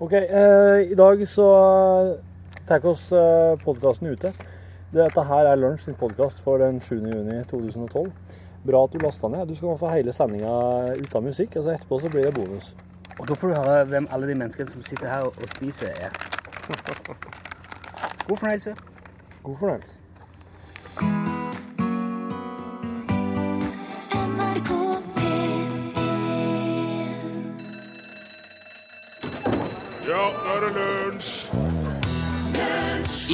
Ok, 0.00 0.12
eh, 0.12 0.90
i 0.90 0.94
dag 0.94 1.28
så 1.28 1.46
tar 2.66 2.80
vi 2.80 2.88
oss 2.88 3.12
eh, 3.12 3.58
podkasten 3.60 4.08
ute. 4.08 4.30
Dette 4.94 5.24
her 5.28 5.50
er 5.50 5.60
Lunsj 5.60 5.84
sin 5.84 5.98
podkast 6.00 6.40
for 6.40 6.56
den 6.56 6.78
7. 6.80 6.94
juni 7.04 7.42
2012. 7.50 8.08
Bra 8.64 8.80
at 8.86 8.94
du 8.96 9.04
lasta 9.04 9.28
ned. 9.28 9.44
Du 9.44 9.54
skal 9.54 9.76
få 9.76 9.92
hele 9.92 10.14
sendinga 10.16 10.54
uten 10.96 11.28
musikk. 11.28 11.56
altså 11.56 11.74
Etterpå 11.74 12.00
så 12.00 12.08
blir 12.08 12.30
det 12.30 12.34
bonus. 12.34 12.72
Og 13.18 13.28
da 13.28 13.36
får 13.36 13.52
du 13.52 13.60
høre 13.60 13.84
hvem 13.92 14.08
alle 14.10 14.32
de 14.32 14.40
menneskene 14.40 14.72
som 14.72 14.82
sitter 14.88 15.12
her 15.12 15.28
og, 15.28 15.36
og 15.36 15.52
spiser, 15.52 15.92
er. 15.92 16.16
God 18.28 18.36
fornøyelse. 18.36 18.74
God 19.42 19.56
fornøyelse. 19.60 19.98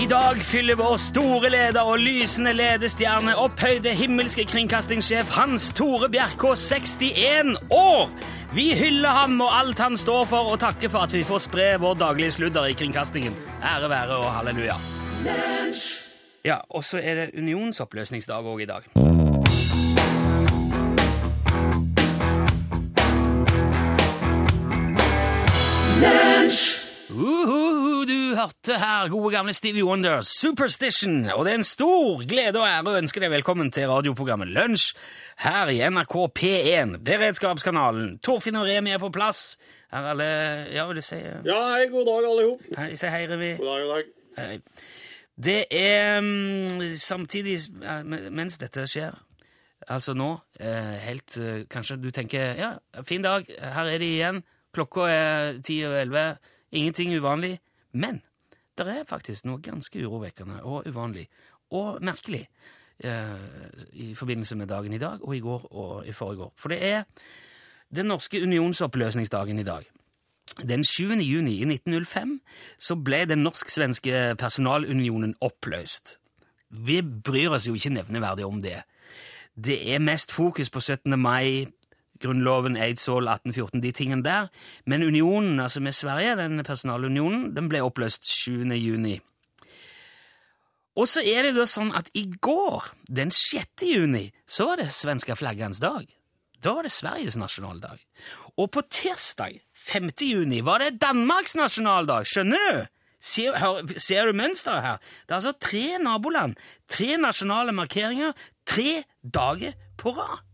I 0.06 0.08
dag 0.08 0.36
fyller 0.42 0.76
vår 0.78 1.00
store 1.02 1.48
leder 1.50 1.82
og 1.82 1.98
lysende 1.98 2.52
ledestjerne, 2.54 3.32
opphøyde 3.42 3.90
himmelske 3.90 4.44
kringkastingssjef 4.46 5.32
Hans 5.34 5.72
Tore 5.74 6.06
Bjerkå 6.12 6.52
61 6.54 7.56
år! 7.74 8.12
Vi 8.54 8.68
hyller 8.78 9.16
ham 9.16 9.34
og 9.42 9.50
alt 9.50 9.82
han 9.82 9.98
står 9.98 10.28
for, 10.30 10.52
og 10.52 10.60
takker 10.62 10.92
for 10.94 11.08
at 11.08 11.16
vi 11.16 11.24
får 11.26 11.42
spre 11.48 11.66
vår 11.82 11.98
daglige 11.98 12.36
sludder 12.38 12.70
i 12.70 12.78
kringkastingen. 12.78 13.34
Ære 13.58 13.90
være 13.90 14.20
og 14.22 14.30
halleluja. 14.30 14.78
Ja, 16.46 16.62
og 16.70 16.86
så 16.86 17.02
er 17.02 17.24
det 17.24 17.42
unionsoppløsningsdag 17.42 18.46
òg 18.46 18.62
i 18.62 18.70
dag. 18.70 18.86
Uhuhu, 27.10 28.05
hørte 28.36 28.76
her 28.78 29.08
gode 29.08 29.30
gamle 29.32 29.52
Stevie 29.56 29.84
Wonder, 29.84 30.20
Superstition, 30.20 31.24
og 31.32 31.44
det 31.46 31.52
er 31.52 31.60
en 31.60 31.66
stor 31.66 32.20
glede 32.28 32.60
og 32.60 32.66
ære 32.68 32.92
å 32.92 32.98
ønske 33.00 33.20
deg 33.22 33.32
velkommen 33.32 33.70
til 33.72 33.88
radioprogrammet 33.88 34.50
Lunsj 34.52 34.90
her 35.44 35.70
i 35.72 35.78
NRK 35.88 36.16
P1, 36.36 36.98
beredskapskanalen. 37.06 38.18
Torfinn 38.24 38.58
og 38.60 38.68
Remi 38.68 38.92
er 38.92 39.00
på 39.00 39.12
plass. 39.14 39.56
Er 39.88 40.10
alle 40.12 40.28
Ja, 40.74 40.84
vil 40.88 41.00
du 41.00 41.06
si 41.06 41.16
Ja, 41.16 41.60
hei, 41.72 41.86
god 41.92 42.08
dag, 42.10 42.28
alle 42.28 42.46
sammen. 42.46 42.78
Hei, 42.78 42.88
si 43.00 43.12
hei, 43.14 43.22
Remi. 43.30 43.52
God 43.56 43.70
dag, 43.70 43.84
god 43.86 43.94
dag. 43.94 44.10
Hei. 44.36 44.58
Det 45.48 45.58
er 45.70 46.20
mm, 46.20 46.96
samtidig 47.00 47.58
eh, 47.84 48.02
mens 48.32 48.58
dette 48.60 48.84
skjer, 48.88 49.16
altså 49.88 50.16
nå, 50.16 50.30
eh, 50.60 50.96
helt 51.04 51.36
eh, 51.40 51.62
Kanskje 51.72 51.98
du 52.00 52.10
tenker 52.10 52.56
ja, 52.56 52.74
fin 53.04 53.24
dag, 53.24 53.48
her 53.48 53.92
er 53.92 54.02
de 54.02 54.10
igjen. 54.18 54.42
Klokka 54.76 55.08
er 55.08 55.62
ti 55.64 55.80
og 55.88 55.96
elleve. 56.02 56.34
Ingenting 56.76 57.14
uvanlig. 57.16 57.56
Men 57.92 58.22
det 58.78 58.88
er 58.88 59.08
faktisk 59.08 59.46
noe 59.48 59.62
ganske 59.64 60.02
urovekkende 60.04 60.62
og 60.62 60.88
uvanlig 60.88 61.26
og 61.74 62.02
merkelig 62.04 62.44
eh, 63.04 63.36
i 63.92 64.14
forbindelse 64.14 64.56
med 64.56 64.68
dagen 64.70 64.92
i 64.92 65.02
dag 65.02 65.22
og 65.22 65.36
i 65.36 65.40
går 65.40 65.68
og 65.72 66.06
i 66.06 66.12
forrige 66.12 66.48
år. 66.48 66.52
For 66.56 66.68
det 66.68 66.80
er 66.84 67.04
den 67.94 68.06
norske 68.06 68.42
unionsoppløsningsdagen 68.42 69.58
i 69.58 69.66
dag. 69.66 69.84
Den 70.68 70.84
7. 70.84 71.10
juni 71.20 71.58
i 71.60 71.64
1905 71.64 72.40
så 72.78 72.96
ble 72.96 73.24
den 73.28 73.42
norsk-svenske 73.44 74.36
personalunionen 74.38 75.34
oppløst. 75.40 76.18
Vi 76.70 77.00
bryr 77.02 77.56
oss 77.56 77.66
jo 77.68 77.74
ikke 77.74 77.94
nevneverdig 77.94 78.46
om 78.46 78.62
det. 78.62 78.82
Det 79.56 79.94
er 79.94 79.98
mest 79.98 80.32
fokus 80.32 80.70
på 80.70 80.80
17. 80.80 81.18
mai, 81.18 81.66
Grunnloven, 82.22 82.76
Eidsvoll, 82.80 83.28
1814, 83.28 83.82
de 83.82 83.92
tingene 83.92 84.24
der. 84.24 84.50
Men 84.86 85.04
unionen, 85.06 85.60
altså 85.60 85.80
med 85.80 85.96
Sverige, 85.96 86.36
den 86.36 86.64
personalunionen, 86.64 87.50
den 87.56 87.70
ble 87.70 87.82
oppløst 87.84 88.26
7. 88.28 88.64
juni. 88.76 89.18
Og 90.96 91.08
så 91.12 91.20
er 91.20 91.44
det 91.44 91.56
da 91.58 91.66
sånn 91.68 91.92
at 91.96 92.08
i 92.16 92.24
går, 92.40 92.92
den 93.12 93.32
6. 93.34 93.84
juni, 93.84 94.30
så 94.48 94.70
var 94.70 94.80
det 94.80 94.88
svenska 94.96 95.36
flaggernes 95.36 95.82
dag. 95.82 96.06
Da 96.64 96.72
var 96.72 96.86
det 96.86 96.94
Sveriges 96.94 97.36
nasjonaldag. 97.36 98.00
Og 98.56 98.70
på 98.72 98.82
tirsdag, 98.88 99.60
5. 99.86 100.08
juni, 100.24 100.62
var 100.64 100.80
det 100.80 100.96
Danmarks 101.02 101.54
nasjonaldag. 101.58 102.24
Skjønner 102.26 102.62
du? 102.64 102.86
Ser, 103.26 103.56
hør, 103.60 103.82
ser 104.00 104.28
du 104.28 104.36
mønsteret 104.38 104.84
her? 104.84 105.04
Det 105.26 105.34
er 105.34 105.38
altså 105.40 105.52
tre 105.60 105.98
naboland, 106.00 106.56
tre 106.88 107.16
nasjonale 107.20 107.74
markeringer, 107.76 108.32
tre 108.68 109.02
dager 109.20 109.76
på 110.00 110.12
rad. 110.16 110.44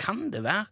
Kan 0.00 0.28
det 0.32 0.42
være 0.44 0.68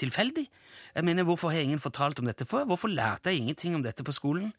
tilfeldig? 0.00 0.46
Jeg 0.94 1.04
mener, 1.06 1.24
Hvorfor 1.28 1.50
har 1.50 1.62
ingen 1.62 1.80
fortalt 1.80 2.18
om 2.18 2.26
dette 2.26 2.46
før? 2.48 2.64
Hvorfor 2.64 2.88
lærte 2.88 3.30
jeg 3.30 3.42
ingenting 3.44 3.74
om 3.74 3.84
dette 3.84 4.04
på 4.04 4.12
skolen? 4.12 4.52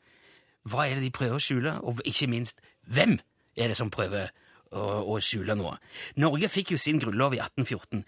Hva 0.63 0.85
er 0.87 0.95
det 0.95 1.03
de 1.07 1.11
prøver 1.11 1.35
å 1.35 1.41
skjule? 1.41 1.73
Og 1.81 2.01
ikke 2.05 2.29
minst, 2.29 2.61
hvem 2.85 3.17
er 3.57 3.71
det 3.71 3.77
som 3.77 3.91
prøver 3.91 4.29
å, 4.71 4.81
å 5.11 5.19
skjule 5.19 5.57
noe? 5.57 5.75
Norge 6.21 6.49
fikk 6.49 6.75
jo 6.75 6.79
sin 6.79 7.01
grunnlov 7.01 7.35
i 7.35 7.41
1814, 7.41 8.05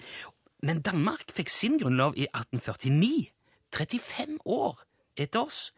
men 0.63 0.81
Danmark 0.85 1.33
fikk 1.35 1.49
sin 1.51 1.79
grunnlov 1.81 2.15
i 2.15 2.29
1849. 2.29 3.31
35 3.73 4.37
år 4.45 4.83
etter 5.17 5.41
oss. 5.41 5.71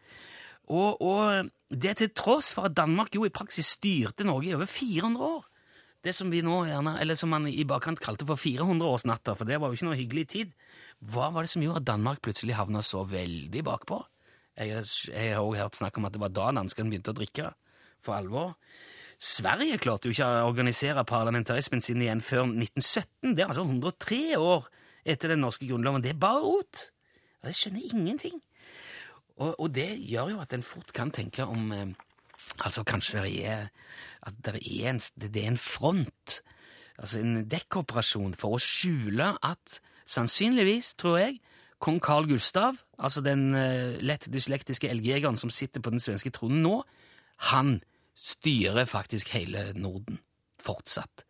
Og, 0.68 1.00
og 1.02 1.48
det 1.70 1.96
til 2.00 2.12
tross 2.14 2.52
for 2.54 2.68
at 2.68 2.76
Danmark 2.76 3.14
jo 3.14 3.24
i 3.26 3.32
praksis 3.34 3.76
styrte 3.76 4.26
Norge 4.26 4.50
i 4.50 4.54
over 4.54 4.68
400 4.70 5.24
år. 5.24 5.46
Det 6.06 6.12
som 6.14 6.30
vi 6.30 6.38
nå 6.46 6.60
gjerne, 6.68 6.92
eller 7.02 7.18
som 7.18 7.32
man 7.34 7.48
i 7.50 7.64
bakkant 7.66 7.98
kalte 8.02 8.26
for 8.28 8.38
400-årsnatta, 8.38 9.34
for 9.34 9.48
det 9.48 9.56
var 9.58 9.72
jo 9.72 9.78
ikke 9.78 9.88
noe 9.88 9.98
hyggelig 9.98 10.26
tid. 10.36 10.52
Hva 11.02 11.32
var 11.34 11.42
det 11.42 11.50
som 11.50 11.64
gjorde 11.64 11.82
at 11.82 11.88
Danmark 11.88 12.20
plutselig 12.22 12.54
havna 12.54 12.82
så 12.86 13.02
veldig 13.10 13.62
bakpå? 13.66 13.98
Jeg, 14.56 14.84
jeg 15.10 15.32
har 15.34 15.42
også 15.42 15.64
hørt 15.64 15.80
snakk 15.80 15.98
om 15.98 16.06
at 16.06 16.14
det 16.14 16.22
var 16.22 16.32
da 16.32 16.52
danskene 16.54 16.92
begynte 16.92 17.10
å 17.10 17.18
drikke 17.18 17.50
for 18.06 18.14
alvor. 18.16 18.54
Sverige 19.18 19.80
klarte 19.82 20.06
jo 20.06 20.14
ikke 20.14 20.28
å 20.28 20.46
organisere 20.46 21.04
parlamentarismen 21.08 21.82
sin 21.82 22.02
igjen 22.04 22.22
før 22.24 22.44
1917. 22.52 23.34
Det 23.34 23.42
er 23.42 23.50
altså 23.50 23.66
103 23.66 24.20
år 24.38 24.68
etter 25.08 25.32
den 25.32 25.42
norske 25.42 25.66
grunnloven. 25.66 26.04
Det 26.04 26.14
er 26.14 26.20
bare 26.22 26.44
rot! 26.44 26.90
Jeg 27.46 27.58
skjønner 27.58 27.94
ingenting. 27.94 28.40
Og, 29.36 29.52
og, 29.52 29.68
det 29.74 29.88
gjør 30.06 30.34
jo 30.34 30.42
at 30.42 30.54
en 30.56 30.64
fort 30.64 30.92
kan 30.96 31.10
tenke 31.14 31.44
om 31.44 31.72
eh, 31.74 31.90
Altså, 32.62 32.84
kanskje 32.86 33.24
det 33.24 33.46
er 33.46 33.68
det 34.42 34.54
er 34.56 34.90
en, 34.90 35.00
det 35.20 35.36
er 35.36 35.52
en 35.52 35.60
front, 35.60 36.40
altså 36.98 37.20
en 37.20 37.44
dekkoperasjon, 37.46 38.34
for 38.34 38.56
å 38.56 38.62
skjule 38.62 39.34
at 39.44 39.78
sannsynligvis, 40.10 40.94
tror 40.98 41.18
jeg, 41.20 41.38
kong 41.82 42.00
Carl 42.02 42.26
Gustav, 42.30 42.80
altså 42.98 43.22
den 43.22 43.50
uh, 43.54 43.98
lett 44.00 44.26
dyslektiske 44.32 44.88
elgjegeren 44.90 45.38
som 45.38 45.52
sitter 45.52 45.84
på 45.84 45.92
den 45.94 46.02
svenske 46.02 46.32
tronen 46.34 46.64
nå, 46.64 46.80
han 47.52 47.76
styrer 48.16 48.88
faktisk 48.88 49.34
hele 49.36 49.68
Norden 49.76 50.22
fortsatt. 50.62 51.25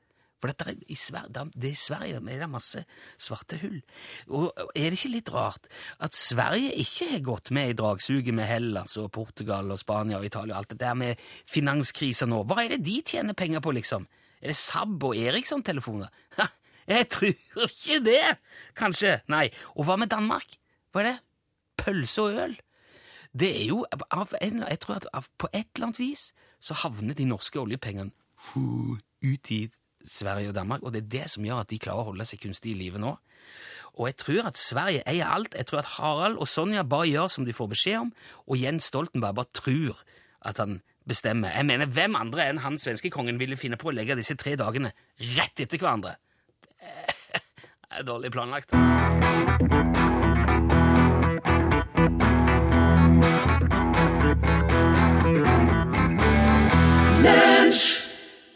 For 0.46 0.52
dette 0.54 0.66
er, 0.70 0.76
i 0.86 0.94
Sverige, 0.94 1.44
det 1.58 1.70
er 1.72 1.78
Sverige 1.80 2.18
det 2.22 2.34
er 2.38 2.50
masse 2.50 2.82
svarte 3.18 3.58
hull. 3.58 3.80
Og 4.30 4.52
er 4.78 4.92
det 4.92 4.98
ikke 5.00 5.10
litt 5.10 5.30
rart 5.34 5.64
at 5.98 6.14
Sverige 6.14 6.70
ikke 6.78 7.08
har 7.10 7.24
gått 7.26 7.50
med 7.56 7.72
i 7.72 7.76
dragsuget 7.80 8.34
med 8.36 8.46
Hellas 8.46 8.94
og 9.02 9.10
Portugal 9.16 9.72
og 9.74 9.80
Spania 9.80 10.20
og 10.20 10.26
Italia 10.28 10.54
og 10.54 10.60
alt 10.60 10.74
det 10.76 10.78
der 10.84 10.94
med 10.94 11.24
finanskrisa 11.50 12.28
nå? 12.30 12.44
Hva 12.46 12.62
er 12.62 12.76
det 12.76 12.84
de 12.86 13.00
tjener 13.02 13.34
penger 13.34 13.64
på, 13.64 13.74
liksom? 13.74 14.06
Er 14.38 14.52
det 14.52 14.58
SAB 14.60 15.08
og 15.08 15.18
Eriksson-telefoner? 15.18 16.14
Jeg 16.86 17.08
tror 17.10 17.66
ikke 17.66 17.98
det! 18.06 18.22
Kanskje. 18.78 19.16
Nei. 19.32 19.48
Og 19.74 19.88
hva 19.88 19.96
med 19.98 20.12
Danmark? 20.12 20.52
Hva 20.94 21.02
er 21.02 21.08
det? 21.08 21.16
Pølse 21.82 22.22
og 22.22 22.38
øl? 22.44 22.54
Det 23.34 23.50
er 23.50 23.64
jo 23.66 23.80
Jeg 23.90 24.78
tror 24.80 25.02
at 25.02 25.26
på 25.38 25.50
et 25.50 25.66
eller 25.74 25.88
annet 25.88 25.98
vis 25.98 26.30
så 26.62 26.78
havner 26.78 27.18
de 27.18 27.26
norske 27.26 27.58
oljepengene 27.58 28.14
ut 28.54 29.50
i 29.50 29.66
Sverige 30.10 30.52
og 30.52 30.56
Danmark, 30.56 30.82
og 30.82 30.94
det 30.94 31.04
er 31.04 31.12
det 31.16 31.30
som 31.32 31.44
gjør 31.46 31.62
at 31.62 31.70
de 31.70 31.80
klarer 31.82 32.04
å 32.04 32.10
holde 32.12 32.26
seg 32.28 32.42
kunstig 32.42 32.74
i 32.74 32.78
live 32.78 33.00
nå. 33.02 33.16
Og 33.96 34.10
jeg 34.10 34.18
tror 34.20 34.50
at 34.50 34.60
Sverige 34.60 35.04
eier 35.08 35.30
alt. 35.32 35.54
Jeg 35.56 35.68
tror 35.70 35.80
at 35.80 35.92
Harald 35.96 36.36
og 36.36 36.48
Sonja 36.48 36.84
bare 36.84 37.08
gjør 37.08 37.32
som 37.32 37.46
de 37.48 37.56
får 37.56 37.70
beskjed 37.72 37.98
om, 38.04 38.12
og 38.46 38.60
Jens 38.60 38.90
Stoltenberg 38.92 39.38
bare 39.38 39.52
tror 39.56 40.02
at 40.46 40.60
han 40.60 40.80
bestemmer. 41.08 41.54
Jeg 41.56 41.66
mener, 41.66 41.88
hvem 41.88 42.18
andre 42.18 42.50
enn 42.50 42.62
han 42.64 42.78
svenskekongen 42.82 43.40
ville 43.40 43.58
finne 43.58 43.80
på 43.80 43.90
å 43.90 43.96
legge 43.96 44.18
disse 44.18 44.36
tre 44.36 44.56
dagene 44.58 44.92
rett 45.36 45.64
etter 45.64 45.80
hverandre? 45.80 46.16
Det 47.86 48.02
er 48.02 48.08
dårlig 48.10 48.32
planlagt. 48.34 49.95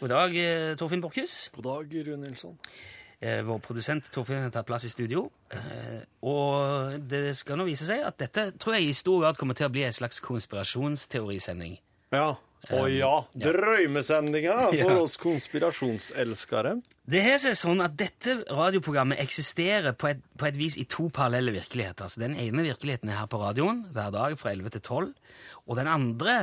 God 0.01 0.09
dag, 0.09 0.33
eh, 0.37 0.73
Torfinn 0.79 1.01
Borchhus. 1.03 1.49
God 1.55 1.63
dag, 1.67 1.93
Rune 2.07 2.25
Nilsson. 2.27 2.57
Eh, 3.21 3.41
Vår 3.45 3.59
produsent 3.61 4.07
Torfinn 4.11 4.41
har 4.41 4.49
tatt 4.53 4.65
plass 4.65 4.85
i 4.87 4.89
studio. 4.89 5.27
Eh, 5.53 6.01
Og 6.25 6.97
det 7.07 7.35
skal 7.37 7.57
nå 7.57 7.65
vise 7.67 7.85
seg 7.85 8.01
at 8.05 8.17
dette 8.17 8.47
tror 8.57 8.75
jeg 8.79 8.89
i 8.89 8.93
stor 8.97 9.21
grad 9.21 9.37
kommer 9.37 9.53
til 9.57 9.67
å 9.69 9.73
bli 9.73 9.83
en 9.85 9.93
slags 9.93 10.19
konspirasjonsteorisending. 10.25 11.77
Ja, 12.11 12.35
Å 12.69 12.85
ja. 12.93 13.23
Drømmesendinga 13.33 14.55
for 14.81 14.91
oss 15.03 15.17
konspirasjonselskere. 15.17 16.75
Det 17.09 17.21
har 17.25 17.39
seg 17.41 17.55
sånn 17.57 17.81
at 17.81 17.95
dette 17.97 18.35
radioprogrammet 18.49 19.17
eksisterer 19.21 19.93
på 19.97 20.09
et, 20.11 20.21
på 20.37 20.45
et 20.45 20.57
vis 20.57 20.77
i 20.77 20.85
to 20.85 21.09
parallelle 21.09 21.53
virkeligheter. 21.55 22.05
Altså, 22.05 22.19
den 22.21 22.35
ene 22.37 22.61
virkeligheten 22.65 23.09
er 23.09 23.17
her 23.21 23.29
på 23.31 23.41
radioen 23.41 23.85
hver 23.93 24.11
dag 24.13 24.37
fra 24.37 24.53
11 24.53 24.69
til 24.77 24.81
12, 24.81 25.13
og 25.67 25.75
den 25.81 25.87
andre 25.89 26.35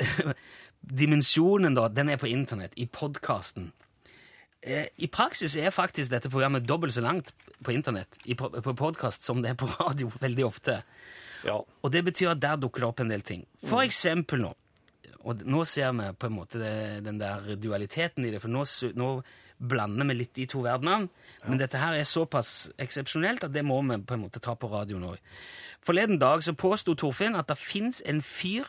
dimensjonen 0.80 1.76
da, 1.76 1.88
den 1.92 2.10
er 2.12 2.20
på 2.20 2.30
internett, 2.30 2.74
i 2.76 2.86
podkasten. 2.86 3.70
Eh, 4.62 4.88
I 4.96 5.08
praksis 5.08 5.56
er 5.56 5.72
faktisk 5.72 6.12
dette 6.12 6.30
programmet 6.32 6.66
dobbelt 6.68 6.94
så 6.94 7.04
langt 7.04 7.32
på 7.64 7.72
internett 7.72 8.18
i, 8.24 8.34
på, 8.34 8.50
podcast, 8.50 8.78
podkast 8.78 9.28
som 9.28 9.42
det 9.42 9.54
er 9.54 9.60
på 9.60 9.68
radio 9.72 10.10
veldig 10.24 10.46
ofte. 10.46 10.80
Ja. 11.46 11.60
Og 11.60 11.92
det 11.92 12.04
betyr 12.04 12.34
at 12.34 12.42
der 12.42 12.58
dukker 12.60 12.84
det 12.84 12.90
opp 12.90 13.00
en 13.00 13.12
del 13.12 13.24
ting. 13.24 13.46
For 13.64 13.84
eksempel 13.84 14.42
nå, 14.42 14.54
og 15.20 15.44
nå 15.48 15.64
ser 15.68 15.92
vi 15.96 16.10
på 16.16 16.28
en 16.28 16.36
måte 16.36 16.60
det, 16.60 16.74
den 17.04 17.20
der 17.20 17.54
dualiteten 17.60 18.24
i 18.24 18.32
det, 18.34 18.42
for 18.42 18.52
nå, 18.52 18.64
nå 18.96 19.10
blander 19.60 20.08
vi 20.08 20.16
litt 20.16 20.34
de 20.36 20.46
to 20.48 20.62
verdenene, 20.64 21.10
men 21.44 21.60
dette 21.60 21.80
her 21.80 21.96
er 21.96 22.08
såpass 22.08 22.70
eksepsjonelt 22.80 23.44
at 23.44 23.52
det 23.52 23.64
må 23.64 23.80
vi 23.84 23.98
på 24.04 24.16
en 24.16 24.24
måte 24.24 24.40
ta 24.40 24.54
på 24.56 24.70
radioen 24.72 25.04
òg. 25.12 25.20
Forleden 25.84 26.20
dag 26.20 26.44
så 26.44 26.56
påsto 26.56 26.96
Torfinn 26.96 27.36
at 27.36 27.48
det 27.48 27.58
fins 27.60 28.00
en 28.08 28.20
fyr 28.24 28.68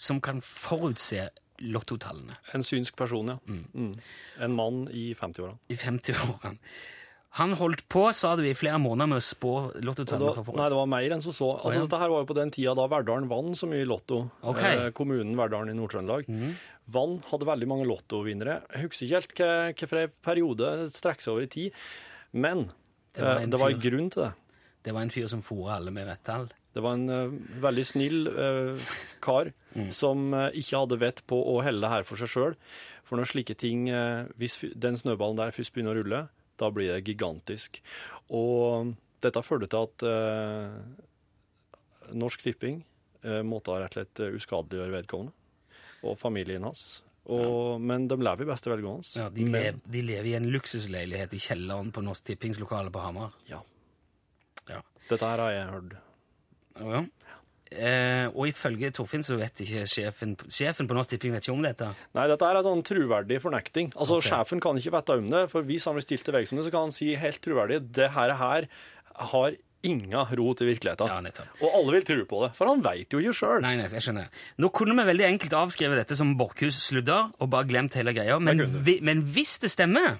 som 0.00 0.20
kan 0.24 0.40
forutse 0.44 1.28
lottotallene 1.60 2.36
En 2.54 2.64
synsk 2.66 2.96
person, 2.96 3.28
ja. 3.34 3.36
Mm. 3.46 3.92
En 4.40 4.54
mann 4.56 4.86
i 4.92 5.10
50-åra. 5.14 5.56
i 5.68 5.76
50-årene. 5.76 6.56
Han 7.38 7.52
holdt 7.54 7.84
på, 7.88 8.08
sa 8.16 8.32
du, 8.34 8.42
i 8.42 8.56
flere 8.58 8.80
måneder 8.82 9.06
med 9.12 9.20
å 9.20 9.22
spå 9.22 9.50
lottotallene 9.86 10.32
da-. 10.34 10.54
Nei, 10.58 10.64
det 10.72 10.78
var 10.80 10.88
mer 10.90 11.12
enn 11.14 11.22
som 11.22 11.34
så. 11.36 11.52
Altså, 11.60 11.76
ja. 11.78 11.84
Dette 11.86 12.00
her 12.00 12.10
var 12.10 12.24
jo 12.24 12.28
på 12.32 12.34
den 12.40 12.50
tida 12.50 12.72
da 12.74 12.88
Verdalen 12.90 13.28
vant 13.30 13.54
så 13.60 13.68
mye 13.70 13.84
i 13.84 13.86
Lotto. 13.86 14.18
Ok. 14.42 14.58
Mhm. 14.58 14.80
Eh, 14.86 14.90
kommunen 14.98 15.36
Verdalen 15.38 15.70
i 15.70 15.78
Nord-Trøndelag. 15.78 16.26
Vann 16.90 17.20
hadde 17.30 17.46
veldig 17.46 17.68
mange 17.70 17.86
lottovinnere. 17.86 18.56
Jeg 18.74 18.88
husker 18.88 19.06
ikke 19.06 19.46
helt 19.46 19.84
hvilken 19.94 20.16
periode 20.26 20.72
det 20.82 20.88
strekker 20.96 21.22
seg 21.28 21.36
over 21.36 21.46
i 21.46 21.52
tid, 21.54 21.82
men 22.34 22.66
Det 23.14 23.22
var 23.22 23.36
eh, 23.38 23.42
en 23.46 23.50
det 23.54 23.60
var 23.62 23.70
en 23.76 23.84
grunn 23.86 24.10
til 24.10 24.22
det. 24.26 24.32
Det 24.82 24.92
var 24.96 25.02
en 25.06 25.10
fyr 25.14 25.28
som 25.30 25.42
fôra 25.44 25.76
alle 25.76 25.92
med 25.94 26.08
rett 26.10 26.24
tall. 26.26 26.48
Det 26.74 26.82
var 26.84 26.94
en 26.94 27.10
uh, 27.10 27.32
veldig 27.64 27.84
snill 27.86 28.28
uh, 28.30 28.90
kar 29.24 29.52
Mm. 29.70 29.92
som 29.94 30.32
uh, 30.34 30.48
ikke 30.50 30.80
hadde 30.80 30.96
vett 30.98 31.20
på 31.30 31.36
å 31.46 31.60
helle 31.62 31.78
det 31.84 31.90
her 31.92 32.02
for 32.06 32.18
seg 32.18 32.26
sjøl. 32.32 32.56
For 33.06 33.14
når 33.20 33.28
slike 33.30 33.54
ting 33.58 33.84
Hvis 34.38 34.56
den 34.74 34.96
snøballen 34.98 35.38
der 35.38 35.52
først 35.54 35.70
begynner 35.74 35.94
å 35.94 36.00
rulle, 36.02 36.20
da 36.58 36.70
blir 36.74 36.90
det 36.90 37.04
gigantisk. 37.06 37.78
Og 38.34 38.90
dette 39.22 39.42
førte 39.46 39.68
til 39.70 39.86
at 39.86 40.04
Norsk 42.18 42.42
Tipping 42.44 42.80
måtte 43.46 43.74
rett 43.78 43.94
og 43.94 44.00
slett 44.00 44.22
uskadeliggjøre 44.40 44.94
vedkommende 44.98 45.34
og 46.06 46.18
familien 46.18 46.64
hans. 46.66 47.02
Og, 47.30 47.78
Men 47.82 48.06
de 48.10 48.16
lever 48.18 48.46
i 48.46 48.50
beste 48.50 48.70
velgående. 48.72 49.06
Ja, 49.20 49.28
de, 49.30 49.44
Men- 49.44 49.52
lev, 49.54 49.80
de 49.86 50.02
lever 50.02 50.30
i 50.32 50.36
en 50.38 50.50
luksusleilighet 50.50 51.34
i 51.36 51.42
kjelleren 51.46 51.92
på 51.94 52.02
Norsk 52.02 52.24
Tippings 52.30 52.58
lokale 52.62 52.90
på 52.90 53.02
Hamar. 53.04 53.34
Ja. 53.50 53.60
Ja. 54.70 54.80
Dette 55.08 55.26
her 55.26 55.38
har 55.46 55.50
jeg 55.54 55.68
hørt. 55.74 55.98
Ja. 56.80 57.04
Eh, 57.70 58.26
og 58.34 58.48
ifølge 58.50 58.90
Torfinn 58.90 59.22
så 59.22 59.36
vet 59.38 59.60
ikke 59.62 59.84
sjefen, 59.86 60.32
sjefen 60.50 60.88
på 60.90 60.94
Norsk 60.96 61.12
Tipping 61.12 61.36
vet 61.36 61.46
ikke 61.46 61.54
om 61.54 61.62
dette. 61.62 61.92
Nei, 62.18 62.26
dette 62.26 62.48
er 62.48 62.58
en 62.58 62.66
sånn 62.66 62.82
troverdig 62.86 63.38
fornekting. 63.44 63.92
Altså, 63.94 64.18
okay. 64.18 64.32
Sjefen 64.32 64.62
kan 64.62 64.78
ikke 64.80 64.96
vite 64.96 65.18
om 65.20 65.28
det, 65.30 65.44
for 65.52 65.66
hvis 65.68 65.86
han 65.86 65.94
blir 65.94 66.06
stilt 66.06 66.26
til 66.26 66.34
veggs 66.34 66.50
om 66.50 66.58
det, 66.58 66.66
så 66.66 66.74
kan 66.74 66.88
han 66.88 66.94
si 66.96 67.12
helt 67.14 67.42
troverdig 67.44 67.78
det 67.94 68.10
her, 68.16 68.34
her 68.40 68.66
har 69.30 69.58
inga 69.86 70.26
rot 70.36 70.60
i 70.60 70.68
virkeligheten. 70.68 71.08
Ja, 71.08 71.20
nettopp. 71.24 71.62
Og 71.62 71.76
alle 71.78 71.94
vil 71.96 72.06
tro 72.10 72.24
på 72.28 72.42
det, 72.44 72.50
for 72.58 72.68
han 72.68 72.82
veit 72.84 73.14
jo 73.14 73.22
ikke 73.22 73.36
sjøl. 73.38 73.62
Nei, 73.64 73.76
nei, 73.78 73.86
jeg 73.88 74.04
skjønner. 74.04 74.42
Nå 74.60 74.72
kunne 74.74 74.96
vi 74.98 75.06
veldig 75.12 75.28
enkelt 75.30 75.56
avskrevet 75.62 76.02
dette 76.02 76.18
som 76.18 76.34
Borchhus 76.40 76.82
sludder 76.88 77.30
og 77.38 77.52
bare 77.54 77.70
glemt 77.70 77.96
hele 77.96 78.12
greia, 78.16 78.36
men, 78.42 78.66
vi, 78.84 78.98
men 79.06 79.22
hvis 79.30 79.60
det 79.62 79.70
stemmer, 79.72 80.18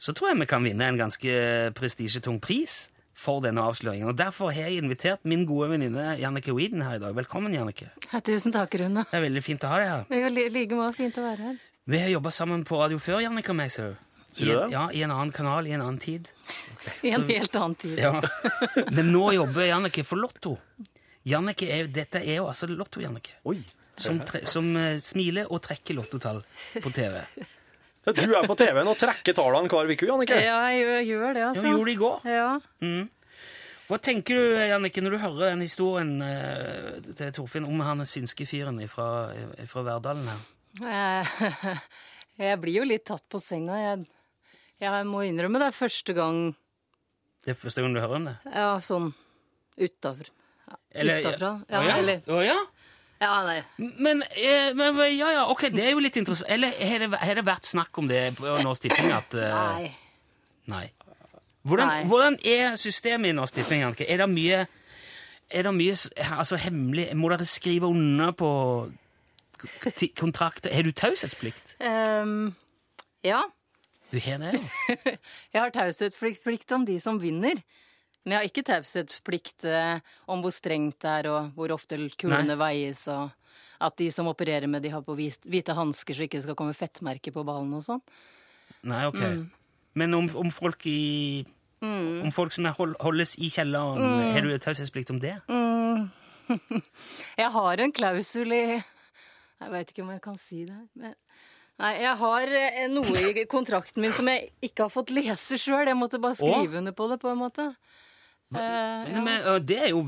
så 0.00 0.12
tror 0.16 0.32
jeg 0.32 0.42
vi 0.42 0.50
kan 0.50 0.66
vinne 0.66 0.90
en 0.90 0.98
ganske 1.00 1.38
prestisjetung 1.76 2.42
pris 2.42 2.88
for 3.20 3.42
denne 3.44 3.60
avsløringen. 3.68 4.08
Og 4.08 4.16
derfor 4.16 4.52
har 4.56 4.70
jeg 4.70 4.80
invitert 4.80 5.24
min 5.28 5.42
gode 5.48 5.68
venninne 5.74 6.14
Jannike 6.20 6.54
Weeden 6.56 6.80
her 6.86 6.96
i 6.96 7.02
dag. 7.02 7.12
Velkommen, 7.18 7.52
Jannike. 7.52 7.90
Ja, 8.10 8.20
tusen 8.24 8.54
takk, 8.54 8.72
Rune. 8.80 9.04
Det 9.10 9.18
er 9.18 9.26
veldig 9.26 9.42
fint 9.44 9.66
å 9.66 9.72
ha 9.72 9.80
deg 9.82 9.90
her. 9.92 10.06
Det 10.08 10.20
er 10.20 10.28
jo 10.28 10.52
like 10.56 10.78
måte 10.78 10.96
fint 10.96 11.18
å 11.20 11.26
være 11.26 11.50
her. 11.50 11.58
Vi 11.90 11.98
har 12.00 12.08
jobba 12.14 12.30
sammen 12.32 12.62
på 12.68 12.78
radio 12.80 13.00
før, 13.02 13.20
Jannike 13.26 13.52
og 13.52 13.58
meg, 13.60 13.72
ser 13.74 13.92
du. 13.92 14.06
Sier 14.30 14.46
I 14.46 14.50
du 14.54 14.56
en- 14.56 14.62
det? 14.70 14.72
Ja, 14.76 14.84
I 14.94 15.02
en 15.02 15.10
annen 15.10 15.32
kanal, 15.34 15.66
i 15.66 15.72
en 15.74 15.82
annen 15.82 15.98
tid. 16.00 16.28
I 17.02 17.10
en 17.16 17.24
Så- 17.26 17.28
helt 17.34 17.56
annen 17.60 17.74
tid. 17.74 17.98
Ja. 17.98 18.20
Men 18.96 19.12
nå 19.12 19.32
jobber 19.34 19.66
Jannike 19.68 20.04
for 20.06 20.16
Lotto. 20.22 20.56
Janneke 21.26 21.68
er, 21.68 21.88
dette 21.92 22.22
er 22.24 22.36
jo 22.38 22.46
altså 22.48 22.68
Lotto-Jannike. 22.70 23.36
Oi. 23.44 23.58
Som, 24.00 24.20
tre, 24.24 24.46
som 24.48 24.64
uh, 24.78 24.94
smiler 25.02 25.50
og 25.52 25.60
trekker 25.66 25.92
lottotall 25.98 26.38
på 26.80 26.92
TV. 26.96 27.18
Du 28.16 28.34
er 28.36 28.46
på 28.50 28.56
TV-en 28.58 28.88
og 28.90 28.98
trekker 29.00 29.34
tallene 29.36 29.68
hver 29.70 29.90
uke, 29.92 30.06
Jannike. 30.08 30.36
Ja, 30.42 30.58
jeg 30.72 30.84
gjør, 30.84 31.00
gjør 31.10 31.34
det, 31.36 31.42
altså. 31.48 31.64
Ja, 31.66 31.72
gjorde 31.74 31.90
det 31.90 31.94
i 31.94 32.00
går. 32.00 32.28
Ja. 32.30 32.50
Hva 33.90 33.98
tenker 33.98 34.38
du, 34.38 34.54
Jannike, 34.70 35.02
når 35.02 35.10
du 35.16 35.18
hører 35.18 35.50
den 35.50 35.64
historien 35.66 36.12
eh, 36.22 37.00
til 37.18 37.32
Torfinn 37.34 37.66
om 37.66 37.80
han 37.82 38.04
synske 38.06 38.46
fyren 38.46 38.78
fra, 38.90 39.06
fra 39.72 39.82
Verdalen 39.88 40.28
her? 40.30 40.44
Eh, 40.86 41.78
Jeg 42.40 42.60
blir 42.62 42.78
jo 42.78 42.84
litt 42.86 43.02
tatt 43.10 43.24
på 43.28 43.40
senga. 43.42 43.74
Jeg, 43.82 44.04
jeg 44.80 45.06
må 45.10 45.24
innrømme 45.26 45.58
det 45.60 45.66
er 45.72 45.76
første 45.76 46.14
gang 46.16 46.38
Det 47.44 47.50
er 47.52 47.58
første 47.58 47.82
gang 47.82 47.92
du 47.96 48.00
hører 48.00 48.16
om 48.20 48.28
det? 48.30 48.36
Ja, 48.54 48.70
sånn 48.84 49.10
utafor. 49.80 50.30
Ja, 50.70 50.78
Eller- 51.02 51.20
Utafra. 51.26 51.50
Å 51.58 51.72
Ja, 51.74 51.82
ja? 51.82 51.96
eller 51.98 52.22
Å 52.30 52.40
ja? 52.46 52.56
Ja, 53.20 53.42
nei. 53.44 53.58
Men, 54.00 54.22
eh, 54.32 54.70
men 54.74 54.96
ja, 55.12 55.28
ja, 55.34 55.42
ok, 55.52 55.66
det 55.74 55.82
er 55.84 55.90
jo 55.92 56.00
litt 56.00 56.16
interessant. 56.16 56.48
Eller 56.50 56.72
har 56.72 57.02
det, 57.04 57.18
har 57.20 57.34
det 57.36 57.44
vært 57.44 57.68
snakk 57.68 57.98
om 58.00 58.08
det 58.08 58.22
på 58.38 58.54
Norsk 58.64 58.86
Tipping? 58.86 59.10
At, 59.12 59.34
eh, 59.36 59.52
Nei. 59.54 59.90
Nei. 60.72 60.86
Hvordan, 61.68 61.90
Nei. 61.90 62.04
hvordan 62.08 62.38
er 62.48 62.76
systemet 62.80 63.34
i 63.34 63.36
Norsk 63.36 63.58
Tipping? 63.58 63.82
Er 64.08 64.22
det 64.22 64.28
mye, 64.32 64.62
er 65.50 65.62
det 65.68 65.74
mye 65.76 65.92
s- 65.98 66.08
altså, 66.16 66.56
hemmelig 66.56 67.10
Må 67.20 67.28
dere 67.28 67.44
skrive 67.44 67.90
under 67.92 68.32
på 68.32 68.50
k- 69.58 70.12
kontrakter? 70.16 70.72
Har 70.72 70.82
du 70.88 70.92
taushetsplikt? 70.92 71.74
Ehm, 71.84 72.54
ja. 73.22 73.42
Du 74.10 74.18
har 74.24 74.38
det. 74.38 74.56
Jeg 75.52 75.60
har 75.60 75.70
taushetsplikt 75.76 76.72
om 76.72 76.86
de 76.88 76.96
som 77.00 77.20
vinner. 77.20 77.60
Men 78.24 78.34
jeg 78.34 78.40
har 78.42 78.48
ikke 78.50 78.64
taushetsplikt 78.68 79.64
eh, 79.64 80.00
om 80.28 80.42
hvor 80.44 80.52
strengt 80.52 80.98
det 81.00 81.12
er, 81.22 81.28
og 81.32 81.54
hvor 81.56 81.72
ofte 81.72 81.96
kulene 82.20 82.56
veies, 82.60 83.06
og 83.08 83.30
at 83.80 83.96
de 83.96 84.10
som 84.12 84.28
opererer 84.28 84.68
med 84.68 84.84
de 84.84 84.90
har 84.92 85.00
på 85.06 85.14
hvite 85.16 85.72
hansker 85.76 86.18
så 86.18 86.26
ikke 86.26 86.42
skal 86.44 86.58
komme 86.58 86.76
fettmerker 86.76 87.32
på 87.32 87.44
ballen 87.48 87.72
og 87.78 87.86
sånn. 87.86 88.02
Nei, 88.84 89.06
ok. 89.08 89.22
Mm. 89.24 89.46
Men 90.00 90.18
om, 90.18 90.28
om 90.44 90.52
folk 90.52 90.84
i 90.86 91.46
Om 91.80 92.28
folk 92.36 92.52
som 92.52 92.66
er 92.68 92.74
hold, 92.76 92.92
holdes 93.00 93.38
i 93.40 93.48
kjelleren, 93.48 93.96
Mm. 93.96 94.32
har 94.34 94.44
du 94.44 94.50
taushetsplikt 94.60 95.14
om 95.14 95.20
det? 95.22 95.38
Jeg 97.40 97.48
har 97.54 97.80
en 97.80 97.92
klausul 97.94 98.52
i 98.52 98.60
Jeg 98.76 99.70
veit 99.72 99.90
ikke 99.92 100.04
om 100.04 100.10
jeg 100.12 100.22
kan 100.24 100.36
si 100.40 100.62
det. 100.68 100.76
Men, 100.96 101.14
nei, 101.80 101.90
jeg 102.00 102.14
har 102.20 102.52
eh, 102.58 102.86
noe 102.88 103.24
i 103.28 103.44
kontrakten 103.48 104.00
min 104.04 104.12
som 104.16 104.28
jeg 104.28 104.48
ikke 104.64 104.86
har 104.86 104.92
fått 104.92 105.12
lese 105.12 105.58
sjøl. 105.60 105.88
Jeg 105.90 105.98
måtte 106.00 106.20
bare 106.22 106.36
skrive 106.38 106.80
under 106.80 106.94
på 106.96 107.08
det, 107.12 107.18
på 107.20 107.28
en 107.32 107.40
måte. 107.42 107.66
Eh, 108.50 109.10
ja. 109.12 109.20
men, 109.22 109.44
det, 109.62 109.76
er 109.78 109.90
jo, 109.92 110.00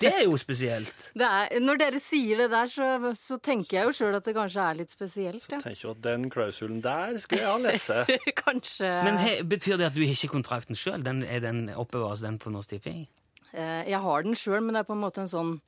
det 0.00 0.08
er 0.08 0.22
jo 0.24 0.36
spesielt. 0.40 0.94
det 1.20 1.26
er, 1.26 1.58
når 1.60 1.80
dere 1.82 2.00
sier 2.00 2.44
det 2.44 2.50
der, 2.52 2.70
så, 2.72 3.12
så 3.18 3.36
tenker 3.42 3.76
jeg 3.76 3.90
jo 3.90 3.96
sjøl 3.98 4.16
at 4.16 4.24
det 4.24 4.34
kanskje 4.36 4.64
er 4.64 4.78
litt 4.78 4.94
spesielt. 4.94 5.44
Ja. 5.44 5.60
Tenker 5.60 5.84
jeg 5.84 5.96
at 5.96 6.04
den 6.06 6.28
klausulen 6.32 6.80
der 6.84 7.18
skulle 7.20 7.42
jeg 7.44 7.50
ha 7.50 7.58
lest. 7.60 8.14
kanskje 8.44 8.92
Men 9.06 9.20
he, 9.20 9.34
Betyr 9.44 9.76
det 9.80 9.90
at 9.90 9.98
du 9.98 10.00
ikke 10.04 10.22
har 10.22 10.34
kontrakten 10.36 10.78
sjøl? 10.78 11.04
Den, 11.04 11.24
den, 11.44 11.66
oppbevares 11.76 12.24
den 12.24 12.40
på 12.40 12.52
Norsk 12.54 12.76
Tipping? 12.76 13.04
eh, 13.52 13.82
Jeg 13.90 14.00
har 14.00 14.24
den 14.24 14.38
sjøl, 14.38 14.62
men 14.64 14.74
det 14.74 14.84
er 14.84 14.88
på 14.88 14.96
en 14.96 15.04
måte 15.04 15.24
en 15.24 15.30
sånn 15.30 15.58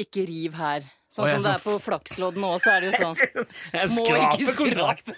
ikke 0.00 0.26
riv 0.26 0.56
her. 0.58 0.86
Sånn 1.14 1.28
som 1.30 1.44
det 1.44 1.50
er 1.52 1.60
på 1.62 1.74
flakslodden 1.78 2.42
òg, 2.42 2.56
så 2.64 2.72
er 2.72 2.82
det 2.82 2.88
jo 2.90 3.00
sånn. 3.04 3.44
Jeg 3.76 3.90
Må 3.94 4.06
ikke 4.18 4.54
skrape. 4.56 5.14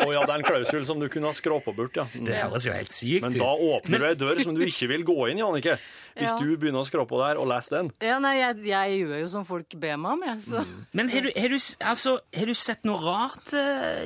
Å 0.00 0.06
ja, 0.08 0.22
det 0.24 0.32
er 0.32 0.38
en 0.38 0.46
klausul 0.46 0.86
som 0.88 1.02
du 1.02 1.08
kunne 1.12 1.28
ha 1.28 1.36
skrapa 1.36 1.74
bort, 1.76 1.98
ja. 2.00 2.06
Det 2.14 2.38
høres 2.38 2.64
jo 2.64 2.72
helt 2.72 2.94
sykt 2.96 3.26
Men 3.26 3.36
da 3.36 3.50
åpner 3.52 4.00
du 4.00 4.06
ei 4.08 4.14
dør 4.16 4.40
som 4.40 4.56
du 4.56 4.62
ikke 4.64 4.88
vil 4.94 5.04
gå 5.04 5.18
inn 5.32 5.42
i, 5.42 5.44
Hvis 5.52 6.32
Ja. 6.32 6.38
du 6.40 6.56
begynner 6.60 6.80
å 6.80 6.88
skrape 6.88 7.16
der 7.20 7.38
og 7.40 7.46
lese 7.48 7.72
den. 7.72 7.90
Ja, 8.04 8.18
nei, 8.20 8.34
jeg, 8.38 8.64
jeg 8.68 8.96
gjør 9.02 9.20
jo 9.22 9.28
som 9.32 9.44
folk 9.48 9.76
ber 9.80 9.96
meg 10.00 10.16
om, 10.16 10.24
jeg, 10.28 10.40
så 10.44 10.64
Men 10.92 11.08
har 11.12 11.24
du, 11.24 11.30
har, 11.36 11.48
du, 11.48 11.60
altså, 11.92 12.16
har 12.36 12.48
du 12.48 12.54
sett 12.56 12.84
noe 12.88 13.00
rart 13.00 13.52
uh, 13.56 14.00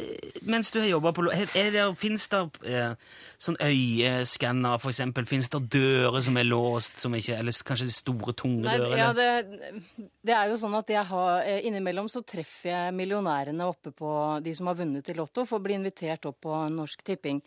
mens 0.47 0.71
du 0.75 0.81
har 0.83 0.91
jobba 0.91 1.15
på 1.17 1.27
er, 1.31 1.51
er 1.55 1.73
det, 1.75 1.87
Fins 1.99 2.29
det 2.31 2.43
uh, 2.67 2.95
sånn 3.43 3.59
øyeskanner, 3.63 4.79
for 4.83 4.91
eksempel? 4.95 5.27
Fins 5.29 5.51
det 5.53 5.63
dører 5.75 6.23
som 6.25 6.39
er 6.39 6.47
låst, 6.47 6.95
som 7.03 7.15
ikke 7.19 7.39
Eller 7.41 7.59
kanskje 7.67 7.89
de 7.91 7.95
store, 7.95 8.35
tunge 8.39 8.65
dører? 8.71 8.97
ja, 8.99 9.11
det, 9.17 10.07
det 10.27 10.35
er 10.35 10.51
jo 10.51 10.59
sånn 10.61 10.75
at 10.79 10.91
jeg 10.95 10.96
har, 11.05 11.43
eh, 11.45 11.67
innimellom 11.67 12.09
så 12.09 12.23
treffer 12.25 12.71
jeg 12.71 12.95
millionærene 12.95 13.67
oppe 13.67 13.93
på 13.93 14.11
de 14.43 14.55
som 14.55 14.67
har 14.67 14.79
vunnet 14.79 15.09
i 15.09 15.15
Lotto, 15.15 15.45
for 15.45 15.59
å 15.59 15.63
bli 15.63 15.75
invitert 15.75 16.27
opp 16.27 16.41
på 16.41 16.55
Norsk 16.73 17.03
Tipping. 17.03 17.43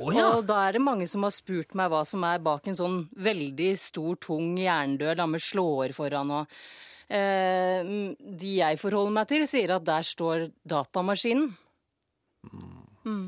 Oh, 0.00 0.10
ja. 0.14 0.32
Og 0.36 0.46
da 0.46 0.66
er 0.66 0.72
det 0.72 0.82
mange 0.82 1.08
som 1.08 1.22
har 1.22 1.30
spurt 1.30 1.74
meg 1.74 1.90
hva 1.90 2.04
som 2.06 2.24
er 2.24 2.38
bak 2.38 2.66
en 2.66 2.76
sånn 2.76 2.98
veldig 3.14 3.70
stor, 3.78 4.16
tung 4.16 4.56
jerndør 4.58 5.16
da 5.16 5.26
med 5.26 5.40
slåer 5.40 5.94
foran 5.96 6.30
og 6.30 6.60
eh, 7.08 7.82
De 8.18 8.52
jeg 8.58 8.78
forholder 8.82 9.14
meg 9.14 9.28
til, 9.28 9.46
sier 9.46 9.76
at 9.76 9.86
der 9.86 10.02
står 10.02 10.50
datamaskinen. 10.68 11.50
Nå, 13.08 13.24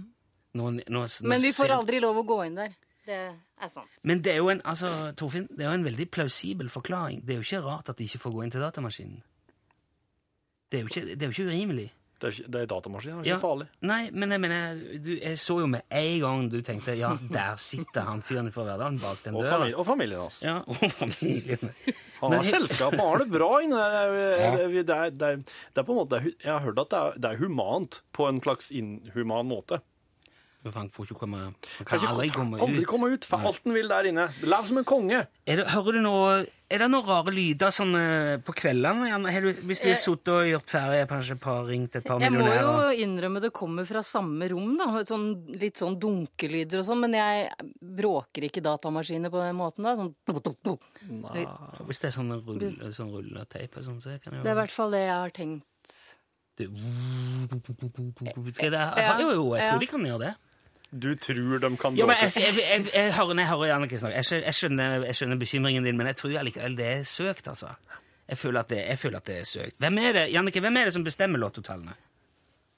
nå, 0.54 0.70
nå 0.88 1.06
Men 1.22 1.42
vi 1.42 1.52
får 1.54 1.76
aldri 1.78 2.00
lov 2.02 2.20
å 2.20 2.26
gå 2.26 2.44
inn 2.48 2.58
der. 2.58 2.76
Det 3.06 3.18
er 3.64 3.70
sant. 3.70 3.90
Men 4.06 4.22
det 4.22 4.34
er 4.34 4.40
jo 4.42 4.50
en, 4.52 4.60
altså, 4.68 4.90
Torfinn, 5.18 5.48
det 5.50 5.64
er 5.64 5.72
jo 5.72 5.78
en 5.80 5.86
veldig 5.86 6.06
plausibel 6.12 6.70
forklaring. 6.70 7.24
Det 7.24 7.34
er 7.34 7.40
jo 7.40 7.46
ikke 7.46 7.62
rart 7.64 7.90
at 7.92 7.98
de 7.98 8.06
ikke 8.06 8.22
får 8.24 8.34
gå 8.34 8.44
inn 8.44 8.54
til 8.54 8.64
datamaskinen. 8.64 9.22
Det 10.70 10.78
er 10.78 10.84
jo 10.84 10.88
ikke, 10.92 11.06
det 11.16 11.22
er 11.22 11.26
jo 11.26 11.34
ikke 11.34 11.48
urimelig. 11.50 11.90
Det 12.20 12.28
er, 12.28 12.32
ikke- 12.36 12.50
det 12.52 12.60
er 12.60 12.66
datamaskin, 12.68 13.10
det 13.16 13.26
er 13.26 13.28
Ja. 13.30 13.36
ikke 13.38 13.46
farlig. 13.48 13.66
Nei, 13.88 14.10
men 14.12 14.30
jeg 14.30 14.40
mener, 14.42 14.74
du, 15.00 15.08
jeg 15.16 15.38
så 15.40 15.54
jo 15.62 15.66
med 15.66 15.80
en 15.90 16.20
gang 16.20 16.42
du 16.52 16.60
tenkte 16.60 16.92
ja, 16.98 17.14
der 17.32 17.56
sitter 17.56 18.02
han 18.04 18.20
fyren 18.20 18.50
fra 18.52 18.64
Verdalen 18.68 18.98
bak 19.00 19.22
den 19.24 19.34
Og, 19.40 19.42
døra. 19.42 19.70
og 19.74 19.86
familien 19.88 20.20
hans. 20.20 20.42
Ja, 20.44 20.58
og 20.68 20.76
familien. 20.76 21.72
Han 22.20 22.32
har 22.36 22.44
selskap, 22.44 22.92
han 22.92 23.00
har 23.00 23.18
det 23.24 23.30
bra 23.32 23.48
inne. 23.64 23.80
Det 24.84 24.90
er 24.92 25.82
på 25.82 25.92
en 25.94 26.00
måte, 26.02 26.20
Jeg 26.44 26.52
har 26.52 26.60
hørt 26.60 26.78
at 26.78 26.90
det 26.92 26.98
er, 27.00 27.18
det 27.18 27.30
er 27.32 27.40
humant 27.40 28.00
på 28.12 28.28
en 28.28 28.40
slags 28.44 28.70
inhuman 28.70 29.48
måte. 29.48 29.80
Han 30.62 30.90
får 30.92 31.06
ikke 31.08 31.16
komme 31.22 31.38
Han 31.40 31.54
Kan 31.88 31.98
kan 31.98 32.08
aldri 32.10 32.28
komme 32.34 32.56
ut. 32.58 32.62
aldri 32.68 32.82
komme 32.84 33.08
ut, 33.14 33.24
for 33.24 33.38
alt 33.48 33.60
han 33.64 33.72
vil 33.72 33.88
der 33.88 34.04
inne. 34.10 34.26
Lev 34.44 34.66
som 34.68 34.76
en 34.76 34.84
konge. 34.84 35.22
Er 35.48 35.56
det, 35.56 35.64
hører 35.72 35.92
du 35.96 36.00
noe 36.04 36.44
Er 36.70 36.78
det 36.84 36.88
noen 36.92 37.06
rare 37.08 37.32
lyder 37.34 37.72
sånn 37.74 37.94
eh, 37.98 38.36
på 38.44 38.52
kveldene? 38.54 39.08
Hvis 39.64 39.80
du 39.80 39.88
har 39.88 39.96
Jeg- 39.96 40.04
sittet 40.04 40.28
og 40.28 40.44
gjort 40.46 40.70
ferie, 40.70 41.06
kanskje 41.08 41.32
et 41.32 41.40
par, 41.40 41.64
ringt 41.66 41.96
et 41.96 42.04
par 42.04 42.20
Jeg 42.20 42.30
må 42.30 42.44
jo 42.44 42.92
innrømme 43.06 43.40
det 43.40 43.50
kommer 43.52 43.84
fra 43.88 44.02
samme 44.04 44.46
rom, 44.52 44.76
da. 44.76 44.84
Sånn, 45.02 45.48
litt 45.58 45.74
sånn 45.80 45.98
dunkelyder 45.98 46.78
og 46.78 46.84
sånn. 46.86 47.00
Men 47.00 47.12
jeg 47.16 47.50
bråker 47.82 48.44
ikke 48.46 48.60
datamaskiner 48.62 49.30
på 49.32 49.40
den 49.42 49.56
måten, 49.56 49.82
da. 49.82 49.96
Sånn 49.96 50.14
Hvis 51.88 51.98
det 52.00 52.08
er 52.12 52.16
sånn 52.20 52.30
rull, 52.44 52.92
sånn 52.92 53.10
rulleteip 53.16 53.76
og 53.80 53.84
sånn, 53.88 53.98
så 54.00 54.20
kan 54.22 54.32
det 54.34 54.38
jo 54.40 54.44
Det 54.44 54.50
er 54.52 54.54
i 54.54 54.60
hvert 54.60 54.70
fall 54.76 54.90
det 54.92 55.00
jeg 55.06 55.16
har 55.16 55.30
tenkt. 55.30 56.16
det, 56.56 56.68
jo, 59.20 59.30
jo, 59.34 59.44
jeg 59.56 59.66
tror 59.66 59.80
de 59.80 59.86
kan 59.90 60.04
gjøre 60.06 60.20
det. 60.26 60.34
Du 60.90 61.14
tror 61.14 61.58
de 61.62 61.76
kan 61.78 61.94
Jo, 61.94 62.06
men 62.06 62.16
jeg, 62.18 62.32
jeg, 62.42 62.54
jeg, 62.58 62.86
jeg, 62.94 63.14
hører, 63.14 63.34
når 63.34 63.42
jeg 63.42 63.50
hører 63.52 63.68
Jannicke 63.70 63.98
snakke, 63.98 64.16
jeg, 64.16 64.42
jeg, 64.42 64.54
skjønner, 64.58 65.04
jeg 65.06 65.18
skjønner 65.18 65.38
bekymringen 65.38 65.86
din, 65.86 65.96
men 65.96 66.10
jeg 66.10 66.18
tror 66.18 66.38
allikevel 66.40 66.76
det 66.78 66.86
er 66.86 67.02
søkt, 67.06 67.48
altså. 67.48 67.70
Jeg 68.30 68.38
føler 68.38 68.60
at 68.60 68.70
det, 68.70 68.80
jeg 68.88 68.98
føler 68.98 69.18
at 69.18 69.26
det 69.26 69.36
er 69.40 69.46
søkt. 69.46 69.76
Hvem 69.78 69.98
er 69.98 70.16
det, 70.18 70.24
Jannicke, 70.32 70.62
hvem 70.62 70.76
er 70.76 70.90
det 70.90 70.94
som 70.94 71.06
bestemmer 71.06 71.42
lottotallene? 71.42 71.94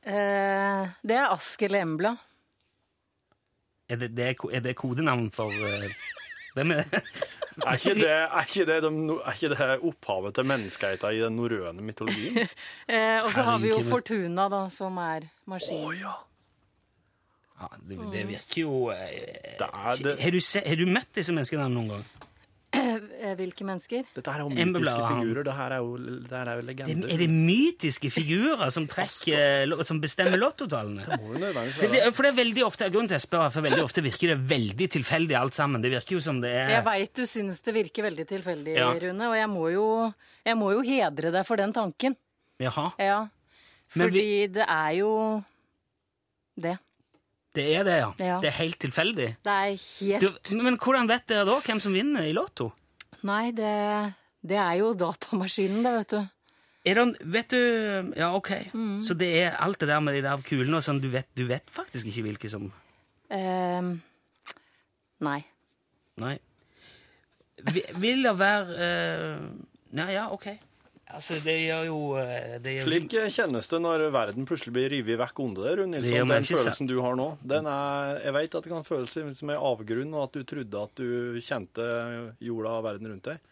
Eh, 0.04 0.92
det 1.08 1.16
er 1.16 1.32
Askild 1.32 1.70
eller 1.70 1.86
Embla. 1.86 2.16
Er 3.88 4.00
det, 4.00 4.10
det 4.16 4.26
er, 4.28 4.48
er 4.52 4.64
det 4.64 4.76
kodenavn 4.76 5.30
for 5.32 5.52
uh, 5.52 6.10
Hvem 6.54 6.70
er 6.76 6.84
det? 6.84 7.02
Er 7.52 7.76
ikke 7.76 7.94
det, 7.94 8.08
er 8.08 8.46
ikke 8.48 8.64
det, 8.64 8.76
de, 8.80 8.90
er 9.20 9.34
ikke 9.36 9.48
det 9.52 9.66
opphavet 9.84 10.34
til 10.38 10.46
menneskeheten 10.48 11.12
i 11.12 11.18
den 11.20 11.34
norrøne 11.36 11.84
mytologien? 11.84 12.48
Eh, 12.88 13.18
og 13.20 13.28
så 13.32 13.44
har 13.44 13.58
vi 13.60 13.68
jo 13.68 13.82
Fortuna, 13.84 14.48
da, 14.48 14.62
som 14.72 14.96
er 14.96 15.28
maskin. 15.44 15.92
ja. 16.00 16.14
Ja, 17.62 17.68
det, 17.78 17.98
det 18.12 18.24
virker 18.26 18.60
jo 18.64 18.90
eh, 18.90 19.54
Det 19.60 19.68
er 19.70 20.02
det. 20.02 20.16
Har, 20.24 20.34
du 20.34 20.40
se, 20.42 20.62
har 20.66 20.76
du 20.82 20.86
møtt 20.90 21.12
disse 21.14 21.30
menneskene 21.36 21.68
noen 21.70 21.94
gang? 21.96 22.04
Eh, 23.22 23.34
hvilke 23.38 23.62
mennesker? 23.68 24.06
Dette 24.16 24.32
her 24.32 24.40
er 24.40 24.48
jo 24.48 24.62
Embla, 24.64 24.80
mytiske 24.82 25.02
han. 25.06 25.18
figurer. 25.20 25.44
Det 25.46 25.52
her 25.54 25.72
er 25.76 25.82
jo, 25.84 25.90
det 26.26 26.32
her 26.34 26.48
er 26.48 26.56
jo 26.56 26.62
Er, 26.62 26.66
legender. 26.66 27.10
er 27.14 27.20
det 27.20 27.28
mytiske 27.30 28.08
figurer 28.10 28.72
som, 28.74 28.86
trekker, 28.90 29.66
lo- 29.68 29.84
som 29.86 30.00
bestemmer 30.02 30.40
lottotallene? 30.40 31.04
Det 31.06 31.18
må 31.20 31.34
jo 31.36 31.42
nødvendigvis 31.44 31.76
Det, 31.78 31.84
være 31.84 31.92
det. 31.92 32.00
vir- 32.08 32.16
for 32.16 32.26
det 32.26 32.30
er 32.32 32.38
veldig 32.40 32.64
ofte, 32.66 32.88
grunnen 32.90 33.10
til 33.12 33.14
at 33.14 33.20
jeg 33.20 33.26
spør, 33.28 33.44
for 33.54 33.66
veldig 33.68 33.84
ofte 33.84 34.02
virker 34.08 34.32
det 34.32 34.38
veldig 34.50 34.88
tilfeldig 34.96 35.36
alt 35.38 35.54
sammen. 35.60 35.84
Det 35.84 35.92
virker 35.94 36.16
jo 36.16 36.22
som 36.24 36.40
det 36.42 36.50
er 36.64 36.72
Jeg 36.78 36.84
veit 36.88 37.14
du 37.20 37.22
syns 37.30 37.62
det 37.68 37.76
virker 37.78 38.08
veldig 38.08 38.26
tilfeldig, 38.32 38.74
Ja. 38.80 38.88
Rune, 39.04 39.28
og 39.30 39.36
jeg 39.38 39.52
må, 39.54 39.64
jo, 39.76 39.86
jeg 40.50 40.58
må 40.64 40.72
jo 40.74 40.82
hedre 40.90 41.30
deg 41.38 41.46
for 41.46 41.62
den 41.62 41.76
tanken. 41.76 42.16
Jaha. 42.66 42.88
Ja. 42.98 43.20
Men 43.94 44.08
Fordi 44.08 44.18
vi- 44.26 44.48
det 44.58 44.66
er 44.66 44.90
jo 44.98 45.12
det. 46.56 46.78
Det 47.52 47.64
er 47.76 47.84
det, 47.84 47.96
ja. 48.00 48.12
Ja. 48.18 48.36
Det 48.40 48.48
er 48.48 48.56
helt 48.62 48.78
tilfeldig. 48.80 49.28
Det 49.44 49.52
er 49.52 49.74
helt 49.76 50.48
Du, 50.48 50.62
men 50.62 50.78
hvordan 50.80 51.08
vet 51.10 51.26
dere 51.28 51.44
da 51.48 51.58
hvem 51.60 51.80
som 51.84 51.92
vinner 51.92 52.24
i 52.24 52.32
Lotto? 52.36 52.70
Nei, 53.28 53.50
det, 53.54 53.72
det 54.40 54.56
er 54.58 54.78
jo 54.80 54.92
datamaskinen, 54.98 55.82
det, 55.84 55.92
vet 55.98 56.14
du. 56.14 56.22
Er 56.82 56.98
det, 56.98 57.26
vet 57.30 57.52
du 57.52 57.60
Ja, 58.16 58.32
OK. 58.34 58.50
Mm. 58.72 59.02
Så 59.06 59.14
det 59.14 59.30
er 59.44 59.58
alt 59.62 59.78
det 59.80 59.88
der 59.88 60.00
med 60.02 60.16
de 60.16 60.24
der 60.24 60.40
kulene 60.46 60.80
og 60.80 60.86
sånn, 60.86 61.02
du 61.02 61.10
vet, 61.12 61.28
du 61.38 61.44
vet 61.46 61.68
faktisk 61.70 62.08
ikke 62.10 62.24
hvilke 62.26 62.50
som 62.50 62.66
um, 63.32 63.92
nei. 65.22 65.38
Nei. 66.20 66.34
Vil 68.02 68.26
det 68.26 68.32
være 68.38 68.88
uh, 69.36 69.44
Nei, 69.92 70.08
ja, 70.16 70.26
OK. 70.32 70.48
Altså, 71.12 71.36
det 71.44 71.54
gjør 71.66 71.86
jo 71.90 71.96
eh, 72.20 72.56
det 72.64 72.72
gjør, 72.78 72.86
Slik 72.88 73.14
kjennes 73.36 73.68
det 73.72 73.80
når 73.84 74.04
verden 74.14 74.46
plutselig 74.48 74.72
blir 74.76 74.88
revet 74.94 75.18
vekk 75.20 75.42
under 75.44 75.66
deg, 75.68 75.78
Rune 75.82 75.98
Nilsson. 75.98 76.28
Den 76.32 76.46
følelsen 76.48 76.88
du 76.90 76.94
har 77.04 77.16
nå. 77.18 77.26
Den 77.54 77.68
er, 77.70 78.14
jeg 78.24 78.36
vet 78.38 78.56
at 78.58 78.66
det 78.68 78.72
kan 78.72 78.86
føles 78.86 79.16
som 79.38 79.52
en 79.52 79.58
avgrunn, 79.72 80.14
og 80.16 80.24
at 80.28 80.38
du 80.38 80.46
trodde 80.54 80.84
at 80.88 81.02
du 81.02 81.40
kjente 81.44 81.88
jorda 82.40 82.76
og 82.78 82.86
verden 82.88 83.12
rundt 83.12 83.28
deg. 83.32 83.42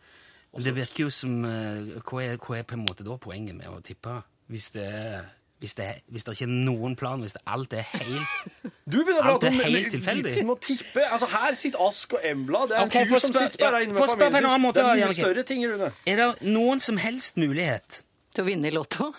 Det 0.61 0.73
virker 0.75 1.05
jo 1.07 1.11
som 1.15 1.37
eh, 1.47 1.93
hva, 2.01 2.23
er, 2.25 2.41
hva 2.43 2.57
er 2.59 2.65
på 2.67 2.75
en 2.79 2.87
måte 2.89 3.05
da 3.07 3.19
poenget 3.23 3.55
med 3.61 3.69
å 3.71 3.79
tippe? 3.87 4.17
Hvis 4.51 4.73
det, 4.75 4.89
er- 4.89 5.29
hvis 5.61 5.75
det, 5.77 5.87
hvis 6.09 6.25
det 6.25 6.33
ikke 6.37 6.47
er 6.49 6.53
noen 6.67 6.95
plan, 6.97 7.21
hvis 7.21 7.35
det, 7.37 7.43
alt 7.47 7.73
er 7.77 7.85
helt 7.93 8.71
Du 8.91 8.97
begynner 9.05 9.27
Alt 9.31 9.45
er 9.45 9.51
helt 9.59 9.91
tilfeldig. 9.93 10.25
vitsen 10.31 10.47
med 10.49 10.57
å 10.57 10.61
tippe. 10.65 11.05
Altså, 11.13 11.27
her 11.31 11.55
sitter 11.61 11.83
Ask 11.87 12.15
og 12.17 12.25
Embla. 12.25 12.63
Det 12.71 12.77
er 12.79 12.81
en 12.81 12.89
Ok, 12.89 12.97
fyr 13.11 13.21
som 13.27 13.35
sitter 13.37 13.61
bare 13.67 13.83
ja, 13.83 13.85
inne 13.87 13.93
med 13.95 14.03
en 14.03 14.09
familien 14.17 14.49
sin. 14.55 14.63
måte, 14.65 14.81
Det 14.81 14.87
er 14.87 14.95
mye 14.97 15.05
okay. 15.11 15.21
større 15.23 15.45
ting, 15.51 15.67
Rune. 15.69 15.91
Er 16.09 16.17
det 16.23 16.29
noen 16.57 16.81
som 16.81 16.97
helst 16.99 17.37
mulighet 17.37 18.01
Til 18.35 18.45
å 18.45 18.47
vinne 18.49 18.71
i 18.71 18.75
Lotto? 18.75 19.11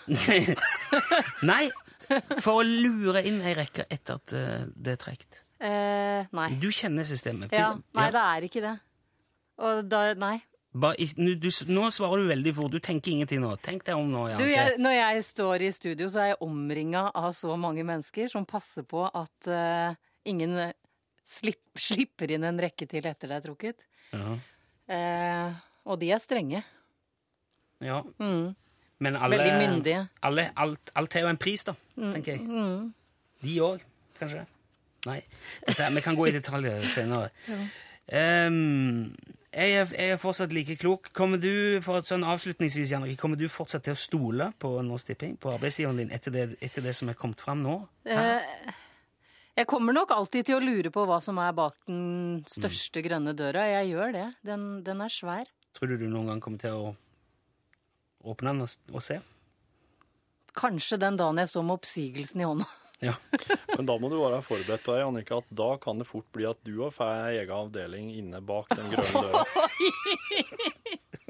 Nei, 1.52 1.64
for 2.42 2.60
å 2.60 2.66
lure 2.66 3.22
inn 3.28 3.40
ei 3.46 3.54
rekke 3.56 3.86
etter 3.92 4.18
at 4.20 4.34
eh, 4.36 4.64
det 4.74 4.96
er 4.96 5.00
trukket. 5.00 5.42
Eh, 5.62 6.26
nei. 6.34 6.48
Du 6.58 6.68
kjenner 6.74 7.06
systemet. 7.06 7.52
Ja, 7.54 7.74
nei, 7.94 8.08
Ja. 8.08 8.10
det 8.16 8.22
er 8.26 8.46
ikke 8.48 8.62
det. 8.64 8.74
Og 9.62 9.84
da, 9.88 10.00
nei. 10.18 10.36
Bare 10.72 10.96
nu- 11.20 11.34
du, 11.36 11.48
nå 11.68 11.90
svarer 11.92 12.22
du 12.22 12.28
veldig 12.30 12.54
fort. 12.56 12.72
Du 12.72 12.78
tenker 12.80 13.12
ingenting 13.12 13.42
nå. 13.42 13.50
Tenk 13.60 13.84
deg 13.84 13.94
om 13.98 14.08
nå, 14.08 14.22
Du, 14.38 14.46
jeg, 14.48 14.78
når 14.80 14.94
jeg 14.96 15.24
står 15.24 15.66
i 15.66 15.72
studio, 15.72 16.08
så 16.08 16.22
er 16.22 16.26
jeg 16.32 16.38
omringa 16.40 17.10
av 17.14 17.32
så 17.36 17.56
mange 17.60 17.84
mennesker 17.84 18.30
som 18.32 18.46
passer 18.48 18.86
på 18.88 19.04
at 19.04 19.48
uh, 19.52 19.92
ingen 20.24 20.56
eh, 20.56 20.72
slipp, 21.28 21.60
slipper 21.76 22.32
inn 22.32 22.44
en 22.48 22.60
rekke 22.60 22.88
til 22.88 23.04
etter 23.04 23.28
det 23.28 23.36
er 23.36 23.44
trukket. 23.44 23.84
Ja. 24.12 24.38
Uh, 24.92 25.60
og 25.84 26.00
de 26.00 26.10
er 26.14 26.18
strenge. 26.24 26.64
ja. 27.82 28.02
Mm. 28.18 28.54
Men 29.02 29.16
alle, 29.18 29.36
Veldig 29.36 29.54
myndige. 29.58 30.02
Alle, 30.22 30.44
alt, 30.62 30.90
alt 30.94 31.14
er 31.18 31.24
jo 31.24 31.30
en 31.32 31.38
pris, 31.42 31.64
da, 31.66 31.72
tenker 31.98 32.36
jeg. 32.36 32.44
Mm. 32.46 32.92
De 33.42 33.54
òg, 33.66 33.80
kanskje? 34.14 34.44
Nei. 35.08 35.16
Dette, 35.66 35.88
vi 35.96 36.02
kan 36.04 36.14
gå 36.14 36.28
i 36.30 36.34
detaljer 36.36 36.84
senere. 36.86 37.32
Ehm, 38.14 39.10
jeg, 39.52 39.72
er, 39.76 39.90
jeg 39.92 40.14
er 40.14 40.20
fortsatt 40.20 40.52
like 40.56 40.76
klok. 40.80 41.10
Kommer 41.16 41.40
du 41.40 41.80
for 41.84 42.00
et 42.00 42.08
sånn 42.08 42.24
avslutningsvis, 42.24 42.94
Janrik, 42.94 43.18
kommer 43.20 43.36
du 43.36 43.44
fortsatt 43.52 43.84
til 43.84 43.96
å 43.96 44.00
stole 44.00 44.48
på 44.62 44.70
Norsk 44.86 45.12
Tipping, 45.12 45.36
på 45.40 45.52
arbeidsgiveren 45.52 46.00
din, 46.00 46.14
etter 46.14 46.32
det, 46.34 46.46
etter 46.64 46.84
det 46.86 46.94
som 46.96 47.10
er 47.12 47.18
kommet 47.18 47.44
fram 47.44 47.60
nå? 47.64 47.76
Eh, 48.08 48.72
jeg 49.60 49.68
kommer 49.68 49.92
nok 49.92 50.14
alltid 50.16 50.48
til 50.48 50.56
å 50.56 50.64
lure 50.64 50.92
på 50.94 51.04
hva 51.08 51.20
som 51.24 51.36
er 51.42 51.52
bak 51.56 51.76
den 51.90 52.40
største 52.48 53.04
grønne 53.04 53.36
døra. 53.36 53.66
Jeg 53.68 53.92
gjør 53.92 54.16
det. 54.16 54.28
Den, 54.48 54.68
den 54.86 55.04
er 55.04 55.12
svær. 55.12 55.50
Tror 55.76 55.92
du 55.92 55.98
du 56.00 56.08
noen 56.08 56.32
gang 56.32 56.40
kommer 56.40 56.62
til 56.62 56.78
å 56.78 56.94
åpne 58.32 58.54
den 58.54 58.64
og, 58.64 58.76
og 58.92 59.04
se? 59.04 59.18
Kanskje 60.56 61.00
den 61.00 61.20
dagen 61.20 61.40
jeg 61.40 61.52
står 61.52 61.68
med 61.68 61.76
oppsigelsen 61.80 62.40
i 62.40 62.48
hånda. 62.48 62.68
Ja. 63.02 63.14
Men 63.76 63.86
da 63.88 63.96
må 63.98 64.08
du 64.12 64.16
være 64.22 64.42
forberedt 64.46 64.84
på 64.86 64.94
det, 64.94 65.02
Annika, 65.04 65.40
at 65.42 65.48
da 65.58 65.72
kan 65.82 65.98
det 65.98 66.06
fort 66.06 66.28
bli 66.34 66.44
at 66.48 66.60
du 66.66 66.76
har 66.84 66.92
får 66.94 67.10
ei 67.28 67.40
egen 67.42 67.54
avdeling 67.56 68.12
inne 68.20 68.40
bak 68.46 68.70
den 68.78 68.92
grønne 68.92 69.24
døra. 69.26 69.42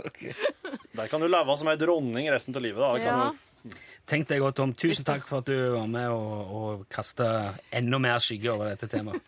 Der 0.98 1.06
kan 1.08 1.20
du 1.22 1.28
leve 1.30 1.56
som 1.56 1.68
ei 1.72 1.76
dronning 1.80 2.28
resten 2.32 2.56
av 2.56 2.62
livet. 2.64 2.80
da. 2.82 2.92
Det 2.98 3.04
kan 3.06 3.18
Ja. 3.18 3.30
du- 3.32 3.78
Tenk 4.10 4.26
deg 4.28 4.40
godt 4.42 4.58
om. 4.58 4.72
Tusen 4.74 5.04
takk 5.06 5.28
for 5.28 5.38
at 5.38 5.46
du 5.46 5.54
var 5.76 5.86
med 5.86 6.08
og, 6.10 6.54
og 6.62 6.86
kasta 6.90 7.54
enda 7.72 7.98
mer 8.02 8.18
skygge 8.18 8.50
over 8.50 8.72
dette 8.74 8.88
temaet. 8.90 9.22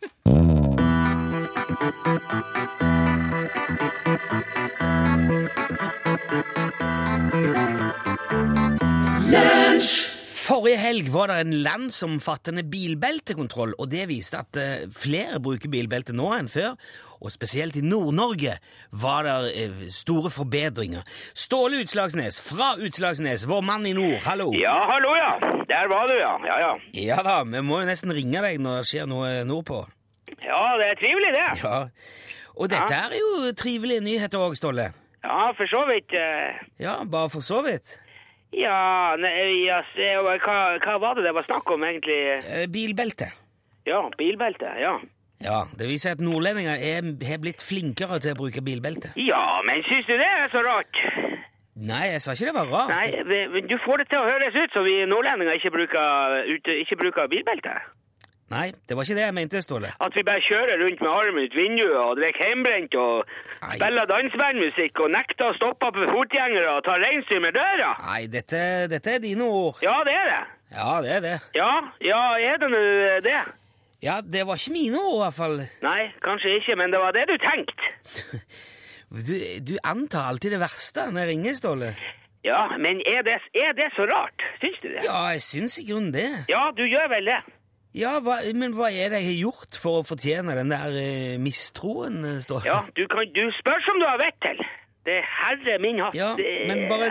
Forrige 10.44 10.76
helg 10.76 11.06
var 11.14 11.30
det 11.30 11.36
en 11.44 11.54
landsomfattende 11.64 12.64
bilbeltekontroll, 12.68 13.72
og 13.80 13.88
det 13.92 14.02
viste 14.10 14.36
at 14.42 14.58
eh, 14.60 14.82
flere 14.92 15.38
bruker 15.40 15.70
bilbelte 15.72 16.12
nå 16.16 16.26
enn 16.36 16.50
før. 16.52 16.74
Og 17.24 17.32
spesielt 17.32 17.78
i 17.80 17.84
Nord-Norge 17.86 18.58
var 19.00 19.24
det 19.24 19.36
eh, 19.62 19.78
store 19.94 20.28
forbedringer. 20.34 21.06
Ståle 21.38 21.80
Utslagsnes 21.84 22.42
fra 22.44 22.74
Utslagsnes, 22.76 23.46
vår 23.48 23.62
mann 23.64 23.86
i 23.88 23.94
nord, 23.96 24.18
hallo! 24.26 24.50
Ja, 24.58 24.74
hallo, 24.90 25.14
ja. 25.16 25.30
Der 25.70 25.88
var 25.88 26.10
du, 26.10 26.16
ja. 26.20 26.34
Ja, 26.50 26.58
ja. 26.66 26.72
Ja 27.14 27.22
da, 27.24 27.38
vi 27.48 27.64
må 27.64 27.80
jo 27.80 27.88
nesten 27.88 28.12
ringe 28.12 28.44
deg 28.44 28.60
når 28.60 28.82
det 28.82 28.90
skjer 28.90 29.08
noe 29.08 29.32
nordpå. 29.48 29.80
Ja, 30.44 30.60
det 30.80 30.90
er 30.92 31.00
trivelig, 31.00 31.32
det. 31.38 31.48
Ja. 31.62 31.78
Og 32.54 32.68
dette 32.70 33.00
er 33.00 33.16
jo 33.16 33.48
trivelige 33.56 34.04
nyheter 34.04 34.44
òg, 34.44 34.58
Ståle. 34.60 34.90
Ja, 35.24 35.46
for 35.56 35.64
så 35.72 35.86
vidt. 35.88 36.12
eh, 36.12 36.60
Ja, 36.84 36.98
bare 37.08 37.30
for 37.32 37.40
så 37.40 37.62
vidt. 37.64 37.96
Ja, 38.54 39.16
nei, 39.18 39.64
ja 39.66 39.80
se, 39.94 40.10
hva, 40.22 40.36
hva 40.78 40.98
var 41.02 41.14
det 41.18 41.24
det 41.26 41.34
var 41.34 41.46
snakk 41.48 41.70
om, 41.74 41.82
egentlig? 41.86 42.18
Eh, 42.38 42.66
Bilbelte. 42.70 43.30
Ja, 43.86 44.02
bilbelte, 44.16 44.70
ja. 44.80 44.94
Ja, 45.44 45.64
det 45.76 45.88
viser 45.90 46.14
at 46.14 46.22
nordlendinger 46.24 46.78
er, 46.78 47.08
har 47.28 47.40
blitt 47.42 47.60
flinkere 47.66 48.20
til 48.22 48.32
å 48.32 48.38
bruke 48.38 48.62
bilbelte. 48.64 49.10
Ja, 49.20 49.60
men 49.66 49.82
syns 49.88 50.06
du 50.08 50.14
det 50.16 50.28
er 50.30 50.48
så 50.54 50.62
rart? 50.64 51.00
Nei, 51.74 52.04
jeg 52.14 52.22
sa 52.22 52.32
ikke 52.36 52.46
det 52.52 52.54
var 52.54 52.70
rart. 52.70 52.92
Nei, 52.94 53.22
vi- 53.50 53.66
du 53.66 53.74
får 53.84 53.98
det 54.04 54.08
til 54.12 54.18
å 54.22 54.28
høres 54.30 54.54
ut 54.54 54.72
som 54.72 54.84
vi 54.86 54.94
nordlendinger 55.10 55.58
ikke 55.58 55.72
bruker, 55.74 56.46
ikke 56.78 56.96
bruker 57.00 57.28
bilbelte. 57.28 57.74
Nei, 58.54 58.68
det 58.86 58.94
var 58.96 59.06
ikke 59.06 59.16
det 59.18 59.24
jeg 59.24 59.34
mente, 59.34 59.60
Ståle. 59.64 59.90
At 60.06 60.14
vi 60.14 60.22
bare 60.26 60.42
kjører 60.46 60.78
rundt 60.84 61.00
med 61.02 61.10
armen 61.10 61.46
ut 61.48 61.56
vinduet 61.58 61.96
og 61.98 62.12
drikker 62.20 62.44
hjemmebrent 62.48 62.94
og 63.00 63.24
Nei. 63.64 63.72
spiller 63.80 64.06
dansebandmusikk 64.12 65.00
og 65.02 65.10
nekter 65.16 65.48
å 65.50 65.56
stoppe 65.58 65.90
på 65.96 66.06
fotgjengere 66.12 66.76
og 66.76 66.84
ta 66.86 66.94
reinsdyr 67.02 67.42
med 67.42 67.56
døra. 67.58 67.90
Nei, 68.06 68.20
dette, 68.30 68.62
dette 68.92 69.16
er 69.16 69.24
dine 69.24 69.48
ord. 69.48 69.82
Ja, 69.82 69.96
det 70.06 70.14
er 70.20 70.30
det. 70.30 70.40
Ja, 70.74 70.92
det 71.02 71.12
er 71.16 71.24
det. 71.26 71.34
Ja, 71.58 71.72
ja, 72.06 72.22
er 72.52 72.62
det 72.62 72.70
nå 72.72 72.84
det? 73.26 73.40
Ja, 74.04 74.20
det 74.20 74.46
var 74.46 74.60
ikke 74.60 74.76
mine 74.76 75.00
ord, 75.00 75.16
i 75.16 75.22
hvert 75.24 75.38
fall. 75.38 75.58
Nei, 75.82 76.00
kanskje 76.24 76.58
ikke, 76.60 76.76
men 76.78 76.92
det 76.94 77.00
var 77.02 77.16
det 77.16 77.26
du 77.32 77.36
tenkte. 77.42 77.92
Du, 79.14 79.36
du 79.62 79.76
antar 79.86 80.24
alltid 80.26 80.56
det 80.56 80.58
verste 80.58 81.04
når 81.12 81.20
jeg 81.22 81.28
ringer, 81.28 81.54
Ståle. 81.54 81.90
Ja, 82.42 82.64
men 82.82 82.98
er 83.06 83.22
det, 83.22 83.36
er 83.54 83.76
det 83.78 83.86
så 83.94 84.08
rart? 84.10 84.42
Syns 84.58 84.80
du 84.82 84.88
det? 84.90 85.04
Ja, 85.06 85.20
jeg 85.36 85.42
syns 85.44 85.76
i 85.78 85.84
grunnen 85.86 86.10
det. 86.12 86.26
Ja, 86.50 86.64
du 86.74 86.82
gjør 86.82 87.06
vel 87.12 87.30
det. 87.30 87.36
Ja, 87.94 88.16
hva, 88.24 88.40
men 88.58 88.72
hva 88.74 88.88
er 88.90 89.12
det 89.14 89.20
jeg 89.22 89.28
har 89.28 89.40
gjort 89.44 89.76
for 89.78 90.00
å 90.00 90.06
fortjene 90.06 90.56
den 90.58 90.72
der 90.74 90.96
eh, 90.98 91.36
mistroen, 91.38 92.16
eh, 92.26 92.40
Ståle? 92.42 92.66
Ja, 92.66 92.80
du, 92.96 93.04
kan, 93.12 93.28
du 93.36 93.44
spør 93.60 93.84
som 93.86 94.00
du 94.02 94.06
har 94.08 94.18
vett 94.18 94.38
til. 94.42 94.64
Det 95.06 95.18
er 95.20 95.28
herre 95.38 95.78
min 95.84 96.00
hatt. 96.02 96.16
Ja, 96.18 96.32
det- 96.34 96.66
men 96.70 96.88
bare, 96.90 97.10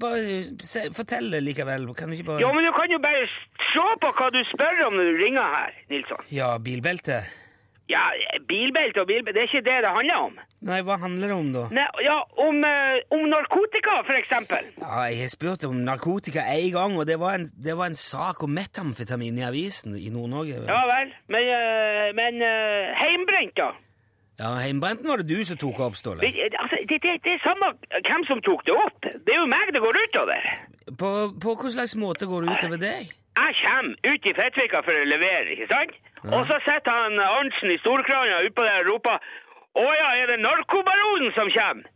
bare 0.00 0.40
se, 0.66 0.86
fortell 0.96 1.30
det 1.30 1.42
likevel. 1.44 1.84
Kan 1.94 2.10
du 2.10 2.16
ikke 2.16 2.26
bare 2.32 2.40
Ja, 2.42 2.50
men 2.56 2.64
du 2.66 2.72
kan 2.74 2.90
jo 2.90 2.98
bare 3.04 3.22
se 3.70 3.86
på 4.02 4.10
hva 4.18 4.30
du 4.34 4.40
spør 4.50 4.86
om 4.88 4.96
når 4.98 5.10
du 5.12 5.20
ringer 5.22 5.54
her, 5.54 5.76
Nilsson. 5.92 6.24
Ja, 6.32 6.56
bilbelte? 6.58 7.20
Ja, 7.90 8.04
bilbelte 8.48 9.02
og 9.02 9.08
bilbelte, 9.10 9.34
det 9.34 9.42
er 9.42 9.48
ikke 9.50 9.66
det 9.66 9.76
det 9.84 9.90
handler 9.96 10.24
om. 10.28 10.38
Nei, 10.68 10.78
hva 10.86 10.96
handler 11.02 11.32
det 11.32 11.36
om, 11.36 11.50
da? 11.56 11.64
Nei, 11.74 11.86
ja, 12.06 12.18
om, 12.44 12.62
eh, 12.68 13.00
om 13.16 13.26
narkotika, 13.32 13.96
for 14.06 14.14
eksempel. 14.18 14.70
Ja, 14.78 15.02
jeg 15.10 15.24
har 15.24 15.32
spurt 15.34 15.66
om 15.66 15.82
narkotika 15.88 16.44
én 16.54 16.70
gang, 16.76 16.94
og 17.00 17.06
det 17.10 17.18
var, 17.20 17.40
en, 17.40 17.48
det 17.66 17.76
var 17.78 17.90
en 17.90 17.98
sak 17.98 18.44
om 18.46 18.54
metamfetamin 18.54 19.40
i 19.40 19.46
avisen 19.48 19.96
i 19.98 20.10
Nord-Norge. 20.14 20.62
Ja 20.70 20.82
vel, 20.94 21.14
men, 21.34 21.54
eh, 21.58 22.10
men 22.20 22.42
uh, 22.44 22.92
heimbrent, 23.02 23.56
da? 23.58 23.72
Ja, 24.40 24.54
Heimbrenten 24.56 25.08
var 25.08 25.20
det 25.20 25.28
du 25.28 25.44
som 25.44 25.58
tok 25.60 25.80
opp, 25.84 25.96
Ståle. 26.00 26.20
Det, 26.24 26.48
altså, 26.62 26.78
det, 26.88 26.96
det, 27.04 27.18
det 27.24 27.32
er 27.36 27.40
samme 27.44 27.74
hvem 27.92 28.22
som 28.24 28.40
tok 28.40 28.62
det 28.64 28.72
opp. 28.72 29.00
Det 29.04 29.34
er 29.34 29.36
jo 29.42 29.48
meg 29.52 29.72
det 29.76 29.82
går 29.84 29.98
utover. 30.06 30.46
På, 30.96 31.10
på 31.42 31.52
hvilken 31.52 31.74
slags 31.74 31.92
måte 32.00 32.28
går 32.30 32.46
det 32.46 32.54
utover 32.56 32.80
deg? 32.80 33.10
Jeg 33.40 33.58
kommer 33.60 34.14
ut 34.14 34.30
i 34.30 34.32
Fettvika 34.38 34.80
for 34.86 34.96
å 34.96 35.04
levere, 35.12 35.44
ikke 35.52 35.68
sant? 35.68 35.92
Og 36.28 36.42
så 36.50 36.58
sitter 36.66 36.92
han 36.92 37.16
Arntzen 37.24 37.72
i 37.72 37.78
storkrana 37.80 38.42
utpå 38.48 38.66
der 38.66 38.82
og 38.82 38.90
roper 38.94 39.22
Å 39.80 39.84
ja, 39.86 40.08
er 40.20 40.32
det 40.32 40.40
narkobaronen 40.42 41.30
som 41.36 41.48
kommer? 41.54 41.86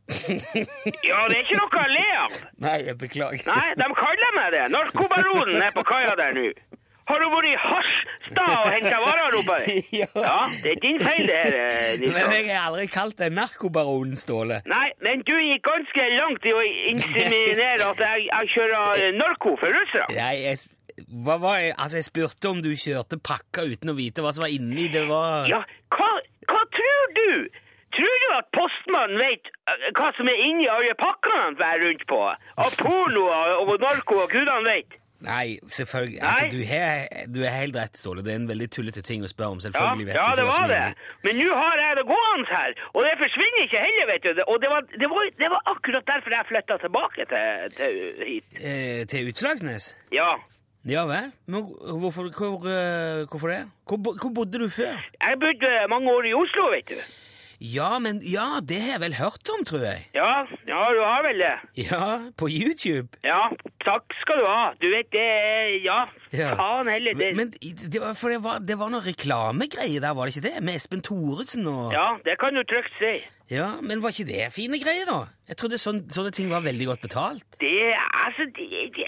Ja, 1.08 1.24
det 1.28 1.36
er 1.36 1.42
ikke 1.42 1.58
noe 1.58 1.82
å 1.82 1.88
le 1.90 2.04
av. 2.22 2.36
Nei, 2.64 2.78
jeg 2.86 2.96
beklager. 3.00 3.42
Nei, 3.50 3.66
de 3.80 3.88
kaller 3.98 4.32
meg 4.38 4.54
det. 4.54 4.62
Narkobaronen 4.72 5.58
er 5.66 5.74
på 5.74 5.82
kaia 5.88 6.14
der 6.20 6.38
nå. 6.38 6.46
Har 7.04 7.20
du 7.20 7.26
vært 7.28 7.48
i 7.50 7.56
Harstad 7.60 8.52
og 8.54 8.68
henta 8.72 9.00
varer, 9.02 9.34
roper 9.34 9.66
de. 9.66 9.74
Ja. 10.00 10.06
Ja, 10.16 10.36
det 10.62 10.70
er 10.72 10.78
din 10.80 11.02
feil, 11.02 11.26
det 11.28 11.34
her, 11.36 11.56
eh, 11.58 11.98
Men 12.00 12.30
jeg 12.32 12.46
har 12.48 12.70
aldri 12.70 12.86
kalt 12.94 13.18
deg 13.20 13.34
narkobaronen, 13.36 14.16
Ståle. 14.16 14.62
Nei, 14.70 14.86
men 15.04 15.20
du 15.28 15.34
gikk 15.36 15.66
ganske 15.68 16.06
langt 16.14 16.46
i 16.48 16.54
å 16.56 16.62
inseminere 16.94 17.90
at 17.90 18.00
jeg, 18.06 18.24
jeg 18.30 18.52
kjører 18.54 19.02
eh, 19.02 19.12
narko 19.18 19.52
for 19.60 19.76
russere. 19.76 20.08
Nei, 20.16 20.32
jeg, 20.46 20.62
hva 21.26 21.36
var 21.42 21.58
jeg, 21.62 21.74
altså 21.78 21.98
jeg 22.00 22.06
spurte 22.08 22.50
om 22.52 22.62
du 22.64 22.70
kjørte 22.78 23.18
pakka 23.18 23.66
uten 23.66 23.90
å 23.92 23.96
vite 23.98 24.22
hva 24.24 24.32
som 24.34 24.44
var 24.46 24.54
inni. 24.54 24.88
Det 24.94 25.04
var 25.10 25.48
Ja, 25.50 25.62
hva, 25.96 26.10
hva 26.50 26.62
tror 26.78 27.14
du? 27.18 27.30
Tror 27.94 28.16
du 28.24 28.28
at 28.34 28.48
postmannen 28.56 29.20
vet 29.22 29.46
eh, 29.70 29.88
hva 29.94 30.08
som 30.16 30.26
er 30.26 30.40
inni 30.48 30.66
alle 30.70 30.96
pakkene 30.98 31.44
han 31.48 31.56
bærer 31.60 31.84
rundt 31.88 32.04
på? 32.10 32.20
Av 32.66 32.76
porno 32.80 33.28
og, 33.30 33.68
og 33.70 33.76
narko 33.82 34.24
og 34.24 34.30
gudene 34.34 34.64
vet? 34.66 35.00
Nei, 35.24 35.54
selvfølgelig. 35.72 36.18
Nei? 36.20 36.28
Altså, 36.28 36.48
du, 36.52 36.58
har, 36.68 37.04
du 37.32 37.38
er 37.46 37.54
helt 37.54 37.76
rett, 37.78 37.94
Ståle. 37.96 38.20
Det 38.26 38.32
er 38.34 38.40
en 38.42 38.48
veldig 38.50 38.66
tullete 38.74 39.00
ting 39.06 39.22
å 39.24 39.30
spørre 39.30 39.54
om. 39.54 39.60
Ja, 39.62 39.70
Selvfølgelig 39.70 40.08
vet 40.10 40.18
ja, 40.18 40.24
du 40.26 40.34
det 40.36 40.42
ikke 40.42 40.50
hva 40.50 40.56
var 40.58 40.58
som 40.58 40.64
er 40.66 40.74
det. 40.74 40.88
inni. 40.90 41.22
Men 41.24 41.38
nå 41.38 41.54
har 41.62 41.80
jeg 41.80 41.96
det 42.00 42.04
gående 42.10 42.50
her, 42.50 42.74
og 42.92 43.06
det 43.06 43.12
forsvinner 43.22 43.62
ikke 43.64 43.84
heller, 43.86 44.10
vet 44.10 44.26
du. 44.26 44.42
Og 44.44 44.58
det 44.60 44.72
var, 44.74 44.90
det 45.04 45.08
var, 45.14 45.30
det 45.38 45.50
var 45.54 45.70
akkurat 45.72 46.10
derfor 46.10 46.36
jeg 46.36 46.48
flytta 46.50 46.76
tilbake 46.82 47.28
til, 47.30 47.72
til 47.78 47.96
hit. 48.26 48.58
Eh, 48.60 49.00
til 49.14 49.30
Utslagsnes? 49.32 49.88
Ja. 50.12 50.28
Ja 50.84 51.06
vel. 51.08 51.30
Men 51.48 51.64
hvorfor, 52.00 52.28
hvor, 52.36 52.66
eh, 52.68 53.24
hvorfor 53.30 53.48
det? 53.48 53.60
Hvor, 53.88 54.16
hvor 54.20 54.32
bodde 54.36 54.58
du 54.60 54.68
før? 54.68 54.98
Jeg 55.20 55.38
bodde 55.40 55.70
mange 55.88 56.10
år 56.12 56.26
i 56.28 56.34
Oslo, 56.36 56.70
vet 56.74 56.88
du. 56.92 56.98
Ja, 57.64 57.98
men 58.02 58.18
ja, 58.26 58.58
det 58.68 58.80
har 58.82 58.90
jeg 58.98 59.00
vel 59.00 59.14
hørt 59.16 59.48
om, 59.54 59.62
tror 59.64 59.84
jeg. 59.86 60.02
Ja, 60.14 60.42
ja, 60.68 60.80
du 60.92 61.00
har 61.06 61.22
vel 61.24 61.38
det. 61.40 61.52
Ja, 61.86 62.08
på 62.36 62.48
YouTube. 62.52 63.08
Ja, 63.24 63.46
takk 63.86 64.12
skal 64.20 64.42
du 64.42 64.46
ha. 64.50 64.64
Du 64.82 64.88
vet, 64.92 65.08
det 65.14 65.24
Ja, 65.86 66.02
Ja. 66.34 66.50
faen 66.58 66.90
heller. 66.90 67.14
Det, 67.14 67.30
Men 67.36 67.54
det 67.62 68.00
var, 68.02 68.12
for 68.18 68.28
det 68.34 68.42
var, 68.44 68.58
det 68.58 68.76
var 68.78 68.90
noen 68.92 69.06
reklamegreier 69.06 70.02
der, 70.02 70.12
var 70.18 70.26
det 70.28 70.36
ikke 70.36 70.48
det? 70.50 70.62
Med 70.66 70.76
Espen 70.76 71.00
Thoresen 71.06 71.64
og 71.70 71.92
ja, 71.94 72.08
det 72.26 72.36
kan 72.42 72.52
du 72.58 72.64
trygt 72.68 72.92
si. 72.98 73.14
Ja, 73.50 73.68
Men 73.82 74.02
var 74.02 74.08
ikke 74.08 74.32
det 74.32 74.52
fine 74.56 74.78
greier, 74.80 75.04
da? 75.04 75.20
Jeg 75.48 75.56
trodde 75.60 75.76
sånn, 75.76 75.98
sånne 76.16 76.32
ting 76.32 76.48
var 76.48 76.64
veldig 76.64 76.86
godt 76.88 77.02
betalt. 77.04 77.44
Det, 77.60 77.92
altså, 78.24 78.46
det, 78.56 78.68
det, 78.96 79.04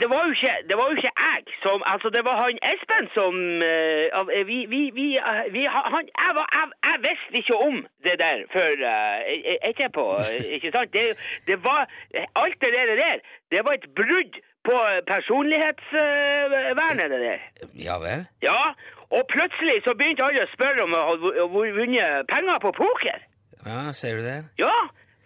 det, 0.00 0.08
var 0.08 0.24
jo 0.24 0.32
ikke, 0.32 0.54
det 0.68 0.76
var 0.80 0.86
jo 0.88 0.96
ikke 0.96 1.12
jeg 1.12 1.42
som 1.62 1.78
Altså, 1.92 2.08
det 2.16 2.22
var 2.24 2.36
han 2.40 2.58
Espen 2.72 3.06
som 3.12 3.34
uh, 3.60 4.32
Vi, 4.50 4.58
vi, 4.72 4.80
vi, 4.96 5.08
uh, 5.20 5.44
vi 5.52 5.62
han, 5.68 6.04
jeg, 6.08 6.32
var, 6.38 6.46
jeg, 6.56 6.66
jeg 6.88 6.96
visste 7.04 7.36
ikke 7.42 7.56
om 7.68 7.76
det 8.06 8.16
der 8.24 8.38
før 8.56 8.72
uh, 8.94 9.18
etterpå, 9.70 10.04
ikke 10.56 10.72
sant? 10.72 10.90
Det, 10.96 11.04
det 11.46 11.58
var 11.68 11.80
Alt 12.42 12.58
det 12.64 12.70
der, 12.76 12.86
der, 13.04 13.16
det 13.52 13.60
var 13.64 13.72
et 13.76 13.88
brudd 14.00 14.32
på 14.68 14.76
personlighetsvernet, 15.12 17.06
det 17.12 17.20
der. 17.28 17.40
Ja 17.86 17.94
vel? 18.04 18.20
Ja, 18.42 18.62
og 19.16 19.22
plutselig 19.34 19.76
så 19.84 19.92
begynte 19.96 20.24
alle 20.26 20.44
å 20.44 20.54
spørre 20.56 20.84
om 20.84 20.92
jeg 20.96 21.04
hadde 21.08 21.46
vunnet 21.78 22.28
penger 22.32 22.58
på 22.64 22.70
poker. 22.76 23.18
Ja, 23.66 23.92
ser 23.92 24.18
du 24.18 24.22
det? 24.22 24.38
Ja, 24.58 24.74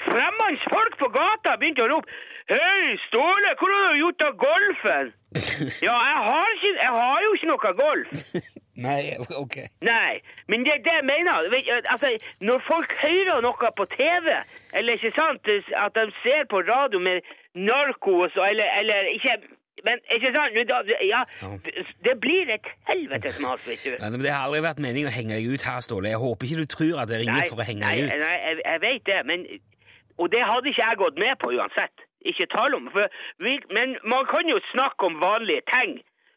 fremmands 0.05 0.63
folk 0.73 0.99
på 1.01 1.09
gata 1.15 1.57
begynte 1.61 1.85
å 1.85 1.91
rope 1.97 2.09
Hei, 2.51 2.97
Ståle, 3.07 3.53
hvor 3.59 3.71
har 3.71 3.93
du 3.93 4.01
gjort 4.01 4.23
av 4.27 4.33
golfen? 4.41 5.13
Ja, 5.87 5.95
jeg 5.95 6.19
har, 6.27 6.49
ikke, 6.57 6.73
jeg 6.83 6.91
har 6.97 7.23
jo 7.23 7.31
ikke 7.37 7.49
noe 7.49 7.71
golf. 7.79 8.25
Nei, 8.87 9.15
ok. 9.39 9.57
Nei, 9.85 10.19
men 10.51 10.65
det 10.67 10.73
er 10.75 10.83
det 10.85 10.95
jeg 10.99 11.07
mener. 11.07 11.47
Altså, 11.93 12.11
når 12.41 12.65
folk 12.67 12.93
hører 13.03 13.41
noe 13.45 13.71
på 13.79 13.87
TV, 13.95 14.29
eller 14.75 14.99
ikke 14.99 15.13
sant, 15.17 15.49
at 15.85 15.95
de 15.97 16.07
ser 16.25 16.49
på 16.51 16.65
radio 16.67 17.01
med 17.01 17.23
narko 17.55 18.19
og 18.27 18.35
så, 18.35 18.49
eller, 18.51 18.69
eller 18.81 19.13
ikke 19.15 19.39
men 19.87 19.99
ikke 20.15 20.31
sant, 20.35 20.55
da- 20.69 21.01
ja, 21.07 21.23
det, 22.07 22.15
blir 22.23 22.51
et 22.55 22.67
helvetes 22.89 23.41
mas, 23.43 23.65
vet 23.67 23.83
du. 23.85 23.97
Nei, 23.99 24.11
men 24.15 24.21
Det 24.23 24.31
har 24.31 24.47
aldri 24.47 24.63
vært 24.65 24.79
meningen 24.79 25.11
å 25.11 25.15
henge 25.17 25.35
deg 25.39 25.49
ut 25.55 25.63
her, 25.67 25.81
Ståle. 25.85 26.09
Jeg 26.13 26.21
håper 26.23 26.47
ikke 26.47 26.63
du 26.63 26.71
tror 26.77 27.03
at 27.03 27.11
jeg 27.11 27.25
ringer 27.25 27.49
for 27.51 27.63
å 27.63 27.67
henge 27.67 27.83
nei, 27.85 27.97
deg 27.97 28.05
ut. 28.09 28.17
Nei, 28.23 28.39
jeg, 28.47 28.63
jeg 28.65 28.81
vet 28.87 29.05
det, 29.11 29.21
men 29.27 29.47
Og 30.21 30.29
det 30.31 30.43
hadde 30.45 30.69
ikke 30.69 30.85
jeg 30.87 30.99
gått 31.01 31.19
med 31.19 31.35
på 31.41 31.51
uansett. 31.57 32.03
Ikke 32.29 32.47
tale 32.53 32.77
om. 32.77 32.89
Vi, 33.43 33.53
men 33.75 33.97
man 34.07 34.27
kan 34.31 34.47
jo 34.47 34.59
snakke 34.71 35.09
om 35.09 35.17
vanlige 35.23 35.65
ting. 35.73 35.97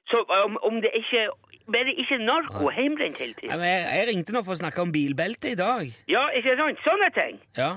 Så 0.09 0.23
om, 0.43 0.57
om 0.63 0.81
det 0.81 0.91
ikke 1.01 1.27
Bare 1.65 1.89
ikke 1.97 2.19
narko 2.21 2.67
ja. 2.69 2.75
hjemmebrent 2.77 3.17
hele 3.17 3.33
Nei, 3.33 3.39
tiden. 3.41 3.57
men 3.57 3.65
jeg, 3.71 3.85
jeg 3.97 4.07
ringte 4.11 4.33
nå 4.35 4.41
for 4.45 4.53
å 4.53 4.59
snakke 4.59 4.83
om 4.83 4.91
bilbelte 4.93 5.49
i 5.49 5.55
dag. 5.57 5.87
Ja, 6.07 6.27
ikke 6.37 6.53
sant? 6.59 6.77
Sånne 6.85 7.07
ting. 7.15 7.39
Ja. 7.57 7.71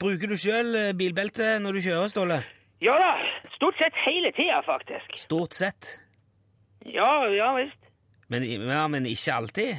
Bruker 0.00 0.30
du 0.32 0.38
sjøl 0.40 0.78
bilbelte 0.96 1.58
når 1.60 1.76
du 1.76 1.80
kjører, 1.84 2.08
Ståle? 2.08 2.38
Ja 2.80 2.96
da. 2.96 3.12
Stort 3.56 3.76
sett 3.78 3.96
hele 4.06 4.32
tida, 4.32 4.62
faktisk. 4.66 5.18
Stort 5.20 5.52
sett. 5.52 5.98
Ja, 6.84 7.28
ja 7.28 7.52
visst. 7.58 7.80
Men, 8.30 8.44
ja, 8.44 8.86
men 8.88 9.06
ikke 9.06 9.34
alltid? 9.34 9.76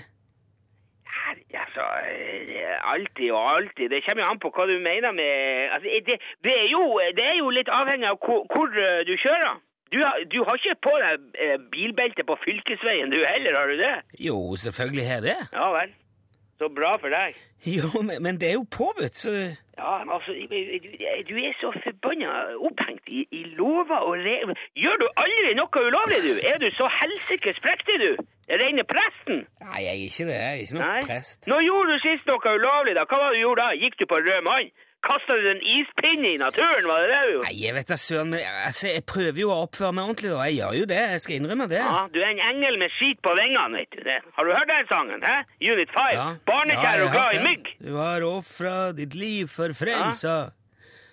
Ja, 1.07 1.61
Altså, 1.61 1.83
eh, 2.11 2.91
alltid 2.93 3.31
og 3.31 3.55
alltid. 3.55 3.89
Det 3.89 4.03
kommer 4.05 4.23
jo 4.23 4.29
an 4.29 4.39
på 4.43 4.51
hva 4.55 4.65
du 4.67 4.77
mener 4.79 5.11
med 5.15 5.71
altså, 5.73 5.87
det, 6.07 6.17
det, 6.43 6.53
er 6.63 6.67
jo, 6.71 6.83
det 7.17 7.25
er 7.31 7.37
jo 7.39 7.49
litt 7.49 7.71
avhengig 7.71 8.07
av 8.11 8.19
hvor, 8.25 8.43
hvor 8.51 8.67
eh, 8.75 9.03
du 9.07 9.13
kjører. 9.15 9.61
Du, 9.91 9.97
du 10.33 10.37
har 10.47 10.59
ikke 10.59 10.77
på 10.87 10.93
deg 11.03 11.39
eh, 11.45 11.57
bilbelte 11.71 12.23
på 12.27 12.37
fylkesveien 12.43 13.11
du 13.11 13.19
heller, 13.23 13.57
har 13.59 13.71
du 13.71 13.77
det? 13.79 13.95
Jo, 14.27 14.37
selvfølgelig 14.65 15.07
har 15.07 15.19
jeg 15.19 15.27
det. 15.29 15.39
Ja 15.55 15.71
vel. 15.75 15.95
Så 16.61 16.67
bra 16.69 16.91
for 17.01 17.09
deg. 17.09 17.37
Jo, 17.77 17.89
men, 18.07 18.21
men 18.21 18.37
det 18.41 18.47
er 18.51 18.57
jo 18.59 18.65
påbudt, 18.79 19.15
så 19.17 19.31
Ja, 19.81 19.93
men 20.05 20.11
altså, 20.13 20.31
du, 21.29 21.35
er 21.47 21.53
så 21.61 21.71
forbanna 21.85 22.29
opphengt 22.67 23.07
i, 23.09 23.21
i 23.39 23.41
lover 23.57 24.01
og 24.09 24.13
regler. 24.27 24.53
Gjør 24.77 24.99
du 25.01 25.07
aldri 25.23 25.55
noe 25.57 25.83
ulovlig, 25.87 26.19
du? 26.27 26.33
Er 26.51 26.61
du 26.61 26.67
så 26.77 26.89
helsikes 26.99 27.57
prektig, 27.65 27.97
du? 28.05 28.11
Reine 28.61 28.85
presten? 28.93 29.41
Nei, 29.63 29.79
jeg 29.87 29.93
er 29.95 30.05
ikke 30.05 30.27
det. 30.29 30.37
Jeg 30.37 30.51
er 30.51 30.61
ikke 30.65 30.77
noen 30.77 30.87
Nei. 30.91 31.01
prest. 31.09 31.49
Nå 31.49 31.57
gjorde 31.65 31.95
du 31.95 32.05
sist 32.05 32.29
noe 32.29 32.55
ulovlig, 32.59 32.93
da? 32.99 33.07
Hva 33.09 33.21
var 33.23 33.33
det 33.33 33.39
du 33.39 33.45
gjorde 33.47 33.65
da? 33.65 33.79
Gikk 33.83 33.97
du 34.01 34.05
på 34.11 34.21
rød 34.21 34.41
mann? 34.49 34.69
Kasta 35.01 35.33
du 35.33 35.47
en 35.49 35.61
ispinne 35.65 36.35
i 36.35 36.37
naturen, 36.37 36.85
var 36.85 37.01
det 37.01 37.07
det 37.09 37.21
du 37.25 37.31
gjorde? 37.33 37.47
Nei, 37.47 37.55
jeg 37.63 37.73
vet 37.73 37.89
da 37.89 37.97
søren, 37.97 38.29
men 38.35 38.43
altså, 38.67 38.87
jeg 38.91 39.03
prøver 39.09 39.39
jo 39.41 39.49
å 39.49 39.57
oppføre 39.65 39.95
meg 39.97 40.03
ordentlig, 40.11 40.29
da. 40.35 40.45
Jeg 40.45 40.59
gjør 40.59 40.77
jo 40.77 40.85
det, 40.93 41.01
jeg 41.15 41.23
skal 41.23 41.35
innrømme 41.39 41.67
det. 41.71 41.81
Ja, 41.81 42.03
du 42.13 42.19
er 42.21 42.29
en 42.29 42.43
engel 42.51 42.77
med 42.83 42.93
skit 42.99 43.21
på 43.25 43.33
vingene, 43.39 43.81
vet 43.81 43.97
du 43.97 44.05
det. 44.05 44.19
Har 44.37 44.45
du 44.45 44.53
hørt 44.53 44.69
den 44.69 44.89
sangen, 44.93 45.25
hæ? 45.25 45.35
Unit 45.73 45.93
5. 45.97 46.13
Ja. 46.19 46.29
Barnekjær 46.51 47.01
Ja, 47.01 47.05
og 47.07 47.13
glad 47.17 47.37
i 47.39 47.43
mygg. 47.49 47.75
Du 47.81 47.93
har 47.97 48.27
ofra 48.29 48.75
ditt 49.01 49.17
liv 49.17 49.49
for 49.49 49.73
frelsa. 49.73 50.39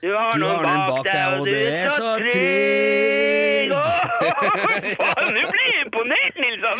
Du 0.02 0.12
har 0.14 0.32
Du 0.38 0.44
har 0.46 0.62
den 0.62 0.84
bak 0.86 1.04
deg, 1.08 1.40
og 1.40 1.46
det 1.48 1.62
er 1.74 1.88
så 1.90 2.12
trygg. 2.22 3.72
Nå 5.34 5.42
blir 5.50 5.64
jeg 5.72 5.80
imponert, 5.86 6.38
Nilsson. 6.38 6.78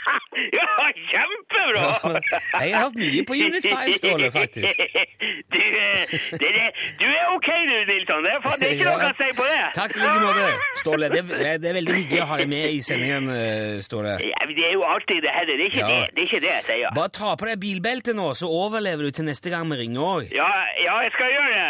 ja, 0.58 0.68
kjempebra. 1.10 1.88
Jeg 2.62 2.74
har 2.76 2.86
hatt 2.86 2.96
mye 2.98 3.24
på 3.26 3.34
Unit 3.34 3.66
5, 3.66 3.92
Ståle, 3.98 4.30
faktisk. 4.34 4.78
Du, 5.52 5.58
det, 5.58 6.20
det 6.40 6.48
er, 6.62 6.70
du 7.00 7.06
er 7.06 7.24
ok, 7.36 7.48
du, 7.68 7.74
Nilsson. 7.92 8.22
Det 8.24 8.30
er, 8.32 8.38
det 8.62 8.70
ikke 8.76 8.86
noe 8.88 9.08
å 9.10 9.12
si 9.18 9.28
på 9.36 9.44
det. 9.48 9.60
Takk 9.76 9.96
i 9.96 10.00
like 10.00 10.20
måte, 10.24 10.46
Ståle. 10.80 11.08
Det, 11.12 11.22
det 11.62 11.68
er 11.70 11.76
veldig 11.78 11.94
hyggelig 11.98 12.22
å 12.24 12.28
ha 12.30 12.36
deg 12.40 12.48
med 12.52 12.66
i 12.72 12.80
sendingen, 12.84 13.28
eh, 13.34 13.80
Ståle. 13.84 14.14
Ja, 14.24 14.40
det 14.48 14.64
er 14.68 14.72
jo 14.76 14.82
alltid 14.88 15.18
det 15.26 15.32
her. 15.36 15.44
Det 15.50 15.54
er 15.58 15.64
ikke, 15.68 15.82
Ja. 15.82 15.88
det, 15.88 15.98
det, 16.16 16.20
er 16.22 16.26
ikke 16.30 16.40
det 16.46 16.52
jeg 16.52 16.64
sier. 16.70 16.94
Bare 16.96 17.12
ta 17.18 17.34
på 17.36 17.44
deg 17.50 17.60
bilbeltet 17.62 18.14
nå, 18.18 18.30
så 18.38 18.46
overlever 18.48 19.02
du 19.08 19.10
til 19.18 19.28
neste 19.28 19.48
gang 19.52 19.64
vi 19.72 19.76
ringer 19.82 20.00
òg. 20.06 20.32
Ja, 20.36 20.48
ja, 20.84 20.94
jeg 21.06 21.12
skal 21.18 21.28
gjøre 21.36 21.50
det. 21.58 21.68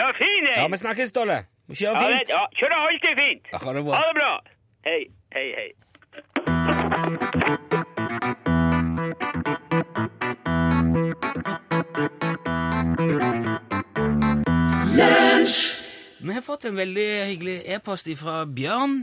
ja, 0.00 0.06
fin 0.20 0.42
jeg. 0.50 0.56
Ja, 0.60 0.66
vi 0.68 0.76
snakkes, 0.84 1.08
Ståle. 1.14 1.38
Kjør 1.70 1.94
Ja, 1.94 2.00
det- 2.00 2.12
fint. 2.18 2.28
ja, 2.34 2.42
kjør 2.58 2.72
alltid 2.80 3.14
fint. 3.24 3.44
Ha 3.54 3.58
det 3.58 3.66
Ha 3.66 3.86
bra. 3.86 4.00
det 4.08 4.14
bra. 4.18 4.32
Hei, 4.84 5.00
hei, 5.36 5.48
hei. 5.60 6.80
Vi 16.20 16.32
har 16.34 16.42
fått 16.44 16.66
en 16.68 16.76
veldig 16.76 17.06
hyggelig 17.30 17.54
e-post 17.72 18.08
fra 18.20 18.42
Bjørn. 18.44 18.98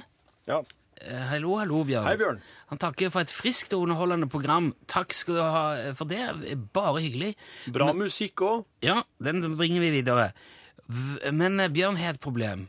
Ja. 0.46 0.60
Eh, 1.02 1.24
Hallo, 1.32 1.56
hallo, 1.58 1.80
Bjørn. 1.88 2.06
Hei, 2.06 2.14
Bjørn. 2.20 2.38
Han 2.70 2.82
takker 2.84 3.10
for 3.10 3.26
et 3.26 3.32
friskt 3.34 3.74
og 3.74 3.88
underholdende 3.88 4.28
program. 4.30 4.68
Takk 4.86 5.16
skal 5.18 5.40
du 5.40 5.42
ha 5.42 5.64
for 5.98 6.06
det. 6.12 6.20
Bare 6.78 7.02
hyggelig. 7.02 7.32
Bra 7.74 7.88
musikk 7.98 8.44
òg. 8.46 8.68
Ja, 8.86 9.00
den 9.18 9.42
bringer 9.58 9.82
vi 9.82 9.90
videre. 9.96 10.28
Men 11.34 11.58
eh, 11.64 11.72
Bjørn 11.74 11.98
har 11.98 12.14
et 12.14 12.22
problem. 12.22 12.68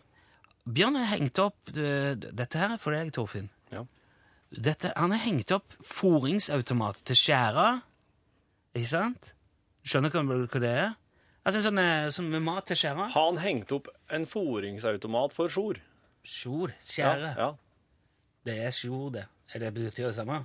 Bjørn 0.65 0.97
har 0.97 1.11
hengt 1.13 1.41
opp 1.45 1.75
eh, 1.77 2.15
Dette 2.17 2.57
her 2.63 2.73
er 2.79 2.81
for 2.81 2.97
deg, 2.97 3.13
Torfinn. 3.13 3.51
Ja. 3.75 3.85
Dette, 4.49 4.95
han 4.97 5.13
har 5.13 5.21
hengt 5.27 5.53
opp 5.53 5.77
fôringsautomat 5.85 7.05
til 7.05 7.21
skjæra. 7.21 7.69
Ikke 8.73 8.93
sant? 8.95 9.35
Skjønner 9.85 10.09
du 10.09 10.49
hva 10.49 10.65
det 10.65 10.73
er? 10.87 10.97
Altså 11.49 11.63
sånn, 11.65 11.81
eh, 11.81 12.11
sånn 12.13 12.29
med 12.29 12.45
mat 12.45 12.67
til 12.69 12.77
skjæra. 12.77 13.07
Han 13.15 13.39
hengte 13.41 13.79
opp 13.79 13.89
en 14.13 14.27
fôringsautomat 14.29 15.33
for 15.33 15.49
sjor. 15.49 15.81
Sjor. 16.21 16.75
Skjære. 16.85 17.31
Ja. 17.39 17.55
Det 18.45 18.57
er 18.67 18.75
sjor, 18.77 19.09
det. 19.15 19.25
Er 19.55 19.63
det 19.63 19.73
betyr 19.73 20.11
det 20.11 20.15
samme? 20.19 20.43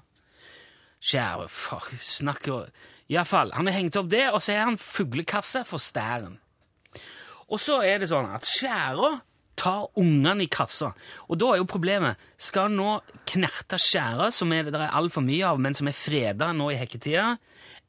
Skjære, 1.04 1.50
fuck, 1.52 1.92
snakker 2.00 2.70
Iallfall, 3.12 3.52
han 3.52 3.68
har 3.68 3.76
hengt 3.76 3.98
opp 4.00 4.08
det, 4.08 4.24
og 4.32 4.39
så 4.39 4.54
er 4.56 4.63
han 4.63 4.80
fuglekasse 4.80 5.66
for 5.68 5.82
stæren. 5.84 6.38
Og 7.52 7.60
så 7.60 7.82
er 7.84 8.00
det 8.00 8.08
sånn 8.08 8.30
at 8.32 8.48
skjæra 8.48 9.18
tar 9.60 9.89
ungene 10.00 10.48
i 10.48 10.50
kassa. 10.50 10.94
Og 11.28 11.38
da 11.38 11.52
er 11.52 11.60
jo 11.62 11.68
problemet 11.70 12.18
Skal 12.42 12.72
han 12.72 12.78
nå 12.80 12.94
knerte 13.30 13.78
skjæra, 13.78 14.32
som 14.34 14.56
er, 14.56 14.72
det 14.72 14.80
er 14.80 14.96
altfor 14.96 15.22
mye 15.26 15.52
av, 15.52 15.60
men 15.62 15.76
som 15.78 15.92
er 15.92 15.98
freda 15.98 16.54
nå 16.56 16.72
i 16.72 16.80
hekketida? 16.80 17.36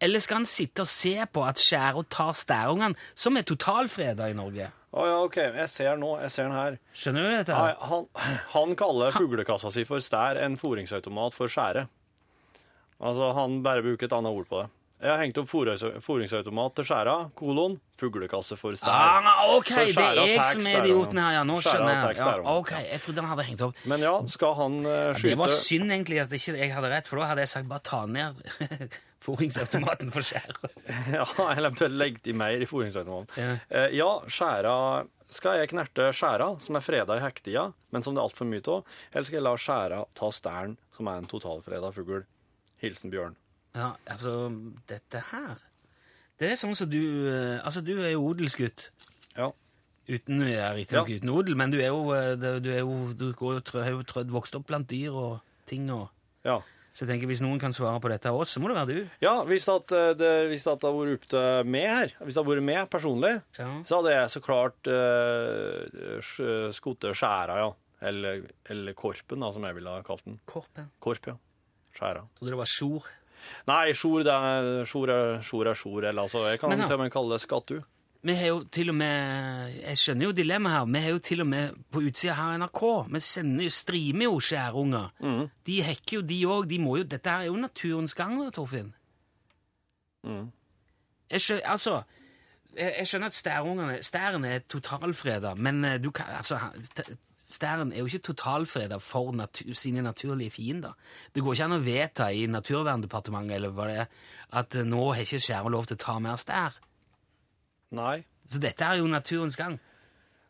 Eller 0.02 0.22
skal 0.22 0.40
han 0.42 0.48
sitte 0.48 0.84
og 0.84 0.90
se 0.90 1.14
på 1.32 1.44
at 1.46 1.60
skjæra 1.60 2.02
tar 2.10 2.32
stærungene, 2.36 2.98
som 3.14 3.36
er 3.38 3.46
totalfreda 3.46 4.26
i 4.30 4.36
Norge? 4.36 4.70
Å 4.94 5.04
ja, 5.08 5.14
OK. 5.26 5.38
Jeg 5.42 5.70
ser 5.72 5.98
nå. 5.98 6.12
Jeg 6.22 6.30
ser 6.30 6.46
den 6.48 6.54
her. 6.54 6.78
Skjønner 6.94 7.26
du 7.26 7.30
dette? 7.34 7.56
Nei, 7.58 7.72
han, 7.90 8.04
han 8.52 8.74
kaller 8.78 9.14
fuglekassa 9.14 9.72
si 9.74 9.82
for 9.88 10.02
stær 10.04 10.38
en 10.42 10.58
fôringsautomat 10.60 11.34
for 11.34 11.50
skjære. 11.50 11.88
Altså, 13.02 13.32
han 13.34 13.58
bare 13.64 13.82
bruker 13.82 14.06
et 14.06 14.14
annet 14.14 14.38
ord 14.38 14.46
på 14.50 14.62
det. 14.62 14.68
Jeg 15.02 15.10
har 15.10 15.18
hengt 15.20 15.38
opp 15.40 15.48
fôrings- 15.50 15.98
fôringsautomat 16.00 16.74
til 16.78 16.86
skjæra, 16.88 17.14
kolon, 17.36 17.74
fuglekasse 18.00 18.56
for 18.56 18.76
stær. 18.78 18.88
Ah, 18.94 19.40
ok, 19.56 19.68
For 19.68 19.90
det 19.90 20.04
er 20.06 20.20
jeg 20.30 20.44
som 20.46 20.68
er 20.70 20.78
idioten 20.84 21.18
her, 21.20 21.32
ja. 21.34 21.42
Nå 21.44 21.56
skjønner 21.60 21.98
jeg. 22.14 22.20
Ja, 22.22 22.36
ok, 22.54 22.70
jeg 22.78 23.00
trodde 23.04 23.20
han 23.24 23.30
hadde 23.34 23.46
hengt 23.50 23.64
opp. 23.66 23.82
Men 23.90 24.00
ja, 24.06 24.14
skal 24.30 24.54
han 24.60 24.78
eh, 24.86 25.18
Det 25.20 25.34
var 25.40 25.52
synd 25.52 25.92
egentlig 25.92 26.22
at 26.22 26.32
ikke 26.38 26.54
jeg 26.56 26.72
hadde 26.72 26.92
rett, 26.94 27.10
for 27.10 27.20
da 27.20 27.26
hadde 27.32 27.44
jeg 27.44 27.52
sagt 27.52 27.68
bare 27.68 27.84
ta 27.84 28.04
ned 28.06 28.40
fôringsautomaten 29.26 30.12
for 30.14 30.24
skjæra. 30.24 30.70
Ja, 31.18 31.26
eller 31.50 31.68
eventuelt 31.68 31.98
legge 32.00 32.22
til 32.24 32.38
mer 32.38 32.54
i 32.62 32.68
fôringsautomaten. 32.70 33.34
Ja. 33.36 33.52
uh, 33.74 33.90
ja, 33.94 34.10
skjæra 34.30 34.76
Skal 35.34 35.58
jeg 35.58 35.68
knerte 35.72 36.10
skjæra, 36.14 36.52
som 36.62 36.76
er 36.78 36.84
freda 36.84 37.16
i 37.18 37.22
hektida, 37.24 37.72
men 37.90 38.02
som 38.06 38.14
det 38.14 38.20
er 38.22 38.28
altfor 38.28 38.46
mye 38.46 38.62
av, 38.70 38.84
eller 39.12 39.26
skal 39.26 39.40
jeg 39.40 39.46
la 39.48 39.54
skjæra 39.58 40.02
ta 40.14 40.28
stæren, 40.30 40.76
som 40.94 41.08
er 41.10 41.18
en 41.18 41.26
totalfreda 41.30 41.90
fugl? 41.96 42.22
Hilsen 42.84 43.10
Bjørn. 43.10 43.34
Ja, 43.74 43.92
altså, 44.06 44.34
dette 44.86 45.20
her 45.32 45.56
Det 46.38 46.50
er 46.52 46.58
sånn 46.60 46.76
som 46.78 46.88
du 46.90 47.00
eh, 47.30 47.58
Altså, 47.64 47.80
du 47.82 47.96
er 48.00 48.12
jo 48.14 48.22
odelsgutt. 48.30 48.88
Ja. 49.36 49.48
Uten, 50.08 50.44
ja, 50.46 50.68
Riktignok 50.76 51.08
Ja. 51.10 51.16
uten 51.18 51.30
odel, 51.32 51.56
men 51.58 51.70
du 51.72 51.78
er 51.80 51.88
jo 51.90 52.04
eh, 52.14 52.34
Du, 52.36 52.70
er 52.70 52.82
jo, 52.84 53.12
du 53.18 53.32
går, 53.32 53.62
jo 53.66 53.82
har 53.82 53.90
jo 53.96 54.02
trødd 54.06 54.30
vokst 54.34 54.54
opp 54.58 54.66
blant 54.70 54.86
dyr 54.90 55.10
og 55.16 55.40
ting 55.70 55.90
og 55.90 56.08
Ja. 56.44 56.60
Så 56.94 57.02
jeg 57.02 57.08
tenker 57.10 57.26
hvis 57.26 57.40
noen 57.42 57.58
kan 57.58 57.72
svare 57.74 57.98
på 57.98 58.06
dette 58.12 58.30
av 58.30 58.36
oss, 58.38 58.52
så 58.54 58.60
må 58.62 58.68
det 58.70 58.76
være 58.78 58.94
du. 58.94 59.08
Ja, 59.24 59.32
hvis, 59.48 59.64
at, 59.72 59.90
eh, 59.90 60.12
det, 60.14 60.28
hvis 60.52 60.62
at 60.70 60.78
det 60.78 60.86
hadde 60.86 61.00
vært 61.00 61.16
opp 61.16 61.24
til 61.32 61.70
meg 61.74 61.88
her, 61.90 62.12
hvis 62.22 62.36
det 62.36 62.38
hadde 62.44 62.52
vært 62.52 62.66
meg 62.68 62.90
personlig, 62.92 63.32
Ja. 63.58 63.66
så 63.82 63.98
hadde 63.98 64.12
jeg 64.14 64.28
så 64.30 64.42
klart 64.44 64.86
uh, 64.86 66.70
skutt 66.70 67.08
skjæra, 67.18 67.56
ja. 67.64 67.72
Eller, 68.04 68.44
eller 68.70 68.94
korpen, 68.94 69.40
da, 69.42 69.50
som 69.50 69.64
jeg 69.66 69.74
ville 69.74 69.90
ha 69.90 70.04
kalt 70.06 70.22
den. 70.28 70.38
Korpen. 70.46 70.86
Korp, 71.02 71.26
ja. 71.32 71.34
Skjæra. 71.98 72.22
Trodde 72.38 72.52
det 72.54 72.60
var 72.62 72.70
sjor. 72.70 73.10
Nei, 73.70 73.92
sjor 73.96 74.24
det 74.26 74.34
er 74.34 74.86
sjor 74.88 75.12
er 75.12 75.42
sjor, 75.44 75.68
er 75.70 75.78
sjor 75.78 76.04
eller 76.04 76.26
altså, 76.26 76.46
jeg 76.50 76.60
kan 76.62 76.72
Men 76.72 76.84
ja. 76.84 76.88
til 76.88 76.98
og 76.98 77.04
med 77.04 77.12
kalle 77.14 77.36
det 77.36 77.44
skattu. 77.44 77.76
Vi 78.24 78.32
har 78.32 78.46
jo 78.46 78.64
til 78.72 78.88
og 78.88 78.94
med 78.96 79.74
Jeg 79.82 79.98
skjønner 80.00 80.24
jo 80.30 80.32
dilemmaet 80.32 80.78
her. 80.78 80.84
Vi 80.88 81.00
har 81.04 81.10
jo 81.10 81.18
til 81.18 81.44
og 81.44 81.46
med 81.46 81.74
på 81.92 82.00
utsida 82.08 82.34
her 82.38 82.56
NRK 82.62 82.82
Vi 83.12 83.20
sender 83.20 83.66
jo, 83.66 83.70
streamer 83.70 84.24
jo 84.24 84.38
skjærunger. 84.40 85.10
Mm. 85.20 85.42
De 85.66 85.80
hekker 85.84 86.16
jo, 86.16 86.22
de 86.22 86.38
òg. 86.48 86.68
De 86.70 86.78
må 86.80 86.96
jo 86.96 87.04
Dette 87.04 87.30
er 87.30 87.50
jo 87.50 87.56
naturens 87.60 88.16
gang, 88.16 88.38
da, 88.40 88.48
Torfinn. 88.50 88.94
Mm. 90.24 90.48
Jeg 91.30 91.40
skjønner, 91.40 91.68
altså 91.68 91.98
jeg, 92.76 92.94
jeg 92.98 93.06
skjønner 93.10 93.26
at 93.26 93.36
stærungene 93.36 93.98
Stæren 94.02 94.44
er 94.44 94.64
totalfreda, 94.68 95.54
men 95.54 95.84
eh, 95.84 96.00
du 96.00 96.10
kan 96.10 96.32
altså 96.38 96.58
han- 97.44 97.48
st- 97.48 97.54
Stæren 97.54 97.92
er 97.92 97.98
jo 97.98 98.06
ikke 98.06 98.22
totalfreda 98.34 98.98
for 99.00 99.32
natur, 99.32 99.74
sine 99.74 100.02
naturlige 100.02 100.50
fiender. 100.50 100.92
Det 101.34 101.42
går 101.42 101.52
ikke 101.54 101.64
an 101.64 101.72
å 101.80 101.84
vedta 101.84 102.32
i 102.32 102.46
Naturverndepartementet 102.46 103.56
eller 103.56 103.70
hva 103.70 103.86
det 103.86 103.96
er, 104.00 104.06
at 104.52 104.74
eh, 104.76 104.82
nå 104.84 105.12
har 105.14 105.22
ikke 105.22 105.40
skjæra 105.40 105.70
lov 105.70 105.86
til 105.86 105.96
å 105.96 106.04
ta 106.04 106.18
mer 106.18 106.36
stær. 106.36 106.72
Nei. 107.94 108.24
Så 108.48 108.58
dette 108.60 108.84
er 108.84 108.96
jo 109.00 109.06
naturens 109.06 109.56
gang. 109.56 109.78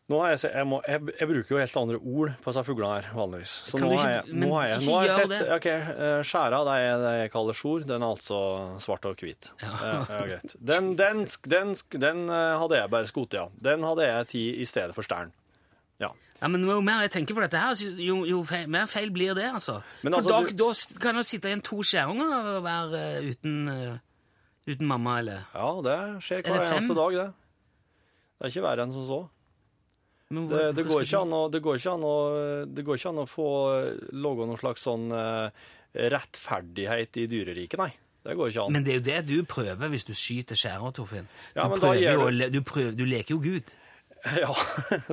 Nå 0.07 0.19
har 0.21 0.29
jeg, 0.35 0.39
sett, 0.43 0.53
jeg, 0.53 0.65
må, 0.69 0.81
jeg, 0.85 1.01
jeg 1.19 1.27
bruker 1.27 1.49
jo 1.55 1.57
helt 1.57 1.77
andre 1.81 1.97
ord 1.97 2.33
på 2.43 2.51
disse 2.51 2.63
fuglene 2.67 2.97
her, 2.99 3.07
vanligvis. 3.17 3.53
Så 3.65 3.79
nå 3.81 3.87
du 3.89 3.95
har 3.97 4.05
ikke- 4.05 4.27
jeg, 4.27 4.35
nå 4.37 4.49
har 4.53 4.67
jeg, 4.67 4.81
nå 4.85 4.93
har 4.99 5.05
jeg 5.07 5.11
sett 5.15 5.29
det. 5.29 5.39
OK, 5.55 5.65
eh, 5.65 6.19
skjæra, 6.21 6.59
det 6.67 6.75
er 6.85 6.97
det 7.01 7.13
jeg 7.23 7.31
kaller 7.33 7.53
sjor. 7.57 7.79
Den 7.89 8.03
er 8.03 8.11
altså 8.13 8.79
svart 8.85 9.05
og 9.09 9.15
hvit. 9.17 9.49
Ja. 9.63 9.71
Ja, 9.81 10.19
greit. 10.29 10.55
Den, 10.61 10.95
den, 10.95 11.25
den, 11.49 11.73
den 11.99 12.29
eh, 12.29 12.57
hadde 12.61 12.77
jeg 12.77 12.89
bare 12.91 13.07
skutt, 13.09 13.33
ja. 13.33 13.47
Den 13.59 13.81
hadde 13.81 14.05
jeg 14.05 14.27
tid 14.27 14.61
i 14.61 14.65
stedet 14.65 14.93
for 14.93 15.01
stæren. 15.01 15.33
Ja. 15.99 16.09
Ja, 16.45 16.49
men 16.53 16.61
Jo 16.69 16.77
mer 16.85 17.01
jeg 17.07 17.11
tenker 17.15 17.33
på 17.33 17.41
dette, 17.41 17.57
her, 17.57 17.73
jo, 18.05 18.19
jo 18.29 18.43
feil, 18.45 18.67
mer 18.69 18.85
feil 18.91 19.09
blir 19.09 19.33
det. 19.33 19.47
altså. 19.57 19.79
Men 20.05 20.13
For 20.13 20.21
altså, 20.21 20.29
da, 20.29 20.41
du- 20.45 20.57
da 20.61 20.99
kan 21.01 21.17
det 21.17 21.23
sitte 21.25 21.49
igjen 21.49 21.63
to 21.65 21.79
skjærunger 21.81 22.49
og 22.51 22.59
være 22.67 22.99
uh, 23.23 23.29
uten, 23.31 23.55
uh, 23.71 23.95
uten 24.69 24.85
mamma, 24.91 25.15
eller 25.23 25.47
ja, 25.55 25.69
det 25.87 25.97
skjer 26.27 26.43
Er 26.45 26.53
det 26.59 26.67
eneste 26.75 26.97
dag, 26.99 27.17
det. 27.17 27.25
Det 28.35 28.45
er 28.45 28.53
ikke 28.53 28.65
verre 28.67 28.85
enn 28.85 28.93
som 28.93 29.07
så. 29.09 29.19
Men 30.29 30.47
Det, 30.49 30.53
hvor- 30.59 30.75
det, 30.75 30.85
hvor 30.85 30.99
går 30.99 31.07
ikke 31.07 31.21
an 31.25 31.33
å, 31.33 31.41
det 31.53 31.61
går 31.65 31.75
ikke 31.81 31.93
an 31.97 32.05
å, 32.11 32.15
det 32.77 32.85
går 32.85 32.99
ikke 33.01 33.09
an 33.15 33.23
å 33.23 33.27
få 33.29 33.49
lage 34.13 34.47
noen 34.49 34.61
slags 34.61 34.85
sånn 34.85 35.09
uh, 35.13 35.49
rettferdighet 35.95 37.17
i 37.21 37.25
dyreriket, 37.31 37.79
nei. 37.81 37.91
Det 38.25 38.33
går 38.37 38.49
ikke 38.49 38.63
an. 38.65 38.73
Men 38.73 38.85
det 38.85 38.93
er 38.93 38.99
jo 38.99 39.05
det 39.05 39.17
du 39.29 39.35
prøver 39.49 39.91
hvis 39.93 40.05
du 40.07 40.13
skyter 40.17 40.57
skjæra, 40.57 40.89
Torfinn. 40.97 41.27
Du, 41.53 41.59
Ja, 41.59 41.67
prøver 41.69 41.99
jo 42.01 42.49
du, 42.53 42.61
prøver, 42.65 42.95
du 42.97 43.03
leker 43.05 43.35
jo 43.35 43.41
Gud. 43.43 43.69
Ja, 44.43 44.51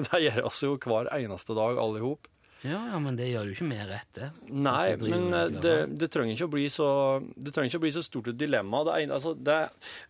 det 0.09 0.23
gjør 0.25 0.47
oss 0.49 0.63
jo 0.65 0.77
hver 0.81 1.11
eneste 1.17 1.57
dag, 1.59 1.79
alle 1.81 2.01
i 2.01 2.05
hop. 2.05 2.29
Ja, 2.63 2.79
ja, 2.93 2.99
men 3.03 3.17
det 3.19 3.27
gjør 3.27 3.49
jo 3.51 3.55
ikke 3.57 3.67
mer 3.67 3.89
rett, 3.91 4.09
det. 4.15 4.29
Nei, 4.55 4.95
men 5.03 5.25
eh, 5.35 5.49
det. 5.51 5.75
det, 5.99 6.09
trenger 6.15 6.37
ikke 6.37 6.47
å 6.47 6.53
bli 6.53 6.69
så 6.71 6.87
Det 7.35 7.51
trenger 7.51 7.73
ikke 7.73 7.81
å 7.81 7.83
bli 7.83 7.91
så 7.97 8.03
stort 8.07 8.31
et 8.31 8.39
dilemma. 8.39 8.85
Det, 8.87 8.95
ene- 9.03 9.17
altså, 9.19 9.33
det, 9.35 9.57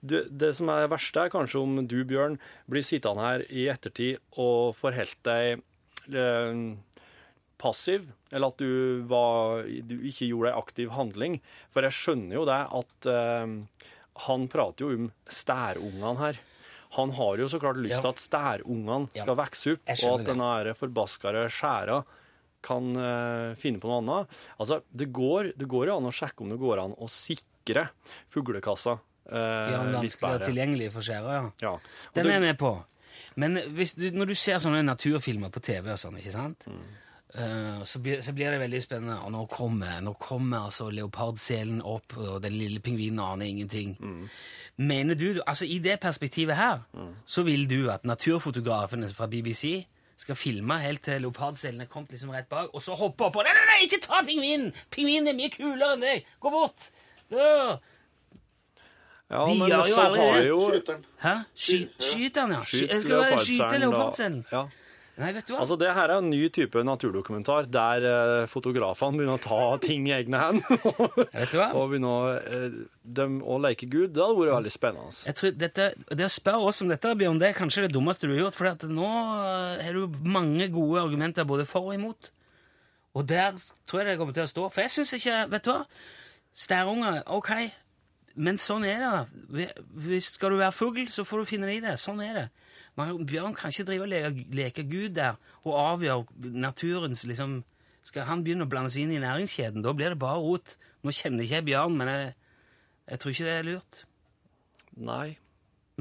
det, 0.05 0.21
det 0.43 0.51
som 0.59 0.69
er 0.69 0.85
det 0.85 0.91
verste, 0.93 1.25
er 1.25 1.33
kanskje 1.33 1.63
om 1.65 1.81
du, 1.89 1.97
Bjørn, 2.09 2.37
blir 2.69 2.85
sittende 2.85 3.25
her 3.25 3.47
i 3.49 3.65
ettertid 3.73 4.21
og 4.37 4.77
forholdt 4.77 5.23
deg 5.31 5.63
eh, 6.13 6.61
passiv, 7.63 8.11
eller 8.33 8.53
at 8.53 8.61
du, 8.61 9.01
var, 9.09 9.65
du 9.89 9.97
ikke 10.11 10.29
gjorde 10.29 10.53
ei 10.53 10.61
aktiv 10.61 10.93
handling. 10.93 11.41
For 11.73 11.89
jeg 11.89 11.97
skjønner 12.03 12.37
jo 12.37 12.47
det 12.53 12.61
at 12.83 13.11
eh, 13.17 13.89
han 14.29 14.49
prater 14.53 14.85
jo 14.85 14.97
om 15.07 15.11
stærungene 15.33 16.19
her. 16.21 16.43
Han 16.97 17.11
har 17.17 17.37
jo 17.39 17.47
så 17.49 17.59
klart 17.61 17.77
lyst 17.81 17.97
Ja. 17.97 18.01
til 18.01 18.09
at 18.11 18.21
stærungene 18.21 19.09
Ja. 19.15 19.23
skal 19.23 19.37
vokse 19.37 19.73
opp, 19.73 19.89
og 20.05 20.21
at 20.21 20.27
denne 20.27 20.75
forbaskede 20.77 21.47
skjæra 21.49 22.05
kan 22.63 22.93
uh, 22.97 23.55
finne 23.59 23.81
på 23.81 23.89
noe 23.89 24.03
annet. 24.03 24.29
Altså, 24.61 24.83
det 24.95 25.09
går, 25.13 25.53
det 25.59 25.67
går 25.69 25.87
jo 25.89 25.97
an 25.97 26.05
å 26.07 26.13
sjekke 26.15 26.43
om 26.45 26.49
det 26.53 26.59
går 26.61 26.79
an 26.85 26.95
å 27.01 27.09
sikre 27.09 27.89
fuglekassa 28.31 28.99
Uh, 29.23 29.39
Ja, 29.39 29.83
litt 29.87 29.95
vanskelig 29.95 30.25
og 30.27 30.33
bedre. 30.41 30.47
tilgjengelig 30.49 30.87
for 30.93 31.01
skjæra, 31.07 31.33
ja. 31.39 31.51
Ja. 31.63 31.79
Den 32.13 32.25
det- 32.25 32.33
er 32.33 32.41
jeg 32.41 32.43
med 32.43 32.59
på. 32.59 32.85
Men 33.37 33.55
hvis 33.77 33.95
du, 33.95 34.11
når 34.11 34.27
du 34.27 34.35
ser 34.35 34.57
sånne 34.59 34.83
naturfilmer 34.85 35.49
på 35.49 35.63
TV 35.63 35.93
og 35.93 35.97
sånn, 35.97 36.19
ikke 36.19 36.33
sant? 36.33 36.59
Mm. 36.67 36.83
Eh, 37.35 37.83
så, 37.85 37.99
blir, 37.99 38.21
så 38.21 38.33
blir 38.33 38.51
det 38.53 38.61
veldig 38.61 38.83
spennende. 38.83 39.21
Og 39.25 39.33
nå 39.33 39.47
kommer, 39.51 40.01
nå 40.05 40.13
kommer 40.21 40.67
altså 40.69 40.91
leopardselen 40.93 41.81
opp, 41.83 42.17
og 42.19 42.43
den 42.45 42.59
lille 42.59 42.81
pingvinen 42.85 43.23
aner 43.25 43.49
ingenting. 43.49 43.97
Mm. 44.01 44.29
Mener 44.77 45.15
du, 45.15 45.41
altså 45.47 45.69
i 45.69 45.79
det 45.85 45.99
perspektivet 46.01 46.57
her, 46.57 46.85
så 47.27 47.45
vil 47.47 47.69
du 47.71 47.91
at 47.93 48.05
naturfotografene 48.09 49.09
fra 49.13 49.27
BBC 49.27 49.85
skal 50.23 50.37
filme 50.39 50.77
helt 50.79 51.03
til 51.03 51.25
leopardselen 51.25 51.81
er 51.83 51.89
kommet 51.91 52.13
liksom 52.15 52.31
rett 52.31 52.49
bak, 52.49 52.69
og 52.73 52.83
så 52.83 52.95
hoppe 52.95 53.27
opp 53.27 53.41
og 53.41 53.47
Nei, 53.47 53.55
nei, 53.57 53.65
nei, 53.71 53.79
ikke 53.89 53.99
ta 54.05 54.21
pingvinen! 54.27 54.69
Pingvinen 54.95 55.33
er 55.33 55.39
mye 55.39 55.51
kulere 55.51 55.97
enn 55.97 56.05
deg! 56.05 56.29
Gå 56.43 56.53
bort! 56.53 56.85
Da. 57.33 57.79
ja, 59.33 59.41
de 59.49 59.57
men 59.57 59.73
gjør 59.73 59.89
jo 59.89 59.95
så 59.97 60.05
aldri 60.05 60.27
har 60.29 60.37
det. 60.37 60.47
jo 60.47 60.99
Hæ? 61.25 61.35
Sky, 61.55 61.79
skyt 61.99 62.39
den, 62.39 62.55
ja. 62.55 62.61
Sky, 62.63 62.83
Skyt 62.85 63.09
leopardselen, 63.09 63.81
leopardselen. 63.87 64.39
Ja. 64.53 64.63
Nei, 65.23 65.31
vet 65.37 65.47
du 65.47 65.53
hva? 65.55 65.61
Altså, 65.63 65.77
det 65.79 65.93
her 65.95 66.11
er 66.11 66.19
en 66.19 66.31
ny 66.33 66.41
type 66.55 66.83
naturdokumentar 66.87 67.69
der 67.71 68.07
eh, 68.09 68.47
fotografene 68.51 69.21
begynner 69.21 69.39
å 69.39 69.43
ta 69.43 69.61
ting 69.87 70.09
i 70.11 70.15
egne 70.17 70.41
hender 70.43 70.83
vet 71.39 71.55
du 71.55 71.59
hva? 71.61 71.71
og 71.79 71.93
begynner 71.93 72.13
å, 72.13 72.33
eh, 72.59 72.79
dem, 73.21 73.39
å 73.47 73.59
leke 73.63 73.87
Gud. 73.93 74.11
Det 74.17 74.25
hadde 74.25 74.39
vært 74.41 74.57
veldig 74.59 74.75
spennende. 74.75 75.17
Jeg 75.29 75.39
tror 75.39 75.57
dette, 75.63 75.89
Det 76.11 76.27
å 76.27 76.33
spørre 76.33 76.73
oss 76.73 76.83
om 76.85 76.91
dette, 76.91 77.15
Bjørn, 77.23 77.41
det 77.43 77.53
er 77.53 77.59
kanskje 77.59 77.87
det 77.87 77.93
dummeste 77.95 78.27
du 78.27 78.35
har 78.35 78.47
gjort. 78.47 78.59
For 78.59 78.89
nå 78.91 79.11
eh, 79.13 79.85
har 79.87 79.99
du 79.99 80.25
mange 80.27 80.67
gode 80.75 81.05
argumenter 81.05 81.47
både 81.49 81.69
for 81.71 81.93
og 81.93 81.97
imot. 81.99 82.33
Og 83.15 83.29
der 83.29 83.55
tror 83.87 84.03
jeg 84.03 84.13
det 84.13 84.19
kommer 84.21 84.37
til 84.37 84.47
å 84.47 84.51
stå. 84.51 84.67
For 84.73 84.85
jeg 84.85 84.93
syns 84.95 85.15
ikke 85.19 85.39
Vet 85.53 85.67
du 85.67 85.73
hva? 85.75 85.83
Stærunger, 86.53 87.23
OK. 87.33 87.53
Men 88.35 88.59
sånn 88.61 88.85
er 88.89 89.03
det. 89.05 89.69
Hvis 90.07 90.35
skal 90.37 90.55
du 90.55 90.61
være 90.61 90.75
fugl, 90.75 91.07
så 91.13 91.25
får 91.29 91.43
du 91.43 91.51
finne 91.51 91.69
deg 91.69 91.81
i 91.81 91.85
det. 91.85 91.99
Sånn 92.01 92.21
er 92.25 92.39
det. 92.39 92.47
Man, 92.99 93.25
Bjørn 93.25 93.55
kan 93.57 93.73
ikke 93.73 93.87
drive 93.89 94.05
og 94.05 94.11
leke, 94.13 94.47
leke 94.53 94.85
Gud 94.85 95.15
der 95.17 95.39
og 95.65 95.79
avgjøre 95.81 96.51
naturens 96.61 97.23
liksom 97.25 97.63
Skal 98.05 98.27
han 98.27 98.43
begynne 98.45 98.67
å 98.67 98.71
blande 98.71 98.91
seg 98.91 99.07
inn 99.07 99.15
i 99.15 99.23
næringskjeden, 99.23 99.85
da 99.85 99.93
blir 99.95 100.11
det 100.11 100.19
bare 100.19 100.41
rot. 100.43 100.73
Nå 101.07 101.13
kjenner 101.15 101.45
ikke 101.45 101.61
jeg 101.61 101.67
Bjørn, 101.69 101.95
men 102.01 102.09
jeg, 102.11 102.33
jeg 103.13 103.21
tror 103.23 103.31
ikke 103.33 103.47
det 103.47 103.53
er 103.55 103.69
lurt. 103.69 104.01
Nei. 104.99 105.29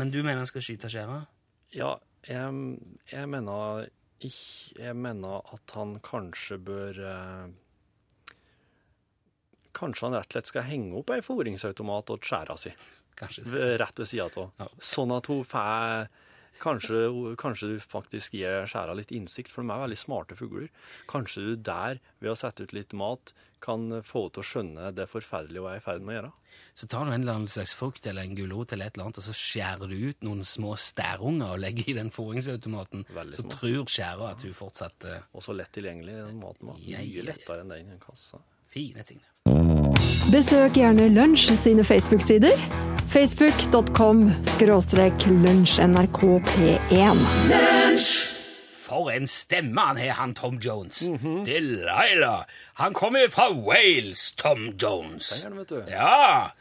Men 0.02 0.10
du 0.10 0.18
mener 0.24 0.42
han 0.42 0.50
skal 0.50 0.66
skyte 0.66 0.90
skjæra? 0.90 1.20
Ja, 1.78 1.92
jeg, 2.26 2.78
jeg 3.12 3.30
mener 3.30 3.86
ikke 4.22 4.82
Jeg 4.82 4.98
mener 5.02 5.46
at 5.54 5.72
han 5.74 5.96
kanskje 6.06 6.58
bør 6.62 7.00
eh, 7.10 7.54
Kanskje 9.78 10.06
han 10.08 10.18
rett 10.18 10.30
og 10.30 10.36
slett 10.36 10.50
skal 10.52 10.68
henge 10.68 10.98
opp 11.00 11.14
ei 11.16 11.22
fôringsautomat 11.26 12.12
og 12.14 12.28
skjæra 12.28 12.58
si, 12.60 12.74
Kanskje. 13.18 13.46
rett 13.80 14.02
ved 14.02 14.10
sida 14.10 14.28
av. 14.42 14.52
Ja. 14.60 14.68
Sånn 14.84 15.14
at 15.16 15.30
hun 15.32 15.46
får 15.48 16.10
Kanskje, 16.62 16.98
kanskje 17.42 17.72
du 17.74 17.80
faktisk 17.82 18.36
gir 18.38 18.68
skjæra 18.70 18.94
litt 18.98 19.12
innsikt, 19.16 19.50
for 19.50 19.66
de 19.66 19.74
er 19.74 19.82
veldig 19.82 19.98
smarte 19.98 20.36
fugler. 20.38 20.68
Kanskje 21.10 21.46
du 21.48 21.56
der, 21.58 21.98
ved 22.22 22.34
å 22.34 22.38
sette 22.38 22.68
ut 22.68 22.76
litt 22.78 22.94
mat, 22.94 23.34
kan 23.62 23.88
få 24.06 24.24
henne 24.24 24.34
til 24.34 24.42
å 24.42 24.46
skjønne 24.46 24.92
det 24.98 25.06
forferdelige 25.10 25.62
hun 25.62 25.70
er 25.72 25.78
i 25.78 25.84
ferd 25.86 26.06
med 26.06 26.14
å 26.14 26.18
gjøre. 26.18 26.32
Så 26.78 26.88
tar 26.90 27.06
du 27.06 27.12
en 27.14 27.22
eller 27.22 27.38
annen 27.40 27.52
slags 27.52 27.74
frukt 27.78 28.08
eller 28.10 28.26
en 28.26 28.38
gulrot 28.38 28.74
eller 28.74 28.90
et 28.90 28.96
eller 28.98 29.08
annet, 29.10 29.20
og 29.22 29.28
så 29.28 29.36
skjærer 29.38 29.92
du 29.92 29.98
ut 30.10 30.26
noen 30.26 30.42
små 30.48 30.74
stærunger 30.82 31.54
og 31.56 31.62
legger 31.62 31.92
i 31.94 31.98
den 31.98 32.10
fôringsautomaten. 32.14 33.06
Så 33.38 33.46
tror 33.54 33.74
skjæra 33.94 34.32
at 34.34 34.46
hun 34.46 34.58
fortsatt 34.58 35.06
eh, 35.10 35.28
Og 35.38 35.46
så 35.46 35.54
lett 35.58 35.74
tilgjengelig. 35.78 36.18
Den 36.32 36.42
maten 36.42 36.72
var 36.72 36.82
Ja, 36.82 37.02
ja, 37.02 37.06
mye 37.06 37.28
lettere 37.30 37.62
enn 37.66 37.74
den 37.76 37.92
i 37.94 37.98
en 37.98 38.02
kasse. 38.02 38.42
fine 38.72 39.04
ting. 39.06 39.22
Besøk 40.32 40.74
gjerne 40.80 41.10
Lunsj 41.10 41.52
sine 41.60 41.84
Facebook-sider. 41.84 42.56
Facebook.com 43.12 44.32
skråstrek 44.44 45.26
lunsjnrkp1. 45.28 47.18
For 48.86 49.10
en 49.12 49.28
stemme 49.28 49.82
han 49.82 49.98
har, 49.98 50.14
han 50.22 50.34
Tom 50.36 50.56
Jones. 50.64 51.04
Delilah. 51.46 52.44
Han 52.74 52.94
kommer 52.94 53.30
fra 53.30 53.50
Wales, 53.52 54.32
Tom 54.38 54.60
Jones. 54.84 55.30
Den 55.44 55.46
er 55.46 55.50
det, 55.50 55.60
vet 55.60 55.70
du. 55.70 55.84
Ja. 55.92 56.52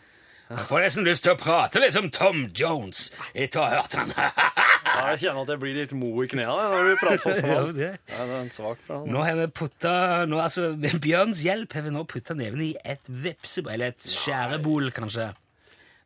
Jeg 0.51 0.67
får 0.67 0.83
nesten 0.83 1.05
lyst 1.07 1.23
til 1.23 1.33
å 1.37 1.39
prate 1.39 1.79
litt 1.83 1.95
som 1.95 2.09
Tom 2.11 2.49
Jones 2.59 3.05
etter 3.39 3.61
å 3.63 3.67
ha 3.69 3.81
hørt 3.81 3.95
han. 3.99 4.15
Ja, 4.91 5.13
Jeg 5.13 5.21
kjenner 5.23 5.45
at 5.45 5.51
jeg 5.53 5.61
blir 5.63 5.77
litt 5.77 5.93
mo 5.95 6.09
i 6.25 6.27
knærne 6.29 6.65
når 6.73 6.89
du 6.89 6.95
prater 6.99 7.37
sånn. 7.37 7.51
Ja, 7.55 7.61
det. 7.77 7.91
Ja, 8.11 8.25
det 8.27 8.33
er 8.35 8.41
en 8.43 8.51
svak. 8.51 8.81
Nå 9.07 9.21
har 9.23 9.37
vi 9.39 9.45
putta 9.55 9.93
nå, 10.27 10.41
altså, 10.43 10.73
Med 10.83 10.99
Bjørns 11.05 11.45
hjelp 11.47 11.77
har 11.79 11.85
vi 11.87 11.93
nå 11.95 12.03
putta 12.11 12.35
neven 12.35 12.65
i 12.67 12.73
et 12.83 13.07
vepsebol, 13.07 13.71
eller 13.77 13.95
et 13.95 14.03
skjærebol, 14.11 14.91
kanskje. 14.97 15.29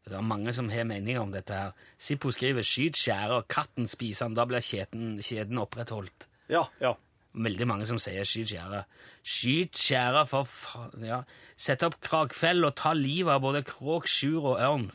Det 0.05 0.19
er 0.19 0.27
mange 0.29 0.53
som 0.53 0.69
har 0.69 0.85
meninger 0.85 1.23
om 1.25 1.33
dette. 1.33 1.57
her. 1.57 1.73
Sippo 1.97 2.29
skriver 2.35 2.61
'skyt 2.67 3.01
skjære', 3.01 3.39
og 3.41 3.49
'katten 3.49 3.89
spiser 3.89 4.27
han'. 4.29 4.37
Da 4.37 4.45
blir 4.45 4.61
kjeden, 4.61 5.17
kjeden 5.25 5.63
opprettholdt. 5.65 6.29
Ja, 6.53 6.67
ja. 6.85 6.93
Veldig 7.35 7.66
mange 7.66 7.87
som 7.88 7.99
sier 7.99 8.23
'skyt 8.23 8.53
skjæra'. 8.53 8.85
Skyt 9.27 9.75
skjæra, 9.75 10.23
for 10.31 10.44
faen 10.47 11.03
ja. 11.03 11.23
Sett 11.57 11.83
opp 11.83 11.97
krakfell 12.01 12.64
og 12.64 12.77
ta 12.79 12.92
livet 12.94 13.33
av 13.35 13.40
både 13.42 13.64
kråk, 13.66 14.07
sjur 14.07 14.53
og 14.53 14.61
ørn. 14.62 14.90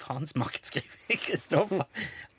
Faens 0.00 0.32
makt, 0.34 0.66
skriver 0.66 1.20
Kristoffer. 1.26 1.84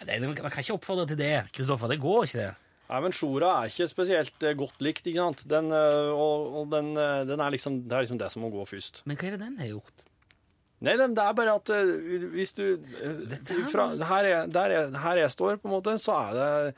Er- 0.01 0.19
Man 0.25 0.35
kan 0.35 0.49
ikke 0.63 0.73
oppfordre 0.73 1.07
til 1.07 1.17
det, 1.21 1.51
Kristoffer. 1.53 1.87
Det 1.87 1.99
går 2.01 2.23
ikke, 2.27 2.39
det. 2.41 2.55
Nei, 2.89 2.99
men 3.01 3.13
Sjora 3.15 3.51
er 3.63 3.69
ikke 3.71 3.87
spesielt 3.89 4.43
eh, 4.43 4.53
godt 4.59 4.81
likt, 4.83 5.05
ikke 5.07 5.21
sant? 5.21 5.45
Den, 5.49 5.71
eh, 5.71 6.09
og, 6.11 6.49
og 6.59 6.65
den, 6.73 6.91
eh, 6.99 7.23
den 7.25 7.39
er 7.39 7.49
liksom, 7.53 7.77
det 7.87 7.95
er 7.95 8.03
liksom 8.03 8.19
det 8.19 8.27
som 8.33 8.43
må 8.43 8.49
gå 8.53 8.65
først. 8.69 9.01
Men 9.05 9.17
hva 9.17 9.29
er 9.29 9.37
det 9.37 9.39
den 9.45 9.55
har 9.61 9.69
gjort? 9.71 10.03
Nei, 10.83 10.97
det 10.99 11.07
er 11.23 11.33
bare 11.37 11.53
at 11.55 11.69
hvis 12.35 12.51
du 12.57 12.65
fra, 13.71 13.85
her, 14.03 14.27
jeg, 14.27 14.51
der 14.51 14.73
jeg, 14.75 14.91
her 14.99 15.21
jeg 15.21 15.31
står, 15.31 15.61
på 15.61 15.69
en 15.69 15.75
måte, 15.77 15.93
så 16.03 16.17
er 16.27 16.33
det 16.35 16.73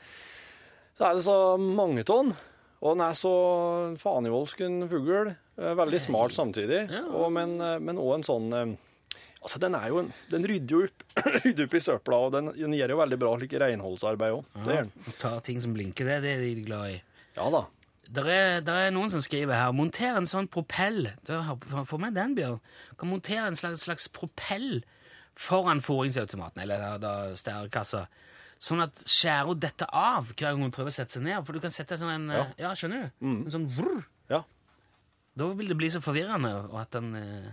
så, 0.96 1.08
er 1.10 1.14
det 1.18 1.24
så 1.26 1.36
mange 1.58 2.04
tonn. 2.06 2.30
Og 2.82 2.92
den 2.96 3.04
er 3.06 3.14
så 3.16 3.30
fanivoldsken 4.00 4.82
fugl. 4.90 5.30
eh, 5.58 5.74
Veldig 5.78 6.00
smart 6.02 6.34
samtidig. 6.36 6.82
Og, 7.08 7.30
men, 7.32 7.56
eh, 7.60 7.78
men 7.80 7.96
også 8.02 8.18
en 8.20 8.28
sånn 8.32 8.52
eh, 8.52 8.74
Altså, 9.46 9.60
den 9.62 9.76
er 9.78 9.88
jo 9.92 9.98
en, 10.00 10.08
Den 10.32 10.42
rydder 10.48 10.72
jo 10.74 10.78
opp, 10.88 11.02
rydder 11.44 11.68
opp 11.68 11.74
i 11.78 11.80
søpla, 11.84 12.16
og 12.26 12.32
den, 12.34 12.48
den 12.56 12.72
gjør 12.74 12.94
jo 12.96 12.98
veldig 12.98 13.18
bra 13.20 13.34
slik 13.38 13.52
renholdsarbeid 13.62 14.34
òg. 14.40 14.48
Ja. 14.66 14.80
Ta 15.22 15.36
ting 15.46 15.60
som 15.62 15.74
blinker, 15.76 16.08
det, 16.08 16.16
det 16.24 16.32
er 16.34 16.42
de 16.42 16.64
glad 16.66 16.96
i. 16.96 16.96
Ja 17.36 17.46
da. 17.54 17.60
Der 18.16 18.26
er, 18.30 18.60
der 18.66 18.80
er 18.88 18.92
noen 18.94 19.10
som 19.12 19.22
skriver 19.22 19.54
her 19.58 19.72
Monter 19.76 20.18
en 20.18 20.26
sånn 20.30 20.48
propell. 20.50 21.12
Få 21.86 21.98
med 22.02 22.14
den, 22.18 22.34
Bjørn. 22.38 22.58
Kan 22.98 23.10
montere 23.12 23.46
en 23.52 23.58
slags, 23.58 23.86
slags 23.86 24.08
propell 24.14 24.80
foran 25.38 25.82
fôringsautomaten, 25.84 26.62
eller 26.64 26.98
da, 27.02 27.14
stærekassa. 27.38 28.06
Sånn 28.58 28.80
at 28.80 29.02
skjæra 29.04 29.52
detter 29.60 29.90
av 29.92 30.30
hver 30.32 30.38
gang 30.54 30.62
hun 30.64 30.72
prøver 30.72 30.92
å 30.92 30.96
sette 30.96 31.18
seg 31.18 31.26
ned. 31.26 31.44
For 31.44 31.56
du 31.56 31.60
kan 31.60 31.74
sette 31.74 31.98
sånn 32.00 32.14
en 32.14 32.30
Ja. 32.32 32.44
Ja, 32.58 32.70
skjønner 32.74 33.10
du? 33.20 33.26
En 33.28 33.52
sånn 33.52 33.68
vrr. 33.68 34.04
Ja. 34.32 34.42
Da 35.36 35.48
vil 35.52 35.68
det 35.68 35.76
bli 35.76 35.90
så 35.92 36.00
forvirrende, 36.00 36.52
og 36.70 36.80
at 36.80 36.96
den 36.96 37.14
eh, 37.14 37.50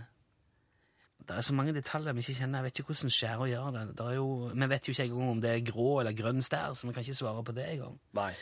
Det 1.24 1.36
er 1.36 1.40
så 1.44 1.54
mange 1.56 1.72
detaljer 1.72 2.12
vi 2.12 2.20
ikke 2.20 2.40
kjenner. 2.40 2.58
Jeg 2.58 2.64
vet 2.64 2.78
ikke 2.80 2.92
hvordan 2.92 3.12
skjæra 3.12 3.46
gjør 3.48 3.68
det. 3.72 3.84
det 3.96 4.06
er 4.06 4.14
jo, 4.18 4.26
vi 4.52 4.66
vet 4.68 4.88
jo 4.88 4.92
ikke 4.92 5.04
engang 5.04 5.30
om 5.30 5.40
det 5.40 5.50
er 5.50 5.62
grå 5.72 6.00
eller 6.00 6.12
grønn 6.12 6.42
stær, 6.44 6.74
så 6.76 6.86
vi 6.86 6.92
kan 6.92 7.02
ikke 7.02 7.16
svare 7.16 7.44
på 7.44 7.54
det 7.56 7.64
engang. 7.68 7.94
Nei. 8.12 8.32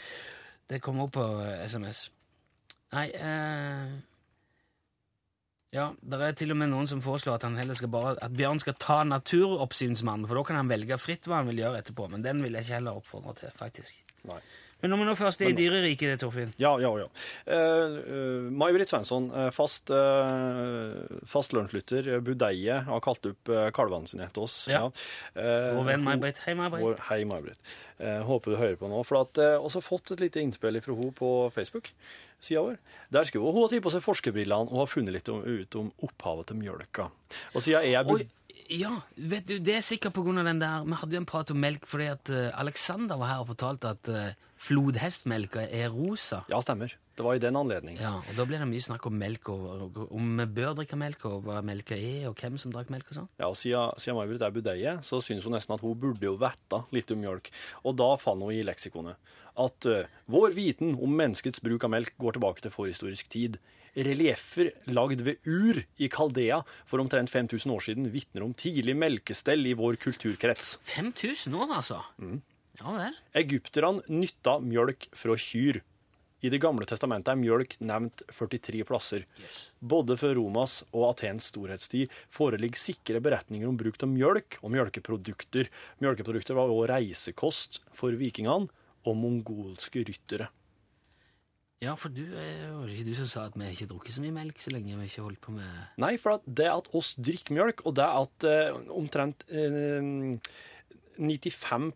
Det 0.68 0.80
kommer 0.82 1.04
opp 1.06 1.12
på 1.14 1.26
eh, 1.44 1.62
SMS. 1.68 2.10
Nei 2.92 3.06
eh, 3.14 3.92
Ja, 5.72 5.86
det 6.04 6.18
er 6.20 6.34
til 6.36 6.52
og 6.52 6.58
med 6.60 6.68
noen 6.68 6.88
som 6.90 7.00
foreslår 7.00 7.38
at 7.38 7.46
han 7.46 7.56
heller 7.56 7.76
skal 7.78 7.88
bare 7.92 8.18
At 8.20 8.34
Bjørn 8.36 8.60
skal 8.60 8.76
ta 8.80 8.98
naturoppsynsmannen, 9.08 10.28
for 10.28 10.36
da 10.36 10.44
kan 10.44 10.60
han 10.60 10.72
velge 10.72 10.98
fritt 11.00 11.28
hva 11.28 11.40
han 11.40 11.48
vil 11.48 11.62
gjøre 11.62 11.80
etterpå. 11.80 12.10
Men 12.12 12.24
den 12.26 12.42
vil 12.44 12.58
jeg 12.58 12.68
ikke 12.68 12.76
heller 12.76 13.00
oppfordre 13.00 13.32
til, 13.40 13.54
faktisk. 13.56 13.96
Nei. 14.28 14.42
Men 14.82 14.90
når 14.90 14.98
vi 14.98 15.04
nå 15.06 15.12
først 15.14 15.42
er 15.44 15.52
i 15.52 15.54
dyreriket, 15.54 16.16
Torfinn 16.18 16.50
Ja, 16.58 16.72
ja, 16.82 16.90
ja. 16.98 17.06
Uh, 17.46 17.92
uh, 18.02 18.48
May-Britt 18.50 18.90
Svensson, 18.90 19.28
uh, 19.30 19.46
fast, 19.54 19.92
uh, 19.94 20.98
fast 21.30 21.54
lunsjlytter, 21.54 22.08
budeie, 22.26 22.80
har 22.88 23.04
kalt 23.04 23.28
opp 23.30 23.52
kalvene 23.76 24.10
sine 24.10 24.26
etter 24.26 24.42
oss. 24.42 24.64
Ja. 24.70 24.88
Uh, 25.38 25.70
Vår 25.78 25.86
venn 25.92 26.02
May-Britt. 26.04 26.42
Hei, 26.48 26.56
May-Britt. 26.58 27.04
Hei, 27.12 27.22
May-Britt. 27.30 27.72
Uh, 28.02 28.20
håper 28.26 28.52
du 28.52 28.58
hører 28.58 28.78
på 28.80 28.90
nå. 28.90 29.00
For 29.06 29.22
at, 29.22 29.38
uh, 29.38 29.62
også 29.62 29.82
fått 29.84 30.14
et 30.14 30.22
lite 30.24 30.42
innspill 30.42 30.80
fra 30.82 30.96
henne 30.98 31.14
på 31.14 31.30
Facebook-sida 31.54 32.64
vår. 32.66 32.78
Der 33.14 33.28
skriver 33.28 33.46
hun 33.46 33.60
hun 33.60 33.66
har 33.66 33.74
tatt 33.74 33.84
på 33.84 33.94
seg 33.94 34.04
forskerbrillene 34.04 34.72
og 34.72 34.82
har 34.82 34.90
funnet 34.90 35.14
litt 35.14 35.30
om, 35.32 35.42
ut 35.46 35.78
om 35.78 35.92
opphavet 36.02 36.50
til 36.50 36.58
mjølka. 36.62 37.10
Og 37.54 37.62
siden 37.62 37.86
jeg 37.86 38.00
er. 38.00 38.10
Oi, 38.10 38.26
ja, 38.72 38.96
vet 39.14 39.46
du, 39.46 39.56
det 39.62 39.78
er 39.78 39.86
sikkert 39.86 40.16
av 40.18 40.44
den 40.46 40.60
der 40.62 40.86
Vi 40.86 40.96
hadde 40.96 41.16
jo 41.16 41.20
en 41.20 41.28
prat 41.28 41.50
om 41.52 41.58
melk 41.60 41.84
fordi 41.88 42.06
at 42.08 42.30
eh, 42.32 42.48
Alexander 42.56 43.18
var 43.20 43.28
her 43.28 43.42
og 43.42 43.50
fortalte 43.50 43.90
at 43.98 44.10
flodhestmelka 44.62 45.66
er 45.66 45.90
rosa. 45.92 46.44
Ja, 46.48 46.62
stemmer. 46.62 46.94
Det 47.16 47.24
var 47.26 47.36
i 47.36 47.42
den 47.42 47.58
anledning. 47.58 47.98
Ja, 48.00 48.14
og 48.20 48.38
Da 48.38 48.46
blir 48.48 48.62
det 48.62 48.68
mye 48.70 48.84
snakk 48.84 49.04
om 49.10 49.18
melk, 49.20 49.50
og, 49.52 49.98
om 50.08 50.30
vi 50.40 50.46
bør 50.58 50.78
drikke 50.78 50.96
melk, 50.96 51.26
og 51.28 51.44
hva 51.44 51.60
melka 51.64 51.98
er, 51.98 52.28
og 52.30 52.40
hvem 52.40 52.56
som 52.60 52.72
drakk 52.72 52.88
melk 52.94 53.10
og 53.12 53.18
sånn. 53.20 53.28
Ja, 53.36 53.50
og 53.50 53.58
Siden, 53.60 53.92
siden 54.00 54.16
May-Britt 54.16 54.44
er 54.46 54.54
budeie, 54.54 54.96
så 55.04 55.20
syns 55.24 55.44
hun 55.44 55.56
nesten 55.56 55.76
at 55.76 55.84
hun 55.84 55.98
burde 56.00 56.24
jo 56.24 56.38
vite 56.40 56.82
litt 56.96 57.12
om 57.12 57.20
mjølk. 57.20 57.52
Og 57.84 57.98
da 58.00 58.10
fant 58.22 58.40
hun 58.42 58.54
i 58.54 58.64
leksikonet 58.64 59.20
at 59.60 59.84
uh, 59.84 60.08
vår 60.32 60.54
viten 60.56 60.94
om 60.96 61.12
menneskets 61.12 61.60
bruk 61.64 61.84
av 61.84 61.92
melk 61.92 62.14
går 62.20 62.38
tilbake 62.38 62.64
til 62.64 62.72
forhistorisk 62.72 63.28
tid. 63.32 63.58
Relieffer 63.92 64.70
lagd 64.88 65.20
ved 65.26 65.44
ur 65.44 65.82
i 66.00 66.08
Kaldea 66.08 66.62
for 66.88 67.02
omtrent 67.02 67.28
5000 67.28 67.74
år 67.74 67.84
siden 67.84 68.08
vitner 68.14 68.46
om 68.46 68.54
tidlig 68.56 68.96
melkestell 68.96 69.68
i 69.68 69.76
vår 69.76 70.00
kulturkrets. 70.00 70.78
5000 70.88 71.58
år, 71.60 71.76
altså? 71.76 72.00
Mm. 72.16 72.40
Ja 72.80 72.96
vel. 72.96 73.18
Egypterne 73.36 74.00
nytta 74.08 74.56
mjølk 74.64 75.10
fra 75.12 75.36
kyr. 75.36 75.82
I 76.42 76.50
Det 76.50 76.58
gamle 76.62 76.86
testamentet 76.88 77.30
er 77.30 77.38
mjølk 77.38 77.76
nevnt 77.86 78.24
43 78.34 78.82
plasser. 78.86 79.26
Både 79.78 80.16
for 80.18 80.34
Romas 80.34 80.80
og 80.90 81.12
Atens 81.12 81.52
storhetstid 81.52 82.10
foreligger 82.34 82.82
sikre 82.82 83.22
beretninger 83.22 83.68
om 83.68 83.78
bruk 83.78 84.00
av 84.02 84.10
mjølk 84.10 84.58
og 84.62 84.72
mjølkeprodukter. 84.74 85.70
Mjølkeprodukter 86.02 86.58
var 86.58 86.72
også 86.72 86.88
reisekost 86.90 87.78
for 87.94 88.18
vikingene 88.18 88.66
og 89.06 89.16
mongolske 89.18 90.02
ryttere. 90.08 90.50
Ja, 91.82 91.96
for 91.98 92.14
du 92.14 92.22
var 92.30 92.90
ikke 92.90 93.08
du 93.08 93.14
som 93.18 93.26
sa 93.30 93.48
at 93.48 93.56
vi 93.58 93.66
ikke 93.72 93.88
drukket 93.90 94.14
så 94.14 94.22
mye 94.22 94.34
melk 94.34 94.60
så 94.62 94.70
lenge 94.70 94.94
vi 95.00 95.08
ikke 95.08 95.24
holdt 95.24 95.40
på 95.42 95.54
med 95.56 95.98
Nei, 96.02 96.12
for 96.22 96.36
at 96.36 96.44
det 96.46 96.68
at 96.70 96.90
oss 96.94 97.16
drikker 97.18 97.56
mjølk, 97.56 97.82
og 97.86 97.96
det 97.98 98.06
at 98.06 98.46
eh, 98.46 98.76
omtrent 98.94 99.42
eh, 99.50 100.38
95 101.18 101.90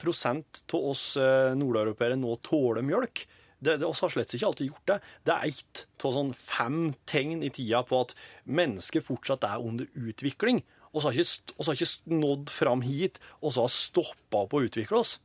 av 0.75 0.81
oss 0.81 1.05
eh, 1.21 1.55
nordeuropeere 1.59 2.19
nå 2.19 2.35
tåler 2.47 2.83
mjølk, 2.87 3.27
det, 3.65 3.79
det 3.81 3.89
har 3.89 4.11
slett 4.13 4.35
ikke 4.37 4.49
alltid 4.51 4.71
gjort 4.71 4.91
det. 4.91 4.97
Det 5.25 5.35
er 5.35 5.49
ett 5.49 5.85
av 6.05 6.17
sånn 6.17 6.33
fem 6.37 6.81
tegn 7.09 7.45
i 7.47 7.51
tida 7.55 7.83
på 7.89 8.03
at 8.05 8.17
mennesket 8.45 9.07
fortsatt 9.07 9.47
er 9.49 9.63
under 9.65 9.89
utvikling. 9.97 10.61
Og 10.93 11.03
så 11.03 11.11
har 11.11 11.21
ikke, 11.21 11.57
har 11.61 11.79
ikke 11.79 12.17
nådd 12.21 12.53
fram 12.53 12.85
hit, 12.85 13.21
og 13.41 13.55
så 13.57 13.65
har 13.67 13.73
stoppa 13.73 14.45
opp 14.45 14.57
å 14.57 14.63
utvikle 14.65 15.01
oss. 15.01 15.17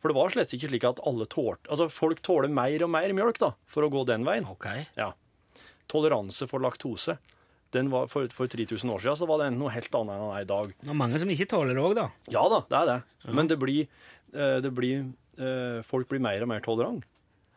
For 0.00 0.12
det 0.12 0.18
var 0.18 0.32
slett 0.34 0.52
ikke 0.52 0.68
slik 0.68 0.84
at 0.84 0.98
alle 1.08 1.24
tålte 1.32 1.70
Altså, 1.72 1.86
folk 1.88 2.18
tåler 2.20 2.50
mer 2.52 2.82
og 2.84 2.90
mer 2.92 3.12
mjølk, 3.16 3.38
da, 3.40 3.54
for 3.64 3.86
å 3.86 3.92
gå 3.92 4.02
den 4.08 4.26
veien. 4.26 4.44
Ok. 4.52 4.66
Ja. 5.00 5.12
Toleranse 5.88 6.48
for 6.50 6.60
laktose. 6.64 7.16
Den 7.74 7.88
var 7.90 8.10
for, 8.12 8.28
for 8.36 8.50
3000 8.50 8.90
år 8.92 9.00
siden 9.02 9.18
så 9.18 9.28
var 9.28 9.40
det 9.42 9.48
noe 9.56 9.72
helt 9.74 9.96
annet 9.98 10.20
enn 10.20 10.34
er 10.36 10.44
i 10.44 10.50
dag. 10.50 10.74
Det 10.84 10.92
er 10.92 10.98
mange 11.00 11.18
som 11.20 11.32
ikke 11.32 11.48
tåler 11.50 11.74
det 11.74 11.82
òg, 11.82 11.96
da. 11.98 12.06
Ja 12.32 12.44
da, 12.52 12.60
det 12.68 12.78
er 12.82 12.90
det. 12.92 12.98
Men 13.34 13.50
det 13.50 13.58
blir, 13.60 13.88
eh, 14.36 14.58
det 14.62 14.70
blir 14.76 15.00
eh, 15.40 15.80
Folk 15.88 16.12
blir 16.12 16.22
mer 16.22 16.44
og 16.44 16.52
mer 16.52 16.62
tolerant. 16.64 17.02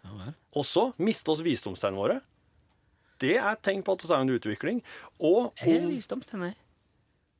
Ja 0.08 0.32
så 0.32 0.34
Også 0.62 0.84
miste 1.04 1.34
oss 1.34 1.43
visdomstennene 1.46 2.00
våre. 2.02 2.17
Det 3.22 3.36
er 3.38 3.50
et 3.50 3.63
tegn 3.65 3.84
på 3.86 3.96
at 3.98 4.04
det 4.06 4.13
er 4.13 4.24
en 4.24 4.34
utvikling. 4.34 4.82
Og 5.17 5.54
Jeg 5.60 5.80
er 5.80 5.86
om, 5.86 5.91
visdomstenner. 5.91 6.58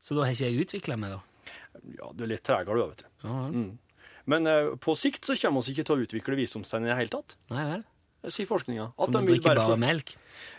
Så 0.02 0.18
da 0.18 0.26
har 0.26 0.34
ikke 0.34 0.50
jeg 0.50 0.66
utvikla 0.66 0.98
meg, 1.00 1.18
da. 1.18 1.52
ja, 2.00 2.10
du 2.14 2.24
er 2.26 2.32
litt 2.34 2.46
tregere, 2.46 2.78
du, 2.78 2.94
vet 2.94 3.04
du. 3.04 3.12
Ja 3.26 3.42
vel. 3.44 3.68
Men 4.28 4.50
uh, 4.50 4.74
på 4.84 4.96
sikt 5.00 5.24
så 5.24 5.38
kommer 5.40 5.64
vi 5.64 5.72
ikke 5.74 5.86
til 5.88 5.96
å 5.96 6.04
utvikle 6.04 6.40
visdomstegnene 6.40 6.90
i 6.90 6.92
det 6.92 7.00
hele 7.00 7.14
tatt. 7.14 7.38
Nei 7.54 7.64
vel. 7.70 7.86
Sier 8.26 8.50
forskninga. 8.50 8.88
At 8.98 9.12
de 9.14 9.20
vil 9.28 9.42
bare 9.46 9.62
få 9.70 9.76
melk. 9.80 10.16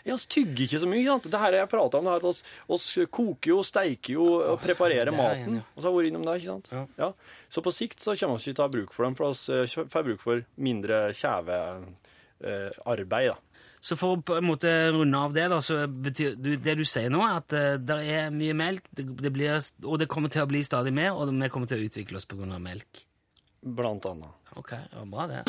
Ja, 0.07 0.15
vi 0.15 0.27
tygger 0.31 0.63
ikke 0.65 0.79
så 0.81 0.87
mye. 0.89 1.05
sant? 1.05 1.31
Det 1.31 1.39
her 1.39 1.53
jeg 1.59 1.69
prata 1.71 1.97
om, 1.99 2.05
det 2.07 2.13
her 2.15 2.17
at 2.17 2.25
oss, 2.75 2.85
koker 3.11 3.49
jo, 3.51 3.57
steiker 3.67 4.13
jo 4.15 4.25
og 4.39 4.59
preparerer 4.63 5.11
maten. 5.15 5.55
ja. 5.59 5.63
Og 5.75 5.79
så 5.81 5.85
har 5.87 5.93
vi 5.93 5.97
vært 5.99 6.09
innom 6.11 6.25
det, 6.27 6.35
ikke 6.39 6.51
sant? 6.53 6.67
Ja. 6.97 7.09
Så 7.51 7.57
på 7.65 7.71
sikt 7.75 7.99
så 8.03 8.09
kommer 8.15 8.35
vi 8.37 8.41
ikke 8.47 8.55
til 8.55 8.63
å 8.63 8.67
ha 8.67 8.75
bruk 8.77 8.91
for 8.95 9.01
dem, 9.05 9.15
for 9.19 9.25
vi 9.35 9.39
eh, 9.59 9.73
får 9.91 10.03
bruk 10.07 10.21
for 10.23 10.35
mindre 10.55 10.97
kjevearbeid. 11.19 13.27
da. 13.33 13.37
Så 13.79 13.95
for 13.95 14.17
å 14.17 14.23
på 14.23 14.35
en 14.35 14.43
måte 14.43 14.69
runde 14.91 15.17
av 15.17 15.35
det, 15.35 15.45
da, 15.51 15.61
så 15.63 15.85
betyr 15.87 16.35
du, 16.35 16.51
det 16.59 16.75
du 16.79 16.83
sier 16.87 17.11
nå, 17.11 17.21
er 17.23 17.37
at 17.39 17.55
uh, 17.55 17.77
det 17.79 17.99
er 18.11 18.33
mye 18.35 18.55
melk, 18.57 18.89
det, 18.91 19.05
det 19.23 19.31
blir, 19.31 19.55
og 19.85 20.01
det 20.01 20.09
kommer 20.11 20.31
til 20.33 20.43
å 20.43 20.49
bli 20.51 20.63
stadig 20.67 20.91
mer, 20.95 21.15
og 21.15 21.31
vi 21.31 21.51
kommer 21.51 21.71
til 21.71 21.79
å 21.79 21.87
utvikle 21.87 22.19
oss 22.19 22.27
av 22.27 22.59
melk. 22.63 23.05
Blant 23.61 24.05
annet. 24.05 24.29
Ok, 24.55 24.71
bra 25.11 25.27
det. 25.27 25.43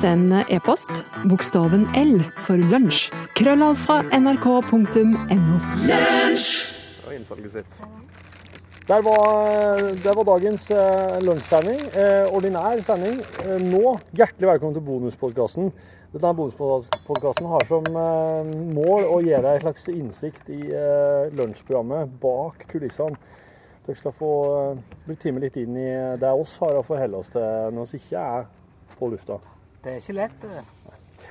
Send 0.00 0.32
e-post 0.48 1.02
bokstaven 1.26 1.88
L 1.98 2.20
for 2.46 2.62
lunsj. 2.70 3.08
Krøllav 3.34 3.74
fra 3.82 3.98
nrk.no. 4.14 5.58
og 7.04 7.10
innsalget 7.14 7.56
sitt. 7.58 7.80
Der 8.86 9.02
var, 9.02 9.80
der 10.04 10.14
var 10.14 10.26
dagens 10.28 10.70
eh, 10.70 11.18
lunsjsending. 11.24 11.80
Eh, 11.96 12.34
ordinær 12.36 12.78
sending. 12.84 13.18
Eh, 13.48 13.62
nå, 13.72 13.94
hjertelig 14.12 14.50
velkommen 14.52 14.76
til 14.76 14.84
bonuspodkasten. 14.84 15.70
Denne 16.14 16.34
bonuspodkasten 16.38 17.48
har 17.50 17.64
som 17.66 17.88
eh, 17.88 18.52
mål 18.76 19.08
å 19.08 19.22
gi 19.24 19.32
deg 19.34 19.54
en 19.56 19.64
slags 19.64 19.88
innsikt 19.90 20.52
i 20.52 20.60
eh, 20.68 21.32
lunsjprogrammet 21.34 22.12
bak 22.22 22.68
kulissene. 22.70 23.18
Dere 23.84 23.96
skal 23.98 24.14
få 24.16 24.32
eh, 24.58 24.82
bli 25.04 25.16
timet 25.20 25.44
litt 25.44 25.56
inn 25.60 25.76
i 25.76 25.88
det 26.20 26.30
oss 26.32 26.56
har 26.62 26.78
å 26.78 26.84
forholde 26.86 27.20
oss 27.20 27.32
til 27.34 27.74
når 27.76 27.90
vi 27.92 28.00
ikke 28.00 28.22
er 28.38 28.46
på 28.98 29.10
lufta. 29.12 29.38
Det 29.84 29.92
er 29.92 30.00
ikke 30.00 30.16
lett. 30.16 30.38
det. 30.42 30.62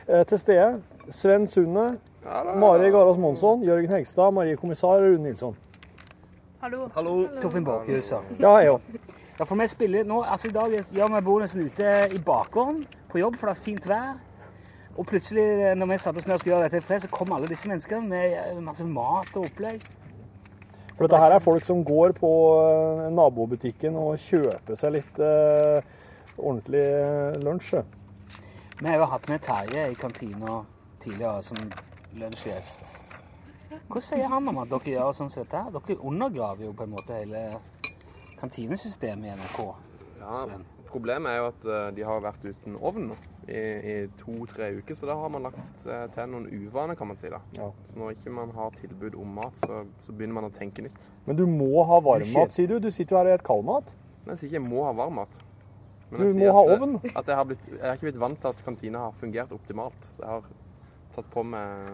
Eh, 0.07 0.25
til 0.29 0.39
stede 0.39 0.67
Sven 1.09 1.47
Sunde, 1.47 1.87
Mari 2.61 2.91
Garas 2.93 3.17
Monsson, 3.17 3.63
Jørgen 3.65 3.91
Hegstad, 3.91 4.31
Marie 4.31 4.55
Kommissar 4.55 5.01
og 5.01 5.07
Rune 5.07 5.23
Nilsson. 5.23 5.57
Hallo. 6.61 6.87
Torfinn 7.41 7.65
Bakhus. 7.65 8.11
ja. 8.11 8.59
jeg 8.59 8.71
òg. 8.71 8.81
Ja, 9.39 9.43
for 9.43 9.55
vi 9.55 9.67
spiller 9.67 10.05
nå, 10.05 10.21
altså 10.21 10.47
I 10.47 10.53
dag 10.53 10.75
gjør 10.93 11.09
vi 11.15 11.21
bonusen 11.25 11.65
ute 11.65 11.89
i 12.13 12.19
bakgården 12.21 12.83
på 13.09 13.17
jobb, 13.17 13.35
for 13.39 13.49
det 13.49 13.57
er 13.57 13.63
fint 13.63 13.89
vær. 13.89 14.13
Og 14.97 15.05
plutselig, 15.09 15.73
når 15.75 15.89
vi 15.89 15.97
satte 15.97 16.21
oss 16.21 16.27
ned 16.27 16.35
og 16.35 16.39
skulle 16.39 16.55
gjøre 16.55 16.67
dette 16.67 16.77
i 16.77 16.85
fred, 16.85 17.01
så 17.01 17.09
kom 17.09 17.33
alle 17.33 17.49
disse 17.49 17.67
menneskene 17.67 18.07
med 18.07 18.35
eh, 18.37 18.61
masse 18.61 18.85
mat 18.85 19.31
og 19.33 19.47
opplegg. 19.47 19.81
For 20.93 21.07
dette 21.07 21.19
her 21.21 21.35
er 21.35 21.41
folk 21.43 21.65
som 21.65 21.81
går 21.85 22.13
på 22.17 22.31
eh, 22.61 23.07
nabobutikken 23.13 23.97
og 23.97 24.17
kjøper 24.21 24.77
seg 24.77 24.93
litt 24.99 25.21
eh, 25.25 25.79
ordentlig 26.37 26.83
eh, 26.85 27.39
lunsj. 27.41 27.79
Vi 28.79 28.89
har 28.89 28.99
jo 29.01 29.09
hatt 29.09 29.29
med 29.31 29.41
Terje 29.45 29.87
i 29.89 29.97
kantina 29.97 30.59
tidligere 31.01 31.41
som 31.45 31.59
lunsjgjest. 32.19 32.99
Hva 33.89 34.01
sier 34.05 34.29
han 34.29 34.47
om 34.49 34.61
at 34.61 34.69
dere 34.69 34.93
gjør 34.93 35.15
sånn 35.17 35.33
som 35.33 35.47
dette? 35.47 35.63
Dere 35.73 35.97
undergraver 36.05 36.67
jo 36.67 36.75
på 36.77 36.85
en 36.85 36.93
måte 36.93 37.17
hele 37.17 37.43
kantinesystemet 38.41 39.31
i 39.31 39.35
NRK. 39.39 39.59
Ja, 40.19 40.43
Sven. 40.43 40.65
Problemet 40.93 41.31
er 41.33 41.39
jo 41.41 41.47
at 41.49 41.65
eh, 41.67 41.87
de 41.97 42.05
har 42.07 42.21
vært 42.23 42.45
uten 42.45 42.75
ovn 42.79 43.07
nå 43.11 43.17
i, 43.47 43.59
i 43.59 43.95
to-tre 44.19 44.69
uker, 44.79 44.95
så 44.95 45.09
da 45.09 45.15
har 45.19 45.31
man 45.33 45.43
lagt 45.49 45.87
eh, 45.87 46.05
til 46.15 46.29
noen 46.31 46.45
uvaner, 46.47 46.97
kan 46.99 47.09
man 47.09 47.19
si. 47.19 47.31
da. 47.33 47.41
Ja. 47.57 47.71
Så 47.89 47.99
når 47.99 48.13
ikke 48.15 48.33
man 48.37 48.53
har 48.55 48.75
tilbud 48.79 49.17
om 49.19 49.33
mat, 49.39 49.57
så, 49.65 49.83
så 50.05 50.15
begynner 50.15 50.39
man 50.39 50.49
å 50.49 50.53
tenke 50.55 50.85
nytt. 50.85 51.09
Men 51.27 51.39
du 51.39 51.45
må 51.49 51.83
ha 51.89 51.99
varmmat, 52.05 52.53
sier 52.55 52.71
du. 52.71 52.77
Du 52.83 52.89
sitter 52.93 53.17
jo 53.17 53.21
her 53.21 53.31
og 53.33 53.35
spiser 53.35 53.47
kaldmat. 53.51 53.93
Nei, 54.23 54.31
jeg 54.35 54.41
sier 54.43 54.53
ikke 54.53 54.61
jeg 54.61 54.67
må 54.69 54.85
ha 54.87 54.95
varm 54.95 55.19
mat. 55.19 55.39
Men 56.13 56.19
Du 56.21 56.25
jeg 56.27 56.33
må 56.33 56.39
sier 56.39 56.55
ha 56.55 56.63
at, 56.63 56.73
eh, 56.73 56.83
ovn. 56.87 56.97
At 57.13 57.31
jeg, 57.31 57.37
har 57.39 57.47
blitt, 57.49 57.69
jeg 57.73 57.85
har 57.85 57.95
ikke 57.97 58.09
blitt 58.09 58.19
vant 58.23 58.41
til 58.43 58.53
at 58.53 58.65
kantina 58.65 59.05
har 59.07 59.15
fungert 59.19 59.55
optimalt. 59.55 60.11
Så 60.13 60.21
jeg 60.23 60.29
har 60.29 60.51
tatt 61.15 61.31
på 61.33 61.43
meg 61.45 61.89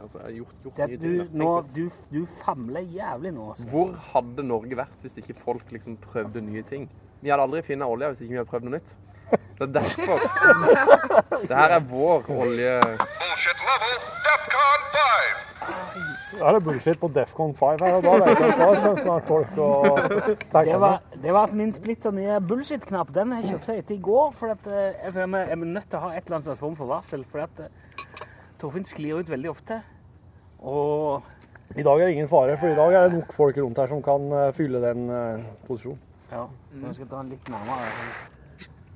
altså, 0.00 0.18
jeg 0.18 0.26
har 0.26 0.34
gjort, 0.38 0.58
gjort 0.64 0.82
Det, 0.82 0.98
du, 1.00 1.38
nå, 1.40 1.48
du, 1.74 1.84
du 2.12 2.20
famler 2.30 2.84
jævlig 2.94 3.32
nå. 3.36 3.48
Sven. 3.58 3.70
Hvor 3.72 3.96
hadde 4.12 4.44
Norge 4.46 4.78
vært 4.78 5.04
hvis 5.04 5.18
ikke 5.22 5.36
folk 5.40 5.72
liksom 5.74 5.98
prøvde 6.04 6.44
nye 6.44 6.64
ting? 6.68 6.88
Vi 7.22 7.30
hadde 7.30 7.46
aldri 7.46 7.62
funnet 7.62 7.86
olje 7.86 8.12
hvis 8.12 8.24
ikke 8.24 8.34
vi 8.34 8.40
hadde 8.40 8.50
prøvd 8.50 8.68
noe 8.68 8.76
nytt. 8.78 8.96
Det 9.32 9.68
er 9.68 9.72
derfor. 9.78 10.18
Det 11.48 11.56
her 11.56 11.76
er 11.78 11.86
vår 11.88 12.28
olje... 12.34 12.74
Bullshit 12.82 13.62
level, 13.68 13.96
DEFCON 14.26 14.84
5. 14.98 15.52
Da 16.32 16.48
er 16.48 16.56
det 16.56 16.62
bullshit 16.66 16.98
på 16.98 17.08
Defcon 17.14 17.52
5 17.54 17.82
her, 17.84 17.96
og 17.98 18.04
da 18.06 18.12
vet 18.22 18.40
jeg 18.40 18.52
at 18.54 18.60
da 18.60 18.68
kommer 18.82 19.00
snart 19.04 19.28
folk 19.28 19.58
og 19.62 19.98
Det 20.50 20.78
var, 20.80 21.02
det 21.22 21.34
var 21.36 21.50
at 21.50 21.56
min 21.58 21.72
splitter 21.74 22.14
nye 22.16 22.38
bullshit-knapp. 22.48 23.12
Den 23.14 23.34
har 23.34 23.42
jeg 23.42 23.52
kjøpt 23.52 23.70
etter 23.76 23.94
i 23.94 24.00
går. 24.02 24.30
For 24.38 24.54
at, 24.56 24.66
eh, 24.66 24.96
jeg 25.04 25.14
føler 25.14 25.44
jeg 25.44 25.54
er 25.54 25.62
nødt 25.62 25.88
til 25.90 26.00
å 26.00 26.02
ha 26.06 26.12
et 26.16 26.24
eller 26.24 26.38
annet 26.38 26.48
slags 26.48 26.62
form 26.64 26.78
for 26.78 26.90
varsel. 26.90 27.24
For 27.28 27.44
at 27.44 27.62
eh, 27.62 28.24
Torfinn 28.58 28.88
sklir 28.88 29.20
ut 29.20 29.30
veldig 29.30 29.52
ofte. 29.52 29.78
Og 30.62 31.76
I 31.76 31.84
dag 31.86 32.00
er 32.00 32.08
det 32.08 32.16
ingen 32.16 32.30
fare, 32.30 32.56
for 32.58 32.72
i 32.72 32.78
dag 32.78 32.96
er 32.96 33.06
det 33.06 33.20
nok 33.20 33.36
folk 33.36 33.60
rundt 33.62 33.78
her 33.78 33.92
som 33.92 34.02
kan 34.02 34.26
eh, 34.32 34.48
fylle 34.56 34.82
den 34.82 35.06
posisjonen. 35.68 36.00
Ja, 36.32 36.46
jeg 36.86 36.94
skal 36.98 37.10
ta 37.10 37.22
den 37.22 37.34
litt 37.34 37.50
nærmere. 37.52 37.90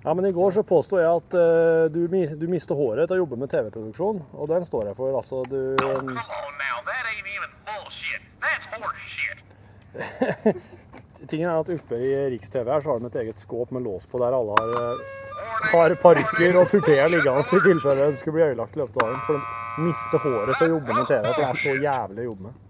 Ja, 0.07 0.15
men 0.15 0.25
i 0.29 0.33
går 0.33 0.53
så 0.55 0.63
påstod 0.63 1.01
jeg 1.03 1.11
at 1.11 1.35
uh, 1.35 1.89
du, 1.91 2.05
du 2.39 2.47
mister 2.47 2.79
håret 2.79 3.09
til 3.11 3.17
å 3.17 3.25
jobbe 3.25 3.41
med 3.41 3.51
TV-produksjon, 3.51 4.21
og 4.39 4.51
den 4.53 4.67
står 4.69 4.93
jeg 4.93 4.99
for. 5.01 5.17
Altså, 5.19 5.43
du 5.51 5.75
Come 5.83 6.15
on 6.15 6.55
now, 6.63 6.79
that 6.87 7.09
ain't 7.11 7.27
even 7.27 7.51
bullshit. 7.67 8.23
That's 8.39 8.69
horse 8.71 9.03
shit. 9.11 10.63
Tingen 11.31 11.51
er 11.51 11.59
at 11.59 11.73
oppe 11.75 11.99
i 11.99 12.13
Riks-TV 12.37 12.71
her 12.71 12.85
så 12.85 12.93
har 12.93 13.03
de 13.03 13.11
et 13.11 13.19
eget 13.25 13.43
skåp 13.43 13.73
med 13.75 13.83
lås 13.83 14.07
på 14.07 14.21
der 14.23 14.37
alle 14.37 14.55
har, 14.61 14.77
eh, 14.83 15.73
har 15.73 15.97
parykker 16.05 16.61
og 16.61 16.71
tupeer 16.71 17.11
liggende 17.11 17.43
i 17.43 17.63
tilfelle 17.65 18.11
det 18.13 18.21
skulle 18.21 18.37
bli 18.37 18.47
øyelagt 18.53 18.79
i 18.79 18.83
løpet 18.85 19.03
av 19.03 19.09
dagen. 19.09 19.21
For 19.27 19.41
de 19.41 19.89
mister 19.89 20.23
håret 20.23 20.55
til 20.55 20.69
å 20.69 20.73
jobbe 20.77 21.01
med 21.01 21.11
TV, 21.11 21.27
for 21.27 21.43
det 21.43 21.49
er 21.49 21.61
så 21.65 21.77
jævlig 21.89 22.23
å 22.23 22.31
jobbe 22.31 22.47
med. 22.47 22.63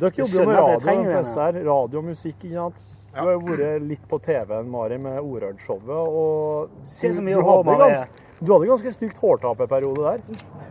Dere 0.00 0.16
jobber 0.22 0.38
jo 0.38 0.48
med 0.48 0.56
radio, 0.62 0.80
de 0.80 0.96
det, 0.96 1.12
fleste 1.12 1.46
her. 1.46 1.62
Radio 1.68 2.00
og 2.00 2.08
musikk, 2.08 2.38
ikke 2.40 2.56
sant? 2.56 2.84
Du 3.12 3.18
har 3.20 3.32
jo 3.34 3.40
vært 3.44 3.82
litt 3.84 4.04
på 4.08 4.18
TV-en, 4.24 4.68
Mari, 4.72 4.96
med 4.98 5.18
Orød-showet, 5.20 5.90
og 6.08 6.70
Se 6.88 7.10
så 7.12 7.20
mye 7.24 7.36
du 7.36 7.42
hadde 7.44 7.64
Mari. 7.68 7.92
gans- 7.92 8.06
Du 8.42 8.52
hadde 8.52 8.66
ganske 8.66 8.92
stygt 8.96 9.18
hårtapeperiode 9.22 10.02
der. 10.02 10.18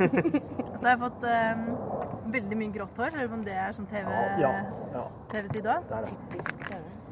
Så 0.81 0.83
har 0.83 0.89
jeg 0.95 0.99
fått 0.99 1.23
um, 1.23 1.61
veldig 2.33 2.57
mye 2.57 2.71
grått 2.73 2.97
hår, 2.99 3.11
selv 3.15 3.33
om 3.37 3.43
det 3.45 3.53
er 3.53 3.71
sånn 3.77 3.85
TV-tid 3.87 4.41
Ja, 4.41 4.49
ja, 4.95 5.03
TV-side 5.31 5.69
òg. 5.75 5.93
er 5.93 6.09
det. 6.09 6.11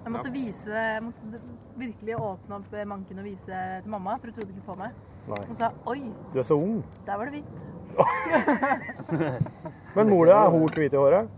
Jeg 0.03 0.11
måtte 0.15 0.31
vise, 0.33 0.73
jeg 0.73 1.03
måtte 1.05 1.39
virkelig 1.79 2.15
åpne 2.17 2.55
opp 2.59 2.75
manken 2.89 3.19
og 3.21 3.25
vise 3.29 3.61
til 3.83 3.91
mamma, 3.93 4.17
for 4.17 4.31
hun 4.31 4.35
trodde 4.39 4.51
ikke 4.55 4.65
på 4.67 4.75
meg. 4.81 4.91
Nei. 5.29 5.41
Hun 5.47 5.55
sa 5.59 5.69
oi, 5.93 5.99
Du 6.33 6.39
er 6.39 6.47
så 6.49 6.57
ung. 6.57 6.79
der 7.05 7.17
var 7.21 7.29
det 7.29 7.33
hvitt. 7.39 7.55
Men 9.95 10.09
mor 10.09 10.25
di 10.25 10.31
er 10.33 10.49
hun 10.53 10.65
hvit 10.75 10.93
i 10.93 10.97
håret? 10.97 11.29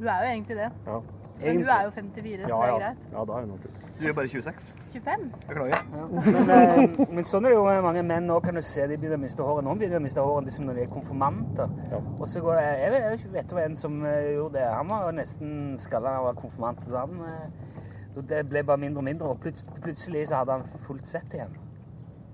Du 0.00 0.06
er 0.08 0.22
jo 0.24 0.30
egentlig 0.36 0.56
det. 0.56 0.70
Ja. 0.86 1.00
Men 1.40 1.60
du 1.62 1.68
er 1.72 1.84
jo 1.86 1.90
54, 1.90 2.42
så 2.42 2.48
Ja, 2.48 2.60
det 2.60 2.72
er 2.72 2.78
greit. 2.78 3.04
ja, 3.12 3.24
da 3.24 3.32
er 3.32 3.40
hun 3.40 3.48
naturlig. 3.48 3.76
Du 4.00 4.06
er 4.08 4.12
bare 4.12 4.28
26. 4.28 4.74
25? 4.92 5.24
Beklager. 5.48 5.82
Men, 5.92 6.50
eh, 6.50 7.06
men 7.14 7.24
sånn 7.24 7.44
er 7.44 7.48
det 7.52 7.56
jo 7.56 7.64
med 7.64 7.82
mange 7.82 8.02
menn 8.02 8.26
nå, 8.28 8.40
kan 8.44 8.54
du 8.54 8.62
se. 8.62 8.86
De 8.88 8.96
begynner 8.96 9.16
å 9.16 9.20
miste 9.20 9.42
håret. 9.44 9.64
Noen 9.64 9.78
begynner 9.80 10.00
å 10.00 10.04
miste 10.04 10.20
håret 10.24 10.44
liksom 10.48 10.64
når 10.68 10.74
de 10.74 10.82
er 10.82 10.92
konfirmanter. 10.92 11.68
Ja. 11.90 12.00
Og 12.18 12.28
så 12.28 12.40
går 12.44 12.60
det, 12.60 12.68
jeg 12.80 12.90
vet, 12.94 13.24
jeg 13.24 13.32
vet 13.32 13.50
jo 13.52 13.58
en 13.64 13.76
som 13.76 14.04
eh, 14.04 14.34
gjorde 14.36 14.54
det. 14.58 14.66
Han 14.74 14.88
var 14.88 15.12
nesten 15.12 15.76
skalla 15.78 16.08
da 16.10 16.14
han 16.16 16.24
var 16.24 16.38
konfirmant. 16.40 16.84
Så 16.84 16.96
han, 16.96 17.20
eh, 17.28 18.22
det 18.28 18.44
ble 18.48 18.62
bare 18.64 18.78
mindre 18.78 18.98
og 18.98 19.04
mindre, 19.04 19.28
og 19.28 19.40
plut 19.40 19.64
plutselig 19.82 20.26
så 20.28 20.40
hadde 20.42 20.52
han 20.58 20.64
fullt 20.86 21.06
sett 21.06 21.32
igjen. 21.36 21.52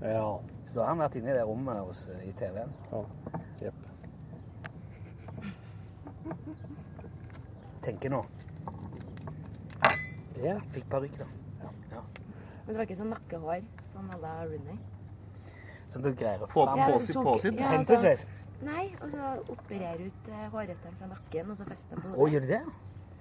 Ja. 0.02 0.38
Så 0.64 0.74
da 0.80 0.80
har 0.86 0.94
han 0.94 0.98
vært 0.98 1.16
inne 1.16 1.30
i 1.30 1.36
det 1.38 1.44
rommet 1.46 1.78
hos, 1.86 2.09
i 2.24 2.32
TV-en. 2.32 2.72
ja. 2.92 3.04
Jepp. 3.62 3.74
Tenker 7.82 8.11
nå. 8.11 8.24
Det 10.43 10.57
Fikk 10.74 10.89
parykk, 10.93 11.18
da. 11.18 11.24
Men 12.66 12.74
det 12.74 12.76
var 12.80 12.87
ikke 12.89 12.97
sånn 12.99 13.12
nakkehår, 13.14 13.62
sånn 13.93 14.09
à 14.11 14.16
la 14.20 14.32
Rooney. 14.45 14.78
Så 15.93 16.01
du 16.03 16.09
greier 16.18 16.41
å 16.43 16.49
På- 16.51 16.64
fram. 16.66 16.78
Ja, 16.78 16.99
sitt? 16.99 17.14
tok- 17.16 17.24
påsydd? 17.28 17.59
ja, 17.61 17.68
Hentesveis. 17.70 18.24
altså- 18.24 18.43
Nei, 18.66 18.87
og 19.03 19.11
så 19.11 19.53
operere 19.53 20.07
ut 20.07 20.28
eh, 20.28 20.49
hårrøttene 20.51 20.97
fra 20.99 21.07
nakken, 21.07 21.51
og 21.51 21.57
så 21.57 21.64
feste 21.68 21.91
dem 21.91 22.01
på 22.03 22.09
Å, 22.09 22.16
hodet. 22.16 22.32
gjør 22.32 22.41
de 22.41 22.47
det? 22.47 22.62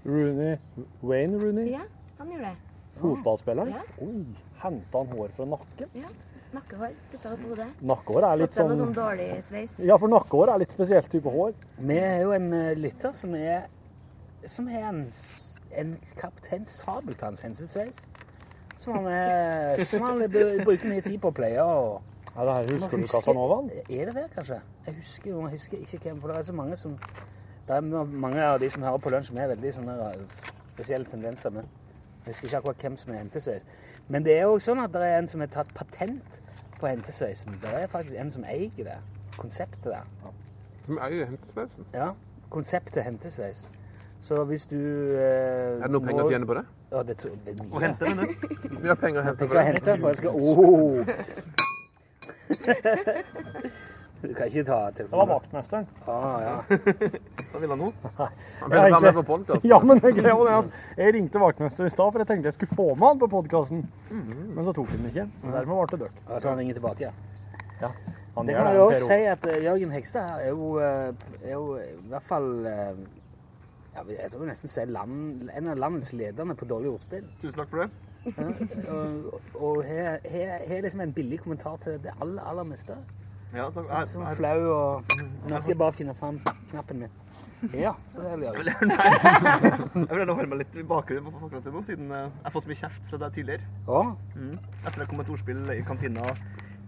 Rooney 0.06 0.58
Wayne 1.04 1.40
Rooney, 1.42 1.72
Ja, 1.72 1.82
han 2.18 2.28
gjorde 2.32 2.42
det. 2.42 2.56
fotballspilleren. 3.02 3.70
Ja. 3.70 3.82
Oi, 4.02 4.26
henta 4.64 4.98
han 4.98 5.08
hår 5.08 5.30
fra 5.36 5.46
nakken? 5.46 5.90
Ja, 5.94 6.08
nakkehår. 6.54 6.94
Putta 7.12 7.30
det 7.30 7.40
på 7.44 7.48
hodet. 7.50 7.68
Nakkehår 7.82 8.24
er 8.34 8.38
Fått 8.48 8.54
seg 8.54 8.68
noe 8.68 8.76
sånn 8.76 8.94
sånn 8.94 8.94
dårlig 8.96 9.44
sveis. 9.44 9.80
Ja, 9.86 9.98
for 9.98 10.08
nakkehår 10.08 10.54
er 10.56 10.58
litt 10.60 10.72
spesielt 10.72 11.10
type 11.10 11.30
hår. 11.32 11.54
Vi 11.80 11.98
er 11.98 12.22
jo 12.24 12.32
en 12.32 12.54
eh, 12.54 12.74
lytter 12.76 13.14
som 13.14 13.36
er 13.36 13.68
som 14.46 14.68
er 14.70 14.84
en, 14.90 15.06
s- 15.08 15.45
en 15.78 15.96
kaptein 16.18 16.66
Sabeltanns 16.66 17.40
hensesveis. 17.46 18.08
Som 18.78 18.94
han, 18.98 19.06
er, 19.08 19.84
som 19.84 20.02
han 20.04 20.20
bruker 20.66 20.90
mye 20.92 21.02
tid 21.02 21.18
på 21.24 21.32
å 21.32 21.36
pleie. 21.36 21.64
Og, 21.64 22.02
Ja, 22.36 22.44
det 22.46 22.54
her 22.56 22.74
husker 22.76 22.98
du 23.00 23.06
Casanovaen? 23.08 23.70
Er 23.90 24.06
det 24.10 24.16
det, 24.16 24.26
kanskje? 24.36 24.58
Jeg 24.86 24.96
husker, 24.96 25.30
jo- 25.32 25.42
jeg 25.48 25.52
husker 25.52 25.78
ikke 25.78 26.00
hvem, 26.04 26.22
for 26.22 26.28
det 26.28 26.38
er 26.38 26.42
så 26.42 26.54
mange 26.54 26.76
som 26.76 26.98
Det 27.68 27.76
er 27.76 27.82
mange 28.06 28.44
av 28.44 28.60
de 28.60 28.70
som 28.70 28.84
hører 28.84 28.98
på 29.02 29.10
lunsj 29.10 29.28
som 29.32 29.38
har 29.38 29.48
veldig 29.48 29.72
sånne 29.74 29.94
eh, 30.12 30.42
spesielle 30.76 31.06
tendenser. 31.10 31.50
Men 31.50 31.64
jeg 32.26 32.34
husker 32.34 32.48
ikke 32.48 32.58
akkurat 32.58 32.82
hvem 32.84 32.98
som 32.98 33.14
er 33.14 33.18
hentesveis. 33.24 33.66
Men 34.08 34.26
det 34.26 34.36
er 34.38 34.44
jo 34.44 34.60
sånn 34.60 34.84
at 34.84 34.92
det 34.94 35.02
er 35.02 35.18
en 35.18 35.28
som 35.28 35.40
har 35.42 35.48
tatt 35.48 35.72
patent 35.74 36.42
på 36.80 36.88
hentesveisen. 36.92 37.56
Det 37.62 37.72
er 37.74 37.88
faktisk 37.88 38.20
en 38.22 38.30
som 38.32 38.44
eier 38.44 38.70
det. 38.78 38.98
Konseptet 39.38 39.86
der. 39.86 40.06
Som 40.86 41.00
eier 41.02 41.26
hentesveisen. 41.32 41.86
Ja, 41.94 42.12
konseptet 42.54 43.04
hentesveis. 43.04 43.70
Så 44.26 44.40
hvis 44.50 44.64
du 44.66 44.78
eh, 45.14 45.78
Er 45.78 45.86
det 45.86 45.92
noe 45.94 46.02
penger 46.02 46.26
å 46.26 46.30
tjene 46.32 46.48
på 46.50 46.56
det? 46.58 46.64
Ja, 46.90 47.04
det 47.06 47.16
tror 47.22 47.30
jeg 47.36 47.40
mye. 47.60 47.68
Og 47.70 47.84
hente, 47.84 48.06
den, 48.10 48.18
du? 48.18 48.26
Vi 48.82 48.90
har 48.90 48.98
penger 48.98 49.22
å 49.22 49.26
hente 49.28 49.46
på 49.46 49.54
det. 49.54 49.66
hente, 49.68 49.92
og 50.00 50.08
jeg 50.10 50.18
skal 50.18 50.34
oh. 50.34 50.96
Du 54.26 54.32
kan 54.34 54.48
ikke 54.50 54.64
ta 54.66 54.80
Det 54.98 55.06
var 55.12 55.28
vaktmesteren. 55.30 55.86
Ah, 56.10 56.40
ja. 56.42 56.56
Hva 57.52 57.62
vil 57.62 57.70
han 57.76 57.80
nå? 57.84 57.92
Han 58.18 58.26
Ja, 58.26 58.30
vil 58.72 58.96
være 58.96 59.02
med 59.06 59.20
på 59.20 59.26
podkast. 59.30 59.68
Ja, 59.70 59.78
men 59.86 60.02
det 60.02 60.16
greia 60.18 60.34
var 60.40 60.50
at 60.64 60.68
jeg 60.98 61.14
ringte 61.20 61.42
vaktmesteren 61.44 61.92
i 61.92 61.94
stad, 61.94 62.10
for 62.10 62.24
jeg 62.24 62.30
tenkte 62.32 62.50
jeg 62.50 62.58
skulle 62.58 62.78
få 62.80 62.88
med 62.96 63.06
han 63.12 63.22
på 63.22 63.30
podkasten. 63.36 63.84
Men 64.10 64.62
så 64.66 64.74
tok 64.74 64.90
han 64.96 65.04
den 65.04 65.12
ikke. 65.14 65.28
og 65.44 65.54
Dermed 65.60 65.76
ble 65.76 65.86
det 65.92 66.00
dødt. 66.08 66.18
Altså, 66.26 66.48
han 66.50 66.64
ringer 66.64 66.80
tilbake. 66.80 67.14
Ja. 67.84 67.92
Han 68.36 68.50
Det 68.50 68.56
kan 68.58 68.66
jeg 68.72 68.82
jo 68.82 68.88
si 69.06 69.20
at 69.32 69.46
eh, 69.48 69.62
Jørgen 69.64 69.92
Hegstad 69.96 70.42
er 70.42 70.50
jo, 70.50 70.74
eh, 70.82 71.14
er 71.46 71.54
jo 71.54 71.78
i 71.80 72.10
hvert 72.10 72.26
fall 72.26 72.50
eh, 72.68 72.98
ja, 73.96 74.04
Jeg 74.10 74.32
tror 74.32 74.46
nesten 74.50 74.70
ser 74.70 74.86
land, 74.92 75.50
en 75.56 75.68
av 75.72 75.78
landets 75.78 76.14
ledende 76.14 76.56
på 76.60 76.66
dårlig 76.70 76.92
ordspill. 76.98 77.26
Tusen 77.42 77.58
takk 77.62 77.70
for 77.70 77.86
det. 77.86 77.90
Ja, 78.26 79.04
og 79.62 79.84
har 79.86 80.82
liksom 80.82 81.02
en 81.06 81.14
billig 81.14 81.40
kommentar 81.44 81.78
til 81.84 82.00
det 82.04 82.12
aller, 82.22 82.42
aller 82.44 82.64
meste. 82.68 82.98
Ja, 83.54 83.70
takk. 83.70 83.86
Sånn 83.86 84.00
Jeg- 84.00 84.08
som 84.08 84.26
flau 84.36 84.60
og 84.74 85.04
Nå 85.48 85.60
skal 85.62 85.70
jeg 85.72 85.78
bare 85.78 85.94
finne 85.94 86.14
fram 86.18 86.40
knappen 86.72 87.00
min. 87.00 87.10
Ja, 87.74 87.94
det 88.14 88.34
vil 88.40 88.44
jeg. 88.50 88.66
Jeg 88.66 90.10
vil 90.10 90.20
gjerne 90.20 90.34
holde 90.36 90.50
meg 90.52 90.58
litt 90.60 90.76
i 90.76 90.84
bakgrunnen 90.84 91.32
på 91.32 91.46
akkurat 91.48 91.70
nå, 91.74 91.82
siden 91.88 92.12
eh, 92.12 92.26
jeg 92.26 92.44
har 92.44 92.52
fått 92.54 92.66
så 92.66 92.70
mye 92.74 92.82
kjeft 92.82 93.08
fra 93.10 93.18
deg 93.24 93.34
tidligere. 93.38 93.70
Ja. 93.88 94.02
Mm. 94.36 94.58
Etter 94.86 95.00
det 95.00 95.08
kom 95.10 95.20
et 95.24 95.30
ordspill 95.34 95.64
i 95.74 95.80
kantina 95.88 96.26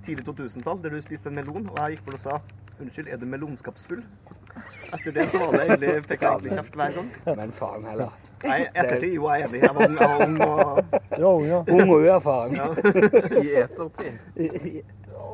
tidlig 0.07 0.25
2000-tall, 0.27 0.79
der 0.83 0.95
du 0.95 1.01
spiste 1.03 1.29
en 1.31 1.37
melon, 1.37 1.67
og 1.69 1.77
jeg 1.83 1.97
gikk 1.97 2.07
bort 2.07 2.17
og 2.19 2.23
sa 2.23 2.39
Unnskyld, 2.77 3.07
er 3.09 3.17
du 3.17 3.25
melonskapsfull? 3.25 4.03
Etter 4.93 5.13
det 5.15 5.23
så 5.31 5.39
var 5.41 5.55
det 5.55 5.61
egentlig, 5.63 5.93
fikk 6.05 6.21
jeg 6.21 6.29
egentlig 6.29 6.51
kjeft 6.59 6.75
hver 6.77 6.91
gang. 6.97 7.07
men 7.39 7.53
faen 7.57 7.87
heller. 7.89 8.11
Nei, 8.43 8.59
ettertid, 8.69 9.15
jo, 9.15 9.25
jeg 9.33 9.41
er 9.41 9.47
enig. 9.47 9.61
Jeg 9.63 9.73
var 9.73 9.87
ung, 9.87 9.97
jeg 9.97 10.09
var 10.11 10.21
ung 10.27 10.37
og 10.45 10.59
Ja, 11.17 11.31
ja. 11.47 11.61
Ung 11.73 11.89
og 11.89 12.03
uerfaren. 12.03 12.53
ja. 12.53 12.67
I 13.41 13.55
etertid. 13.63 14.83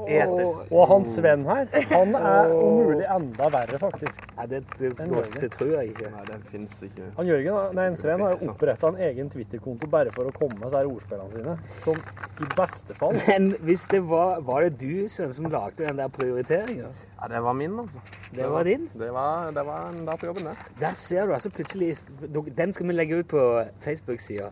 Eter. 0.08 0.64
Og 0.72 0.88
han 0.90 1.06
Sven 1.08 1.46
her, 1.48 1.68
han 1.92 2.16
er 2.20 2.52
om 2.56 2.80
mulig 2.82 3.06
enda 3.16 3.50
verre, 3.54 3.80
faktisk. 3.82 4.20
Nei, 4.38 4.48
det, 4.52 4.64
det, 4.80 4.92
En 5.04 5.14
det, 5.14 5.24
det 5.42 5.50
tror 5.56 5.74
jeg 5.78 5.94
ikke. 5.94 6.12
Nei, 6.14 6.26
den 6.32 6.44
fins 6.52 6.76
ikke. 6.88 7.10
Han 7.18 7.30
Jørgen, 7.30 7.78
nei, 7.78 7.88
Sven 8.00 8.24
har 8.26 8.36
jo 8.36 8.52
oppretta 8.54 8.92
en 8.94 9.00
egen 9.08 9.32
Twitter-konto 9.34 9.90
bare 9.92 10.14
for 10.16 10.30
å 10.30 10.36
komme 10.36 10.58
med 10.60 10.68
disse 10.68 10.84
ordspillene 10.90 11.32
sine. 11.38 11.58
Som 11.84 12.00
i 12.44 12.50
beste 12.58 12.96
fall 12.98 13.18
Men 13.28 13.52
hvis 13.64 13.84
det 13.92 14.00
var 14.10 14.42
Var 14.46 14.66
det 14.66 14.80
du 14.82 15.10
Sven, 15.12 15.34
som 15.36 15.50
lagde 15.52 15.86
den 15.86 16.00
der 16.02 16.12
prioriteringa? 16.14 16.90
Ja, 17.24 17.28
det 17.32 17.40
var 17.46 17.54
min, 17.56 17.78
altså. 17.80 18.02
Det 18.36 18.48
var 18.52 18.64
din? 18.68 18.90
Det 18.94 19.12
var, 19.16 19.52
det 19.56 19.66
var 19.66 19.90
en 19.94 20.06
dag 20.06 20.18
på 20.20 20.28
jobben, 20.28 20.50
det. 20.50 20.72
Der 20.82 20.94
ser 20.94 21.26
du 21.26 21.34
altså 21.34 21.50
plutselig 21.50 21.96
Den 22.58 22.74
skal 22.74 22.88
vi 22.88 22.94
legge 22.98 23.22
ut 23.22 23.30
på 23.32 23.44
Facebook-sida. 23.86 24.50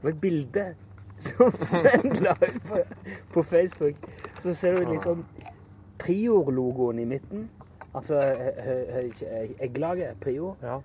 Det 0.00 0.06
var 0.06 0.14
et 0.14 0.20
bilde 0.20 0.64
som 1.20 1.54
Sven 1.58 2.12
la 2.24 2.34
ut 2.40 2.62
på, 2.68 2.82
på 3.32 3.42
Facebook. 3.42 3.96
Så 4.42 4.54
ser 4.54 4.76
du 4.76 4.90
liksom 4.92 5.24
Prior-logoen 6.00 6.98
i 6.98 7.04
midten. 7.04 7.50
Altså 7.94 8.20
egglaget 9.60 10.16
Prior. 10.20 10.56
Ja. 10.62 10.78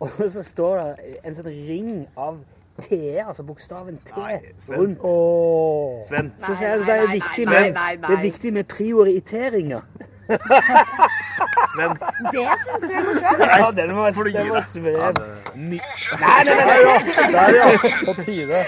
Og 0.00 0.30
så 0.30 0.42
står 0.42 0.76
det 0.76 1.16
en 1.24 1.34
sånn 1.34 1.48
ring 1.48 1.92
av 2.16 2.42
T, 2.82 3.16
altså 3.16 3.42
bokstaven 3.42 3.96
T, 4.04 4.12
Sven. 4.60 4.76
rundt. 4.76 4.98
Åh. 5.00 6.02
Sven. 6.08 6.32
Så 6.38 6.54
sier 6.54 6.74
jeg 6.74 6.80
at 6.80 6.86
det 6.86 6.96
er 6.96 7.12
viktig 7.14 7.46
nei, 7.46 7.54
med, 7.54 7.72
nei, 7.72 7.94
nei. 7.96 8.10
det 8.10 8.18
er 8.18 8.22
viktig 8.22 8.52
med 8.52 8.68
prioriteringer. 8.68 9.86
Sven. 10.26 11.92
Det 12.32 12.44
syns 12.62 12.82
du 12.82 12.92
er 12.94 13.04
morsomt? 13.06 13.42
Ja, 13.46 13.70
den 13.76 13.92
var, 13.96 14.10
være 14.16 15.12
det- 15.16 15.52
My- 15.56 15.80
Nei, 16.20 16.40
nei, 16.44 16.54
nei, 16.56 16.78
nei. 16.84 16.98
Der, 17.32 17.54
ja. 17.56 17.66
På 18.06 18.14
tide. 18.22 18.62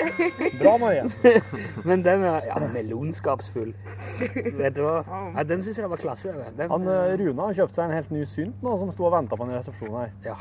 Bra, 0.61 0.77
Marie. 0.81 1.05
Men 1.85 2.03
den 2.07 2.25
er 2.25 2.47
ja, 2.49 2.59
melonskapsfull. 2.73 3.75
Vet 4.21 4.77
du 4.77 4.83
hva? 4.87 4.97
Ja, 5.37 5.43
den 5.49 5.63
syns 5.65 5.79
jeg 5.83 5.91
var 5.91 6.01
klasse. 6.01 6.33
Den, 6.57 6.71
Han 6.71 6.89
eh, 6.89 7.15
Rune 7.21 7.49
har 7.49 7.59
kjøpt 7.63 7.77
seg 7.77 7.89
en 7.89 7.97
helt 7.99 8.11
ny 8.15 8.25
synt 8.29 8.63
nå, 8.65 8.77
som 8.81 8.93
sto 8.95 9.09
og 9.09 9.15
venta 9.17 9.37
på 9.39 9.49
en 9.49 9.55
resepsjon 9.59 9.99
her. 10.01 10.15
Ja. 10.27 10.37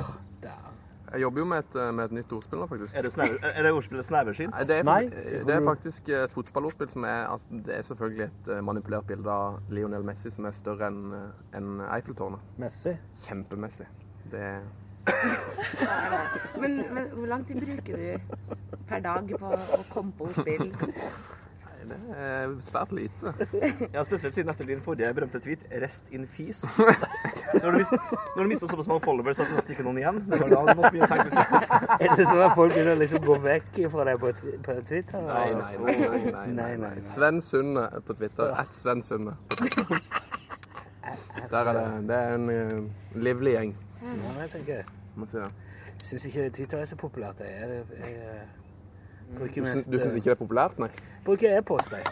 Jeg 1.14 1.22
jobber 1.22 1.39
jo 1.39 1.45
med 1.45 1.58
et, 1.64 1.76
med 1.95 2.03
et 2.03 2.16
nytt 2.18 2.34
ordspill 2.36 2.60
nå, 2.60 2.66
faktisk. 2.68 2.95
Er 2.97 3.05
det, 3.05 3.12
snever, 3.14 3.38
er 3.47 3.64
det 3.64 3.72
ordspillet 3.72 4.05
Sneversynt? 4.05 4.51
Nei, 4.51 4.64
det 4.68 4.76
er, 4.78 4.84
Nei, 4.88 5.03
det 5.47 5.53
er 5.55 5.64
faktisk 5.64 6.10
et 6.12 6.34
fotballordspill 6.36 6.89
som 6.91 7.05
er 7.08 7.22
altså, 7.32 7.47
Det 7.68 7.78
er 7.78 7.86
selvfølgelig 7.88 8.26
et 8.26 8.51
eh, 8.55 8.60
manipulert 8.66 9.08
bilde 9.08 9.32
av 9.32 9.62
Lionel 9.72 10.03
Messi 10.08 10.32
som 10.34 10.49
er 10.49 10.58
større 10.58 10.91
enn 10.91 11.16
en 11.55 11.72
Eiffeltårnet. 11.88 12.43
Messi. 12.60 12.97
Kjempemessig. 13.24 13.88
Det 14.32 14.43
er 14.43 14.62
Men, 16.60 16.82
men 16.91 17.10
hvor 17.14 17.28
lang 17.32 17.47
tid 17.47 17.62
bruker 17.64 17.95
du 17.95 18.36
per 18.89 18.99
dag 19.05 19.32
på 19.39 19.51
å 19.55 19.84
komme 19.93 20.12
på 20.18 20.28
ordspill? 20.28 20.74
Det 21.88 21.98
er 22.18 22.54
svært 22.66 22.92
lite. 22.92 23.34
Ja, 23.96 24.04
spesielt 24.04 24.36
siden 24.36 24.50
etter 24.52 24.68
din 24.68 24.82
forrige 24.84 25.14
berømte 25.14 25.40
tweet 25.40 25.64
'Rest 25.72 26.12
in 26.12 26.28
fees'. 26.28 26.64
Når 27.64 27.72
du, 27.72 27.78
mister 27.78 27.98
når 28.36 28.44
du 28.44 28.56
såpass 28.60 28.88
mange 28.88 29.04
followers 29.06 29.40
at 29.40 29.48
det 29.48 29.56
nesten 29.56 29.72
ikke 29.72 29.82
er 29.82 29.88
noen 29.88 29.98
igjen, 30.02 30.18
det 30.30 30.40
var 30.42 30.50
da 30.52 30.60
du 30.68 30.80
måtte 30.80 30.92
begynne 30.92 31.08
å 31.08 31.14
tenke. 31.16 31.46
Er 32.04 32.16
det 32.20 32.26
sånn 32.28 32.42
at 32.44 32.56
folk 32.58 32.74
begynner 32.74 32.94
å 32.94 33.00
liksom 33.00 33.24
gå 33.24 33.38
vekk 33.46 33.80
fra 33.94 34.06
deg 34.10 34.20
på, 34.22 34.34
på 34.68 34.76
Twitter? 34.90 35.24
Nei, 35.28 35.48
nei, 35.56 35.72
nei. 35.86 35.96
nei, 36.04 36.20
nei, 36.36 36.48
nei, 36.60 36.72
nei. 36.84 36.94
Sven 37.08 37.42
Sunde 37.42 37.88
på 38.06 38.18
Twitter. 38.20 38.52
Ett 38.62 38.76
Sven 38.78 39.02
Sunde. 39.02 39.38
Der 41.50 41.72
er 41.72 41.74
det. 41.80 41.88
Det 42.12 42.20
er 42.20 42.36
en 42.36 42.50
uh, 42.50 43.24
livlig 43.24 43.56
gjeng. 43.56 43.74
Ja, 44.04 44.36
jeg 44.42 44.50
tenker 44.58 44.84
det. 44.84 44.86
Jeg 45.98 46.06
syns 46.12 46.26
ikke 46.30 46.50
Twitter 46.50 46.84
er 46.84 46.86
så 46.86 47.00
populært. 47.00 47.40
Jeg, 47.40 47.84
jeg, 47.98 48.12
jeg, 48.12 48.42
bruker 49.36 49.61
Du 49.61 49.65
syns, 49.65 49.75
mest 49.75 49.91
du 49.91 49.97
syns 49.99 50.15
ikke 50.19 50.30
det 50.30 50.36
er 50.36 50.39
populært, 50.39 50.78
nei? 50.82 50.89
Bruker 51.25 51.57
e-post, 51.57 51.91
jeg. 51.91 52.03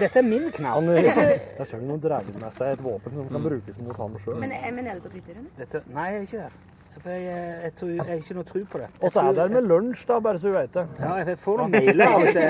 Dette 0.00 0.22
er 0.22 0.26
min 0.26 0.48
knapp. 0.54 0.78
Han, 0.78 0.92
jeg 0.96 1.66
ser 1.68 1.82
noen 1.84 2.00
drevet 2.02 2.38
med 2.40 2.54
seg 2.56 2.76
et 2.76 2.84
våpen 2.84 3.18
som 3.18 3.28
kan 3.32 3.44
brukes 3.44 3.80
mot 3.82 4.00
ham 4.00 4.16
sjøl. 4.22 4.38
Men, 4.40 4.54
er 4.56 4.94
det 4.94 5.02
på 5.04 5.12
Twitter? 5.12 5.42
Dette, 5.58 5.82
nei, 5.92 6.06
jeg 6.14 6.22
er 6.22 6.28
ikke 6.30 6.46
det. 6.46 6.72
For 6.96 7.12
jeg, 7.12 7.24
jeg, 7.62 7.72
tror, 7.76 7.90
jeg 7.92 8.04
har 8.08 8.22
ikke 8.22 8.34
noe 8.38 8.46
tro 8.48 8.60
på 8.72 8.78
det. 8.80 8.86
Og 9.04 9.12
så 9.12 9.24
er 9.26 9.34
det 9.36 9.50
med 9.52 9.66
lunsj, 9.68 10.06
da, 10.08 10.20
bare 10.24 10.40
så 10.40 10.48
du 10.48 10.56
vet 10.56 10.78
det. 10.78 10.86
Ja, 11.02 11.10
jeg 11.20 11.36
får 11.42 11.60
noen 11.60 11.74
mailer 11.74 12.06
av 12.06 12.22
og 12.22 12.30
til. 12.32 12.46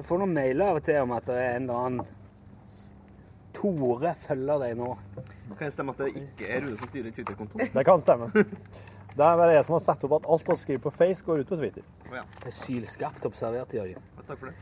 Jeg 0.00 0.06
får 0.08 0.22
noen 0.24 0.34
mailer 0.34 0.72
av 0.72 0.80
og 0.80 0.88
til 0.88 0.98
om 1.04 1.14
at 1.14 1.28
det 1.30 1.38
er 1.38 1.54
en 1.60 1.68
eller 1.68 1.86
annen 1.86 2.18
Tore 3.52 4.14
følger 4.18 4.62
deg 4.64 4.78
nå. 4.80 4.88
Kan 5.52 5.68
jeg 5.68 5.74
stemme 5.76 5.92
at 5.94 6.00
det 6.02 6.24
ikke 6.24 6.48
er 6.48 6.64
Rune 6.64 6.78
som 6.80 6.88
styrer 6.90 7.12
Twitter-kontoen? 7.14 7.68
Det 7.74 7.84
kan 7.86 8.02
stemme. 8.02 8.32
Det 9.12 9.24
er 9.26 9.36
bare 9.36 9.52
jeg 9.52 9.64
som 9.68 9.76
har 9.76 9.82
satt 9.84 10.04
opp 10.08 10.14
at 10.20 10.28
alt 10.34 10.48
vi 10.48 10.56
skriver 10.56 10.84
på 10.86 10.92
Face, 10.94 11.24
går 11.24 11.42
ut 11.42 11.50
på 11.52 11.58
Twitter. 11.60 11.84
ja. 12.12 12.22
Det 12.38 12.48
er 12.48 12.56
sylskarpt 12.56 13.26
observert, 13.28 13.74
Jørgen. 13.74 14.08
Takk 14.26 14.38
for 14.38 14.46
det. 14.46 14.54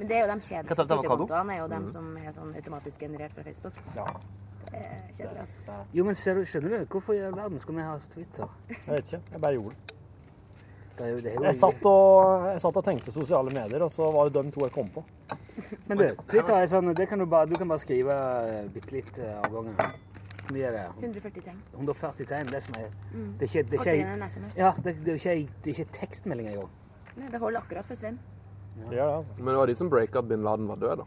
Men 0.00 0.08
det 0.08 0.16
er 0.16 0.20
jo 0.24 0.28
de 0.32 0.40
kjedeligste? 0.40 0.84
Twitter-kontoene. 0.88 1.54
er 1.54 1.58
jo 1.60 1.68
dem 1.68 1.86
som 1.92 2.12
er 2.16 2.32
sånn 2.32 2.54
automatisk 2.56 3.02
generert 3.04 3.34
fra 3.36 3.44
Facebook. 3.44 3.76
Ja. 3.96 4.06
Det 4.64 4.80
er 4.80 4.98
kjedelig, 5.12 5.40
altså. 5.44 5.78
Jo, 5.92 6.04
men 6.08 6.16
ser 6.16 6.38
du, 6.38 6.44
skjønner 6.48 6.72
du? 6.72 6.86
Hvorfor 6.94 7.16
i 7.16 7.22
all 7.26 7.36
verden 7.36 7.60
skal 7.60 7.76
vi 7.76 7.84
ha 7.84 7.96
Twitter? 8.14 8.54
Jeg 8.70 8.86
vet 8.86 9.10
ikke. 9.10 9.20
Jeg 9.34 9.42
bare 9.44 9.58
gjorde 9.58 9.74
det. 9.76 9.96
Det 11.00 11.06
er 11.06 11.10
jo, 11.10 11.16
det 11.16 11.30
er 11.30 11.36
jo 11.36 11.44
Jeg 11.44 11.56
satt 11.56 11.86
og, 11.88 12.46
jeg 12.50 12.60
satt 12.60 12.78
og 12.80 12.84
tenkte 12.84 13.12
sosiale 13.12 13.52
medier, 13.54 13.84
og 13.84 13.92
så 13.92 14.08
var 14.12 14.28
det 14.28 14.42
de 14.44 14.52
to 14.52 14.64
jeg 14.66 14.74
kom 14.74 14.88
på. 14.92 15.04
Men 15.88 16.00
du, 16.00 16.06
Twitter 16.28 16.56
er 16.56 16.66
sånn, 16.68 16.92
det 16.96 17.06
kan 17.08 17.20
du, 17.20 17.26
bare, 17.30 17.48
du 17.48 17.56
kan 17.56 17.68
bare 17.68 17.80
skrive 17.80 18.16
uh, 18.16 18.66
bitte 18.72 18.96
litt 18.98 19.20
av 19.20 19.48
avganger. 19.48 19.94
Hvor 20.50 20.56
mye 20.58 20.66
er 20.66 20.74
det? 20.74 20.84
140 20.98 21.42
tegn. 21.46 21.58
140 21.76 22.26
tegn. 22.26 22.48
Det 22.50 22.62
som 22.64 22.74
er 22.80 22.88
Mm. 23.14 23.32
Det 23.38 23.46
er 23.46 23.50
ikke, 23.60 23.70
det 23.70 23.78
er 23.80 23.92
ikke, 23.94 24.12
en 24.14 24.22
SMS. 24.30 24.56
ja, 24.56 24.72
det, 24.84 24.96
det 25.06 25.08
er 25.14 25.14
ikke, 25.14 25.52
det 25.64 25.70
er 25.70 25.80
ikke 25.80 25.92
tekstmelding 26.00 26.48
engang. 26.50 26.68
Nei, 27.16 27.28
det 27.30 27.40
holder 27.40 27.60
akkurat 27.60 27.84
for 27.86 27.94
Sven. 27.94 28.18
Ja. 28.80 28.90
Ja, 28.96 29.06
altså. 29.18 29.32
Men 29.38 29.46
det 29.48 29.56
var 29.60 29.66
de 29.66 29.74
som 29.76 29.90
breaka 29.90 30.18
at 30.18 30.28
bin 30.28 30.42
Laden 30.42 30.68
var 30.68 30.76
død, 30.82 30.96
da. 30.96 31.06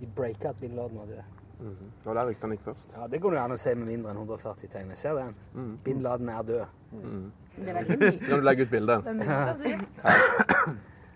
De 0.00 0.06
breaka 0.16 0.48
at 0.48 0.56
bin 0.60 0.76
Laden 0.76 0.98
var 0.98 1.06
død. 1.06 1.22
Det 1.62 2.04
var 2.06 2.14
der 2.14 2.26
ryktene 2.32 2.56
gikk 2.56 2.64
først. 2.64 2.88
Ja, 2.96 3.06
Det 3.06 3.20
går 3.22 3.30
det 3.30 3.38
an 3.40 3.52
å 3.54 3.56
si 3.56 3.74
med 3.74 3.86
mindre 3.86 4.10
enn 4.10 4.16
140 4.18 4.68
tegn. 4.72 4.88
Jeg 4.88 4.98
ser 4.98 5.14
den. 5.14 5.34
Mm. 5.54 5.76
Bin 5.84 6.00
Laden 6.02 6.28
er 6.28 6.42
død. 6.42 6.64
Det 7.56 7.68
er 7.68 7.74
veldig 7.78 7.98
mye. 8.00 8.12
Så 8.22 8.30
kan 8.32 8.38
du 8.40 8.44
legge 8.48 8.62
ut 8.66 8.70
bilde. 8.72 8.96
Det 9.02 9.12
er 9.12 9.18
mye 9.20 9.52
å 9.52 9.56
si. 9.60 9.74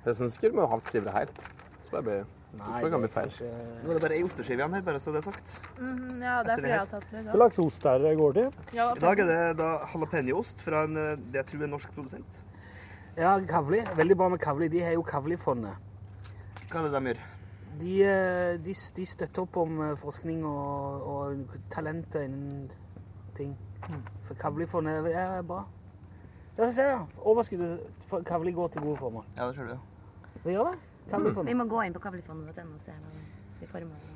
Jeg 0.07 0.17
syns 0.21 0.37
ikke 0.39 0.51
du 0.53 0.57
må 0.61 0.67
avskrive 0.77 1.05
det 1.09 1.15
helt. 1.17 1.41
Så 1.89 1.97
det 1.97 2.05
blir, 2.07 2.25
Nei, 2.59 2.81
det 2.83 2.91
det 2.93 3.05
er 3.05 3.21
kanskje- 3.21 3.51
Nå 3.85 3.91
er 3.91 3.95
det 3.95 4.03
bare 4.03 4.17
ei 4.17 4.23
osteskive 4.25 4.57
igjen 4.61 4.75
her, 4.75 4.83
bare 4.83 5.01
så 5.01 5.13
det 5.13 5.19
er 5.21 5.31
sagt. 5.31 5.55
Mm, 5.79 6.23
ja, 6.23 6.43
det 6.43 6.51
er 6.53 6.57
fordi 6.57 6.69
jeg 6.69 6.79
har 6.79 6.87
tatt 6.87 7.07
det. 7.11 7.25
Hva 7.27 7.33
slags 7.37 7.59
ost 7.59 7.87
er 7.87 7.99
det 7.99 8.17
går 8.19 8.33
til? 8.33 8.51
Ja, 8.75 8.91
I 8.95 8.99
dag 8.99 9.19
er 9.21 9.27
det 9.27 9.57
da 9.59 9.71
jalapeñoost 9.93 10.61
fra 10.61 10.85
en, 10.85 10.97
eh, 10.97 11.17
det 11.17 11.35
jeg 11.43 11.47
tror 11.47 11.63
er 11.63 11.67
norsk 11.67 11.95
produsent. 11.95 12.43
Ja, 13.17 13.39
Kavli. 13.41 13.81
Veldig 13.97 14.17
bra 14.17 14.29
med 14.29 14.41
Kavli. 14.41 14.69
De 14.69 14.81
har 14.83 14.93
jo 14.93 15.03
Kavli-fondet. 15.03 15.77
Hva 16.71 16.81
er 16.81 16.89
det 16.89 16.93
de 16.93 17.15
gjør? 17.15 17.23
De, 17.79 18.03
eh, 18.05 18.57
de, 18.59 18.75
de 18.97 19.07
støtter 19.07 19.43
opp 19.43 19.57
om 19.57 19.81
eh, 19.91 19.97
forskning 19.97 20.45
og, 20.45 21.03
og 21.07 21.49
talenter 21.71 22.21
innen 22.25 22.71
ting. 23.37 23.57
For 24.25 24.35
Kavli-fondet 24.35 25.07
er 25.15 25.43
bra. 25.43 25.65
Ja, 26.59 26.71
se 26.71 26.83
jeg. 26.83 27.01
Overskuddet 27.21 27.81
for 28.09 28.23
Kavli 28.23 28.53
går 28.53 28.69
til 28.73 28.83
gode 28.83 28.97
formål. 28.97 29.25
Ja, 29.37 29.47
det 29.47 29.57
ser 29.57 29.65
du. 29.65 29.79
Det 30.45 30.53
gjør 30.55 30.71
det. 30.73 30.79
Vi 31.07 31.55
må 31.55 31.67
gå 31.71 31.83
inn 31.87 31.95
på 31.95 32.03
kabelfondet.no 32.03 32.75
og 32.75 32.81
se 32.83 32.95
de 33.61 33.67
formålene 33.71 34.15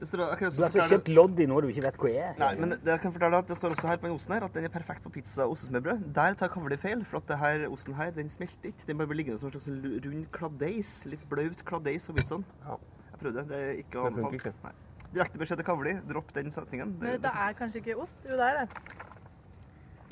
Det 0.00 0.08
står, 0.10 0.18
Du 0.18 0.24
har 0.26 0.66
altså 0.66 0.86
kjøpt 0.90 1.08
lodd 1.14 1.38
i 1.40 1.46
noe 1.48 1.62
du 1.64 1.68
ikke 1.70 1.84
vet 1.86 1.98
hva 2.02 2.10
er. 2.10 2.32
Nei, 2.40 2.50
men 2.60 2.74
det, 2.74 2.80
jeg 2.90 3.00
kan 3.04 3.14
fortelle 3.14 3.38
at 3.40 3.48
det 3.48 3.56
står 3.56 3.76
også 3.76 3.88
her 3.88 4.00
på 4.02 4.08
den 4.08 4.16
osten 4.18 4.34
her 4.34 4.44
at 4.44 4.58
den 4.58 4.66
er 4.68 4.72
perfekt 4.74 5.06
på 5.06 5.12
pizza 5.14 5.46
og 5.46 5.54
ostesmørbrød. 5.54 6.02
Der 6.18 6.36
tar 6.36 6.50
kavli 6.52 6.76
feil, 6.82 7.04
for 7.08 7.22
at 7.22 7.30
det 7.30 7.38
her, 7.40 7.64
osten 7.72 7.96
her 7.96 8.10
den 8.18 8.28
smelter 8.28 8.68
ikke. 8.72 8.84
Den 8.90 8.98
bare 9.00 9.08
blir 9.12 9.22
liggende 9.22 9.40
som 9.40 9.48
en 9.48 9.56
slags 9.56 10.04
rund 10.04 10.26
kladeis. 10.36 10.92
Litt 11.08 11.24
blaut 11.30 11.64
kladeis 11.70 12.10
på 12.10 12.18
pizzaen. 12.18 12.44
Ja. 12.66 12.76
Jeg 13.12 13.22
prøvde. 13.22 13.46
Det 13.48 13.62
er 13.62 13.72
ikke 13.80 14.02
å 14.02 14.10
Det 14.10 14.26
anbefale. 14.28 14.74
Direkte 15.14 15.40
beskjed 15.40 15.62
til 15.62 15.70
kavli. 15.70 15.96
Dropp 16.10 16.34
den 16.36 16.52
setningen. 16.52 16.96
Men 17.00 17.22
det, 17.22 17.32
er 17.32 17.56
kanskje 17.56 17.80
ikke 17.80 17.96
ost? 18.04 18.18
Jo, 18.26 18.36
det 18.36 18.50
er 18.50 18.64
det. 18.66 19.14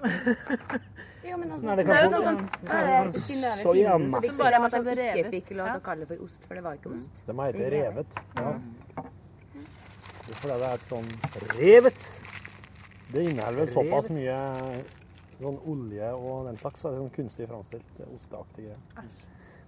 Jo, 1.24 1.38
men 1.40 1.53
altså, 1.55 1.66
Nei, 1.66 1.76
det 1.78 1.84
det 1.88 1.95
er 1.95 2.03
jo 2.05 2.11
sånn 2.12 2.24
som 2.26 2.40
det 2.45 2.80
sånn 2.84 3.12
Synnøve 3.16 3.61
soyamasse. 3.62 4.32
Som 4.34 4.40
Bare 4.45 4.59
at 4.66 4.74
de 4.74 5.07
ikke 5.07 5.30
fikk 5.32 5.53
lov 5.57 5.70
til 5.70 5.78
å 5.80 5.84
kalle 5.86 6.05
det 6.05 6.09
for 6.11 6.24
ost, 6.26 6.45
for 6.49 6.59
det 6.59 6.64
var 6.66 6.76
ikke 6.78 6.92
ost. 6.92 7.22
De 7.24 7.36
hete 7.38 7.70
revet. 7.74 8.18
Ja. 8.36 8.53
Det 10.24 10.34
er 10.34 10.40
fordi 10.40 10.59
det 10.61 10.68
er 10.68 10.76
et 10.76 10.90
sånn 10.90 11.09
Revet. 11.55 12.05
Det 13.14 13.24
inneholder 13.30 13.62
vel 13.62 13.72
såpass 13.72 14.11
mye 14.12 14.36
sånn 15.38 15.59
olje 15.70 16.11
og 16.16 16.49
den 16.49 16.61
slags. 16.61 16.84
så 16.84 16.92
det 16.92 16.99
er 16.99 17.05
Sånn 17.05 17.14
kunstig 17.14 17.49
framstilt 17.51 18.01
eh, 18.01 18.12
osteaktig 18.14 18.68
greie. 18.68 19.09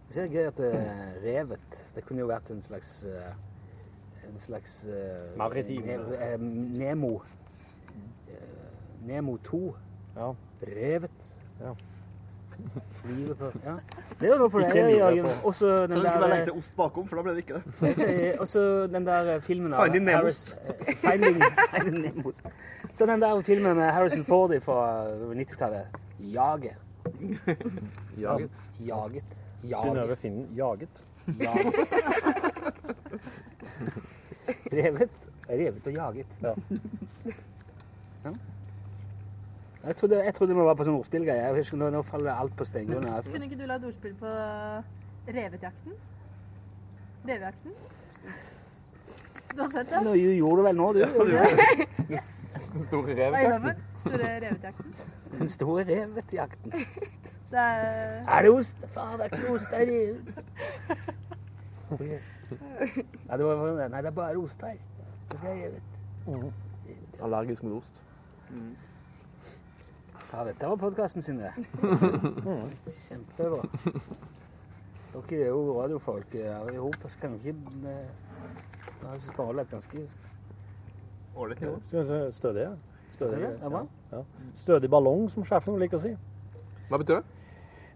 Det 0.07 0.22
er 0.22 0.31
gøy 0.31 0.49
at 0.53 0.61
eh, 0.62 1.01
revet 1.24 1.79
Det 1.97 2.05
kunne 2.07 2.22
jo 2.22 2.29
vært 2.31 2.53
en 2.55 2.61
slags 2.62 2.91
eh, 3.11 3.33
En 4.29 4.39
slags 4.39 4.77
Maritim. 5.39 5.89
Nemo. 6.77 7.16
Nemo 9.07 9.37
2. 9.47 9.61
Ja. 10.17 10.33
Revet. 10.61 11.11
Ja. 11.61 11.75
Livet 13.17 13.39
på 13.39 13.51
Ja. 13.64 13.75
Det 14.21 14.29
er 14.29 14.33
jo 14.33 14.39
noe 14.41 14.51
for 14.51 14.64
deg, 14.64 14.97
Jørgen. 14.97 15.27
Også 15.45 15.67
den 15.87 15.91
der 15.91 15.97
Så 15.97 15.97
den 15.97 16.01
du 16.01 16.07
ikke 16.07 16.21
bare 16.21 16.31
legge 16.31 16.47
til 16.49 16.59
ost 16.61 16.77
bakom, 16.77 17.09
for 17.09 17.19
da 17.21 17.25
ble 17.27 17.35
det 17.37 17.45
ikke 17.45 17.61
det. 17.61 18.31
Også 18.45 18.62
den 18.93 19.07
der 19.07 19.31
eh, 19.35 19.41
filmen 19.45 19.75
av 19.77 19.85
Finding 19.85 20.07
Nemos. 20.09 20.41
Eh, 20.64 20.95
Finding, 21.03 21.43
Finding 21.75 21.99
Nemos. 22.07 22.43
Så 22.93 23.07
den 23.07 23.23
der 23.23 23.43
filmen 23.47 23.77
med 23.77 23.93
Harrison 23.93 24.25
Ford 24.25 24.55
fra 24.64 24.79
90-tallet. 25.37 26.01
Jaget. 26.33 26.77
Jaget. 28.21 28.51
Jaget. 28.81 29.37
Synnøve 29.67 30.07
Jaget. 30.07 30.19
Finnen 30.19 30.49
jaget. 30.57 31.05
Jaget. 31.41 31.75
Revet. 34.73 35.11
Revet 35.51 35.87
og 35.87 35.93
jaget. 35.93 36.27
Ja. 36.43 36.55
Ja. 38.25 38.33
Jeg 39.87 39.97
trodde, 39.97 40.24
jeg 40.24 40.34
trodde 40.34 40.55
vi 40.55 40.64
var 40.66 40.74
på 40.74 40.84
sånn 40.89 40.97
ordspillgreie. 40.99 41.64
Nå, 41.78 41.89
nå 41.95 42.01
faller 42.03 42.32
alt 42.34 42.55
på 42.59 42.64
stengene. 42.66 43.11
her. 43.12 43.22
Kunne 43.22 43.47
ikke 43.47 43.59
du 43.61 43.66
lagd 43.70 43.84
ordspill 43.87 44.14
på 44.18 44.30
revetjakten? 45.37 45.93
Revejakten? 47.28 47.76
Du 49.57 49.62
har 49.62 49.70
sett 49.70 49.91
det? 49.93 50.01
Nå 50.05 50.14
gjorde 50.18 50.57
du 50.57 50.62
vel 50.66 50.76
nå, 50.80 50.89
du? 50.93 50.99
Ja, 51.01 51.07
du 51.07 51.14
Den 52.72 52.82
Store 52.89 53.14
revejakten. 53.14 53.84
Store 54.07 54.32
revetjakten. 54.43 54.97
Den 55.39 55.49
store 55.55 55.84
revetjakten. 55.93 56.72
Det 57.51 57.62
er 57.62 58.24
Er 58.26 58.43
det 58.43 58.51
ost? 58.51 58.76
Faen, 58.91 59.18
det 59.20 59.28
er 59.30 59.37
ikke 59.39 59.53
ost. 59.55 59.70
Det 59.70 59.78
er. 62.11 62.20
Nei, 63.28 63.37
det 63.39 63.45
var, 63.47 63.89
nei, 63.89 64.01
det 64.03 64.11
er 64.11 64.16
bare 64.18 64.37
ost 64.39 64.61
her. 64.66 64.76
Det 65.30 65.39
skal 65.39 65.49
jeg 65.51 65.70
gjøre. 66.26 66.53
Allergisk 67.22 67.62
mot 67.62 67.78
ost. 67.78 68.03
Ja, 70.33 70.45
dette 70.45 70.66
var 70.66 70.77
podkasten 70.77 71.22
sin, 71.22 71.39
det. 71.39 71.53
Kjempebra. 73.09 73.62
Dere 75.16 75.39
er 75.39 75.49
jo 75.49 75.61
radiofolk 75.79 76.35
her 76.35 76.70
i 76.72 76.81
hop. 76.83 76.99
Så 77.09 77.20
kan 77.20 77.37
vi 77.37 77.53
ikke 77.53 77.79
eh, 77.89 78.09
Da 79.01 79.12
har 79.12 79.22
beholde 79.37 79.64
et 79.64 79.70
ganske 79.70 80.03
Ålreit 81.37 81.61
nivå. 81.61 81.77
Vi 81.77 82.33
Stødig, 82.33 82.62
ja. 82.62 82.74
Stødig, 83.11 83.43
er 83.45 83.87
ja. 84.12 84.22
Stødig 84.55 84.91
ballong, 84.91 85.29
som 85.31 85.45
sjefen 85.45 85.79
liker 85.81 86.01
å 86.01 86.03
si. 86.03 86.12
Hva 86.91 87.01
betyr 87.01 87.20
det? 87.20 87.37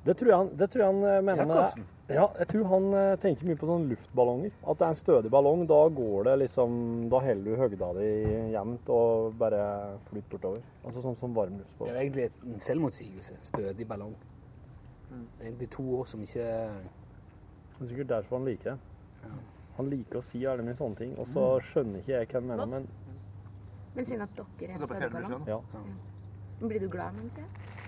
Det 0.07 0.16
tror 0.16 0.31
jeg 0.31 0.39
han, 0.41 0.53
det 0.57 0.70
tror 0.72 0.85
jeg 0.85 0.95
han 0.95 1.03
eh, 1.11 1.22
mener 1.24 1.51
med. 1.51 1.83
Ja, 2.11 2.24
jeg 2.38 2.48
tror 2.50 2.64
han 2.72 2.86
eh, 2.94 3.16
tenker 3.22 3.46
mye 3.46 3.58
på 3.61 3.68
sånne 3.68 3.90
luftballonger. 3.92 4.50
At 4.66 4.78
det 4.80 4.86
er 4.86 4.94
en 4.94 4.98
stødig 4.98 5.30
ballong, 5.30 5.66
da 5.70 5.78
går 5.94 6.24
det 6.26 6.34
liksom 6.42 7.08
Da 7.12 7.20
holder 7.22 7.44
du 7.44 7.61
høgda 7.61 7.90
di 7.98 8.08
jevnt 8.54 8.90
og 8.94 9.36
bare 9.38 9.62
flytter 10.08 10.34
bortover. 10.34 10.62
Altså 10.84 11.04
sånn 11.04 11.16
som 11.16 11.34
Det 11.34 11.88
er 11.88 12.00
egentlig 12.00 12.30
en 12.46 12.58
selvmotsigelse. 12.58 13.38
Stødig 13.42 13.86
ballong. 13.88 14.14
Det 15.11 15.46
er 15.46 15.46
egentlig 15.50 15.70
to 15.70 15.82
år 15.98 16.04
som 16.06 16.22
ikke 16.22 16.44
Det 16.44 17.80
er 17.80 17.86
sikkert 17.86 18.08
derfor 18.08 18.36
han 18.38 18.46
liker 18.46 18.70
det. 18.70 18.78
Han 19.76 19.88
liker 19.90 20.18
å 20.18 20.22
si 20.22 20.44
alle 20.46 20.62
mye 20.62 20.76
sånne 20.76 20.96
ting, 20.96 21.14
og 21.18 21.26
så 21.26 21.56
Mm. 21.56 21.61
skjønner 21.61 21.98
ikke 22.02 22.12
jeg 22.18 22.28
hva 22.28 22.40
han 22.40 22.46
mener, 22.48 22.66
men 22.66 22.88
Men 23.94 24.04
siden 24.04 24.22
at 24.22 24.36
dere 24.58 24.70
er 24.70 24.74
en 24.74 24.86
stødig 24.86 25.11
ballong, 25.12 25.46
ja. 25.48 25.61
blir 26.61 26.80
du 26.80 26.88
glad 26.88 27.14
når 27.14 27.20
han 27.20 27.28
sier 27.30 27.44
det? 27.44 27.80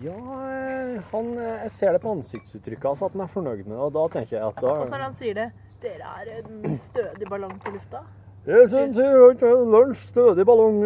Ja, 0.00 0.14
eh, 0.48 1.00
han, 1.12 1.26
eh, 1.38 1.58
jeg 1.66 1.70
ser 1.70 1.92
det 1.92 2.00
på 2.00 2.10
ansiktsuttrykket 2.16 2.84
hans 2.88 3.02
at 3.02 3.12
han 3.12 3.20
er 3.20 3.26
fornøyd 3.28 3.66
med 3.66 3.76
det, 3.76 3.82
og 3.84 3.92
da 3.92 4.06
tenker 4.14 4.38
jeg 4.38 4.46
at 4.46 4.56
da 4.62 4.70
Og 4.72 4.86
så 4.88 4.94
når 4.96 5.02
han 5.04 5.16
sier 5.20 5.34
det 5.34 5.48
Dere 5.82 6.06
er 6.22 6.26
en 6.38 6.76
stødig 6.78 7.26
ballong 7.28 7.58
på 7.60 7.72
lufta. 7.74 8.00
Jeg 8.46 8.68
synes 8.70 8.96
jeg 8.96 9.06
har 9.12 9.32
ikke 9.34 9.50
lunsj, 9.70 10.00
stødig 10.12 10.44
ballong 10.46 10.78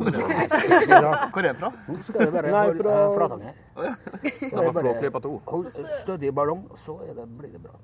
Hvor 0.00 1.38
er 1.38 1.52
det 1.52 1.56
fra? 1.58 1.70
Nå 1.88 1.96
skal 2.02 2.20
det 2.24 2.32
bare 2.34 2.50
Nei, 2.54 2.64
fra- 2.78 2.96
eh, 2.96 3.14
Flatanger. 3.18 3.54
Å, 3.76 3.84
ja. 3.84 3.94
Det 4.00 4.50
var 4.50 4.62
flott 4.64 4.74
bare- 4.74 4.84
Flåklypa 4.94 5.22
to. 5.26 5.32
Hold 5.46 5.70
stødig 6.00 6.32
ballong, 6.34 6.64
så 6.74 6.96
er 7.08 7.14
det, 7.20 7.28
blir 7.38 7.52
det 7.52 7.62
bra. 7.62 7.76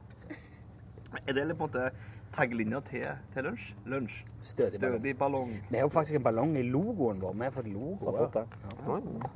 Er 1.26 1.32
det 1.32 1.46
på 1.46 1.50
en 1.52 1.58
måte 1.68 1.90
tagglinja 2.36 2.80
til, 2.90 3.06
til 3.34 3.42
lunsj? 3.50 3.68
Lunsj. 3.86 4.22
Stødig 4.40 4.80
ballong. 4.80 4.98
Stødig 5.00 5.16
ballong. 5.18 5.50
Vi 5.70 5.76
har 5.78 5.84
jo 5.86 5.88
faktisk 5.94 6.14
en 6.18 6.22
ballong 6.26 6.56
i 6.56 6.62
logoen 6.62 7.20
vår. 7.22 7.34
Vi 7.38 7.44
har 7.44 7.54
fått 7.54 7.68
logo. 7.72 7.96
Så 8.02 8.12
flott, 8.14 8.32
det. 8.32 8.46
Ja. 8.86 9.30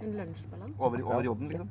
En 0.00 0.12
lunsjballong. 0.18 0.74
Over, 0.78 1.02
over 1.04 1.24
jodden, 1.24 1.48
liksom. 1.48 1.68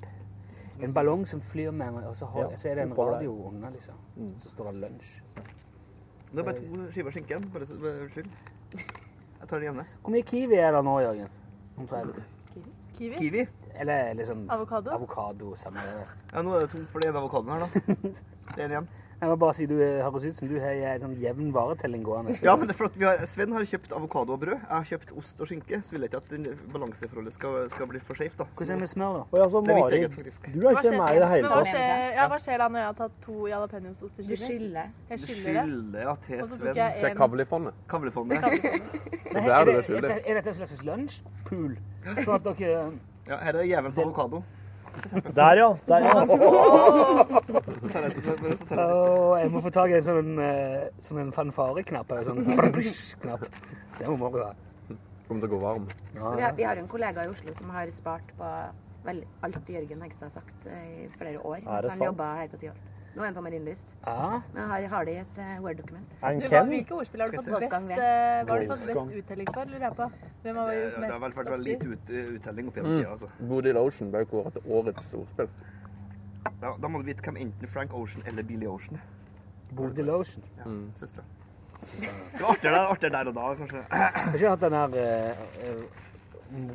En 0.82 0.94
ballong 0.94 1.26
som 1.28 1.42
flyr 1.42 1.72
med 1.72 1.98
og 2.08 2.16
så, 2.16 2.26
har, 2.26 2.48
Ja, 2.52 2.58
så 2.58 2.70
er 2.72 2.76
det 2.76 2.84
en 2.88 2.94
radio 2.98 3.34
under, 3.48 3.70
liksom. 3.70 3.96
Så 4.38 4.50
står 4.50 4.72
det 4.72 4.82
lunsj. 4.86 5.22
Det 6.32 6.40
er 6.40 6.48
bare 6.48 6.60
to 6.60 6.92
skiver 6.92 7.12
skinke 7.12 7.36
igjen. 7.36 7.50
Bare 7.54 7.68
unnskyld. 7.68 8.30
Jeg 9.42 9.50
tar 9.50 9.60
den 9.60 9.74
ene. 9.74 9.86
Hvor 10.02 10.14
mye 10.14 10.24
kiwi 10.24 10.56
er 10.56 10.72
det 10.72 10.84
nå, 10.86 11.00
Jørgen? 11.04 11.30
Omtrent. 11.78 12.22
Kiwi? 12.98 13.18
Kiwi. 13.18 13.46
Eller 13.82 14.14
liksom 14.14 14.46
Avokado? 14.50 14.92
Avokado, 14.96 15.56
samme 15.56 15.80
det. 15.86 16.08
Ja, 16.34 16.42
nå 16.42 16.54
er 16.56 16.66
det 16.66 16.70
tomt 16.74 16.90
for 16.92 17.00
den 17.04 17.10
ene 17.10 17.22
avokadoen 17.22 17.52
her, 17.56 17.60
da. 17.66 18.12
Det 18.56 18.60
er 18.60 18.66
en 18.66 18.72
igjen. 18.76 18.90
Jeg 19.22 19.30
må 19.30 19.36
bare 19.38 19.54
si 19.54 19.66
du 19.70 19.76
eh, 19.78 20.00
høres 20.02 20.24
ut 20.26 20.36
som 20.40 20.48
du 20.50 20.56
har 20.60 20.72
en 20.96 21.02
sånn 21.04 21.12
jevn 21.22 21.52
varetelling 21.54 22.02
gående. 22.04 22.34
så- 22.34 22.46
Ja, 22.48 22.56
men 22.58 22.68
det 22.68 22.74
er 22.74 22.78
for 22.80 22.86
at 22.90 22.96
vi 22.98 23.06
har, 23.06 23.18
Sven 23.30 23.52
har 23.54 23.62
kjøpt 23.62 23.92
avokado 23.94 24.34
og 24.34 24.40
brød. 24.42 24.58
Jeg 24.58 24.70
har 24.70 24.84
kjøpt 24.84 25.12
ost 25.18 25.42
og 25.42 25.48
skinke. 25.48 25.78
Så 25.86 25.92
vil 25.94 26.02
jeg 26.02 26.10
ikke 26.10 26.18
at 26.18 26.30
den 26.30 26.48
balanseforholdet 26.74 27.34
skal, 27.34 27.70
skal 27.70 27.86
bli 27.88 28.00
for 28.00 28.16
skjevt, 28.18 28.38
da. 28.40 28.44
Hvordan 28.58 28.72
er 28.72 28.74
det 28.74 28.80
med 28.82 28.88
smør, 28.88 29.14
da? 29.14 29.24
Og 29.32 29.44
altså, 29.46 29.58
er 29.62 29.78
Mari, 29.78 30.00
eget, 30.00 30.12
du 30.12 30.22
er 30.66 30.72
ikke 30.72 30.92
med 30.98 31.16
i 31.16 31.20
det 31.22 31.30
hele 31.30 31.48
tatt. 31.48 31.68
ja, 32.18 32.28
hva 32.28 32.40
skjer 32.42 32.58
da 32.58 32.68
når 32.68 32.78
jeg 32.82 32.86
har 32.90 32.98
tatt 32.98 33.12
to 33.22 33.34
jalapeños 33.46 34.00
Du 34.02 34.36
skylder. 34.36 34.90
Jeg 35.10 35.20
Du 35.20 35.26
skylder 35.26 35.92
det. 35.92 36.02
ja, 36.02 36.16
til 36.26 36.48
Sven. 36.48 36.74
Til. 36.74 37.16
Kavlefondet. 37.88 38.42
Er, 39.32 39.64
det, 39.66 39.86
skyldig. 39.86 40.10
er, 40.12 40.20
er 40.28 40.34
dette 40.42 40.48
en 40.50 40.54
slags 40.54 40.82
lunsjpool? 40.84 41.78
Sånn 42.26 42.36
at 42.36 42.44
dere 42.58 42.92
Ja, 43.30 43.38
her 43.38 43.54
er 43.56 43.64
jævens 43.64 43.98
avokado. 44.02 44.42
Der, 45.36 45.56
ja. 45.58 45.70
Der, 45.88 46.00
ja. 46.06 46.12
Og 48.82 49.40
jeg- 49.40 49.52
må 49.52 49.62
få 49.64 49.70
tak 49.72 49.90
i 49.90 49.98
en 50.00 50.04
sånn, 50.06 50.32
eh, 50.44 50.90
sånn 51.00 51.20
en 51.26 51.32
fanfareknapp. 51.32 52.12
Eller 52.12 52.24
sånn 52.28 52.46
knapp. 53.22 53.46
Det 53.98 54.08
må 54.08 54.32
vi 54.34 54.40
ha. 54.44 54.52
Kommer 55.28 55.42
til 55.42 55.50
å 55.50 55.52
gå 55.54 55.60
varm. 55.62 55.88
Ja, 56.16 56.32
Vi 56.36 56.42
ja. 56.42 56.48
har, 56.48 56.56
vi 56.58 56.64
har 56.64 56.76
en 56.82 56.88
kollega 56.92 57.24
i 57.26 57.30
Oslo 57.32 57.54
som 57.58 57.70
har 57.72 57.88
spart 57.96 58.34
på 58.38 58.48
vel, 59.06 59.24
alt 59.44 59.70
Jørgen 59.70 60.02
Hegstad 60.04 60.28
har 60.28 60.42
sagt 60.42 60.68
i 60.68 61.08
flere 61.18 61.40
år. 61.40 61.62
Er 61.64 61.82
det 61.82 61.92
mens 61.92 61.98
han 61.98 62.08
jobba 62.12 62.34
her 62.42 62.48
på 62.52 62.60
Tyholt. 62.60 62.90
Nå 63.16 63.22
er 63.22 63.26
han 63.26 63.36
på 63.36 63.42
Marienlyst. 63.44 63.96
Ja. 64.08 64.42
Men 64.54 64.70
har, 64.70 64.86
har 64.88 65.06
det 65.06 65.14
i 65.14 65.18
et 65.20 65.38
uh, 65.38 65.64
Word-dokument. 65.66 66.14
Hvilke 66.22 66.94
ordspill 66.96 67.22
har 67.26 67.28
du 67.28 67.38
fått 67.42 67.66
best, 67.66 67.90
eh, 67.92 68.46
Wolfgang. 68.48 68.86
best 68.88 69.18
uttelling 69.20 69.50
for, 69.54 69.66
lurer 69.66 69.86
jeg 69.88 69.96
på? 69.98 70.08
Hvem 70.46 70.56
har 70.62 70.72
Det, 70.72 70.84
mest? 70.86 71.02
det 71.02 71.12
har 71.12 71.20
vel 71.26 71.36
vært 71.40 71.50
veldig 71.52 71.74
lite 71.74 71.90
ut, 71.92 72.14
uttelling 72.38 72.68
oppi 72.72 72.80
Mm. 72.80 72.88
den 72.88 72.98
tida, 73.02 73.12
altså. 73.12 73.30
Bodil 73.50 73.78
Ocean 73.78 74.12
ble 74.12 74.26
kåret 74.26 74.54
til 74.54 74.62
årets 74.72 75.14
ordspill. 75.14 75.50
Ja, 76.62 76.72
da 76.82 76.88
må 76.88 77.02
du 77.02 77.06
vite 77.06 77.22
hvem 77.22 77.38
enten 77.38 77.68
Frank 77.68 77.94
Ocean 77.94 78.24
eller 78.28 78.44
Billy 78.44 78.66
Ocean 78.66 78.96
er. 78.96 79.76
Bodil 79.76 80.10
Ocean. 80.10 80.44
Ja, 80.58 80.64
søstera. 81.00 81.24
Det 81.82 82.42
var 82.42 82.50
artigere 82.56 82.80
artigere 82.88 83.12
der 83.12 83.28
og 83.28 83.36
da, 83.36 83.54
kanskje. 83.56 83.84
Har 83.92 84.34
ikke 84.34 84.50
hatt 84.50 84.62
den 84.62 84.74
her 84.74 84.96
eh, 84.96 85.30
eh, 85.68 86.72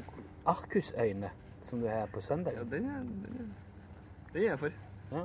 Arkusøyne 0.47 1.30
som 1.62 1.80
du 1.80 1.89
har 1.89 2.07
på 2.12 2.20
søndag? 2.20 2.53
Ja, 2.57 2.62
den 2.64 2.84
er, 2.91 3.01
den 3.01 3.24
er, 3.41 3.45
den 4.32 4.43
er 4.43 4.47
jeg 4.51 4.59
for. 4.59 4.70
Ja. 5.12 5.24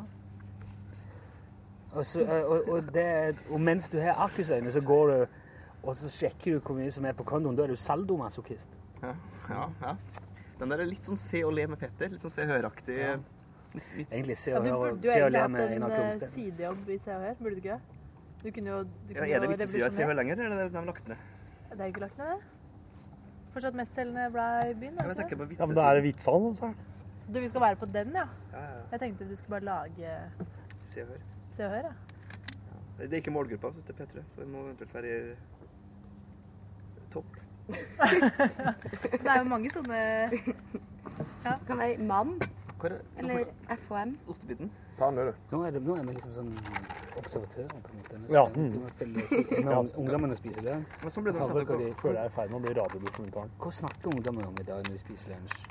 Og, 1.91 2.05
så, 2.07 2.23
eh, 2.23 2.43
og, 2.45 2.69
og, 2.71 2.93
det, 2.95 3.35
og 3.49 3.61
mens 3.61 3.89
du 3.91 3.99
har 3.99 4.19
Arkusøyne, 4.23 4.71
så 4.71 4.83
går 4.85 5.11
du 5.11 5.25
og 5.81 5.95
så 5.97 6.09
sjekker 6.13 6.55
du 6.55 6.59
hvor 6.61 6.77
mye 6.77 6.91
som 6.93 7.05
er 7.09 7.15
på 7.17 7.25
kontoen. 7.25 7.57
Da 7.57 7.65
er 7.65 7.73
du 7.73 7.79
saldomasochist. 7.79 8.69
Ja, 9.01 9.15
ja, 9.49 9.63
ja. 9.81 9.95
Den 10.59 10.69
der 10.69 10.83
er 10.83 10.89
litt 10.89 11.07
sånn 11.07 11.17
se 11.17 11.41
og 11.45 11.55
le 11.57 11.65
med 11.71 11.81
Petter. 11.81 12.11
Litt 12.13 12.21
sånn 12.21 12.33
se 12.33 12.45
og 12.45 12.53
hør-aktig. 12.53 12.99
Ja. 12.99 13.15
Egentlig 13.71 14.35
se 14.37 14.51
Ja, 14.51 14.59
og 14.59 14.67
du 14.67 14.71
burde 14.75 15.07
jo 15.07 15.13
se 15.13 15.23
og 15.23 15.31
egentlig 15.31 15.33
le 15.33 15.41
hatt 15.41 15.53
med 15.55 15.63
en 15.63 15.73
Einar 15.77 15.93
eh, 15.95 15.99
Klomsten. 16.01 16.31
sidejobb 16.35 16.89
i 16.91 16.97
Se 16.99 17.13
og 17.15 17.21
Hør, 17.23 17.37
burde 17.39 17.55
du 17.55 17.61
ikke 17.61 17.77
det? 17.77 17.99
Du 18.41 18.49
kunne 18.57 18.73
jo 18.73 18.79
du 18.83 19.13
Ja, 19.15 19.23
er 19.23 19.45
det 19.45 19.49
vits 19.53 19.75
i 19.79 19.83
å 19.87 19.89
Se 19.95 20.03
og 20.03 20.11
Hør 20.11 20.17
lenger, 20.19 20.43
eller 20.45 20.63
er 20.65 20.69
det 20.69 20.75
de 20.75 20.83
lagt 20.89 21.07
ned? 21.07 21.23
Det 21.71 21.79
er 21.79 21.93
ikke 21.93 22.03
lagt 22.03 22.19
ned, 22.19 22.33
det? 22.35 23.47
Fortsatt 23.55 23.79
mestselgende 23.79 24.27
blad 24.35 24.73
i 24.73 24.75
byen? 24.75 24.99
Ja, 24.99 25.07
men, 25.07 25.23
ikke? 25.23 25.39
bare 25.39 25.57
Ja, 25.57 25.69
men 25.71 25.79
da 25.79 25.87
er 25.87 26.01
det 26.01 26.05
vitsene, 26.09 26.51
altså. 26.51 26.73
Du, 27.31 27.39
vi 27.39 27.47
skal 27.47 27.67
være 27.69 27.79
på 27.79 27.87
den, 27.95 28.15
ja? 28.19 28.27
Ja, 28.51 28.65
ja, 28.67 28.85
Jeg 28.91 29.05
tenkte 29.05 29.29
du 29.31 29.35
skulle 29.39 29.55
bare 29.55 29.69
lage 29.71 30.17
Se 30.91 31.07
og 31.07 31.15
Hør. 31.15 31.30
Se 31.58 31.66
og 31.66 31.72
Hør, 31.76 31.88
ja. 31.89 31.93
Det 33.02 33.14
er 33.14 33.18
ikke 33.24 33.32
målgruppa 33.34 33.72
til 33.88 33.95
P3, 33.97 34.24
så 34.30 34.41
vi 34.43 34.47
må 34.52 34.60
eventuelt 34.68 34.93
være 34.93 35.14
i 35.18 35.36
topp. 37.14 37.38
Det 37.72 39.30
er 39.30 39.38
jo 39.39 39.43
mange 39.49 39.70
sånne 39.74 39.97
ja. 41.45 41.54
kan 41.68 41.78
være 41.80 41.97
mann 42.04 42.34
Hva 42.82 42.89
er 42.89 42.95
det? 42.95 43.02
eller 43.22 43.52
FHM. 43.86 44.14
Ostebiten? 44.30 44.72
Ta 44.99 45.10
den, 45.10 45.16
du. 45.32 45.34
Nå 45.56 45.62
er, 45.66 45.72
det, 45.76 45.82
nå 45.86 45.95
er 45.97 46.06
vi 46.08 46.16
liksom 46.18 46.34
sånn 46.36 46.52
observatører. 47.22 47.70
på 47.74 47.93
en 47.93 48.02
måte. 48.02 48.20
Nå 48.22 48.34
Ja, 48.34 48.43
mm. 48.54 48.74
Når 49.70 49.91
ungdommene 50.02 50.36
spiser 50.38 50.66
lunsj. 50.66 50.97
Men 51.04 51.14
sånn 51.16 51.26
blir 51.26 51.38
det 51.38 51.45
satt 51.45 51.58
hva 51.58 51.64
opp. 51.64 51.82
de- 51.82 51.93
Føler 52.02 52.20
jeg 52.20 52.26
er 52.26 52.34
i 52.34 52.36
ferd 52.38 52.52
med 52.54 52.60
å 52.60 52.64
bli 52.68 52.74
radiodokumentaren. 52.82 53.54
Hva 53.62 53.72
snakker 53.82 54.14
ungdommene 54.14 54.47
om 54.52 54.60
i 54.62 54.68
dag 54.68 54.84
når 54.86 54.91
de 54.97 55.02
spiser 55.02 55.34
lunsj? 55.34 55.64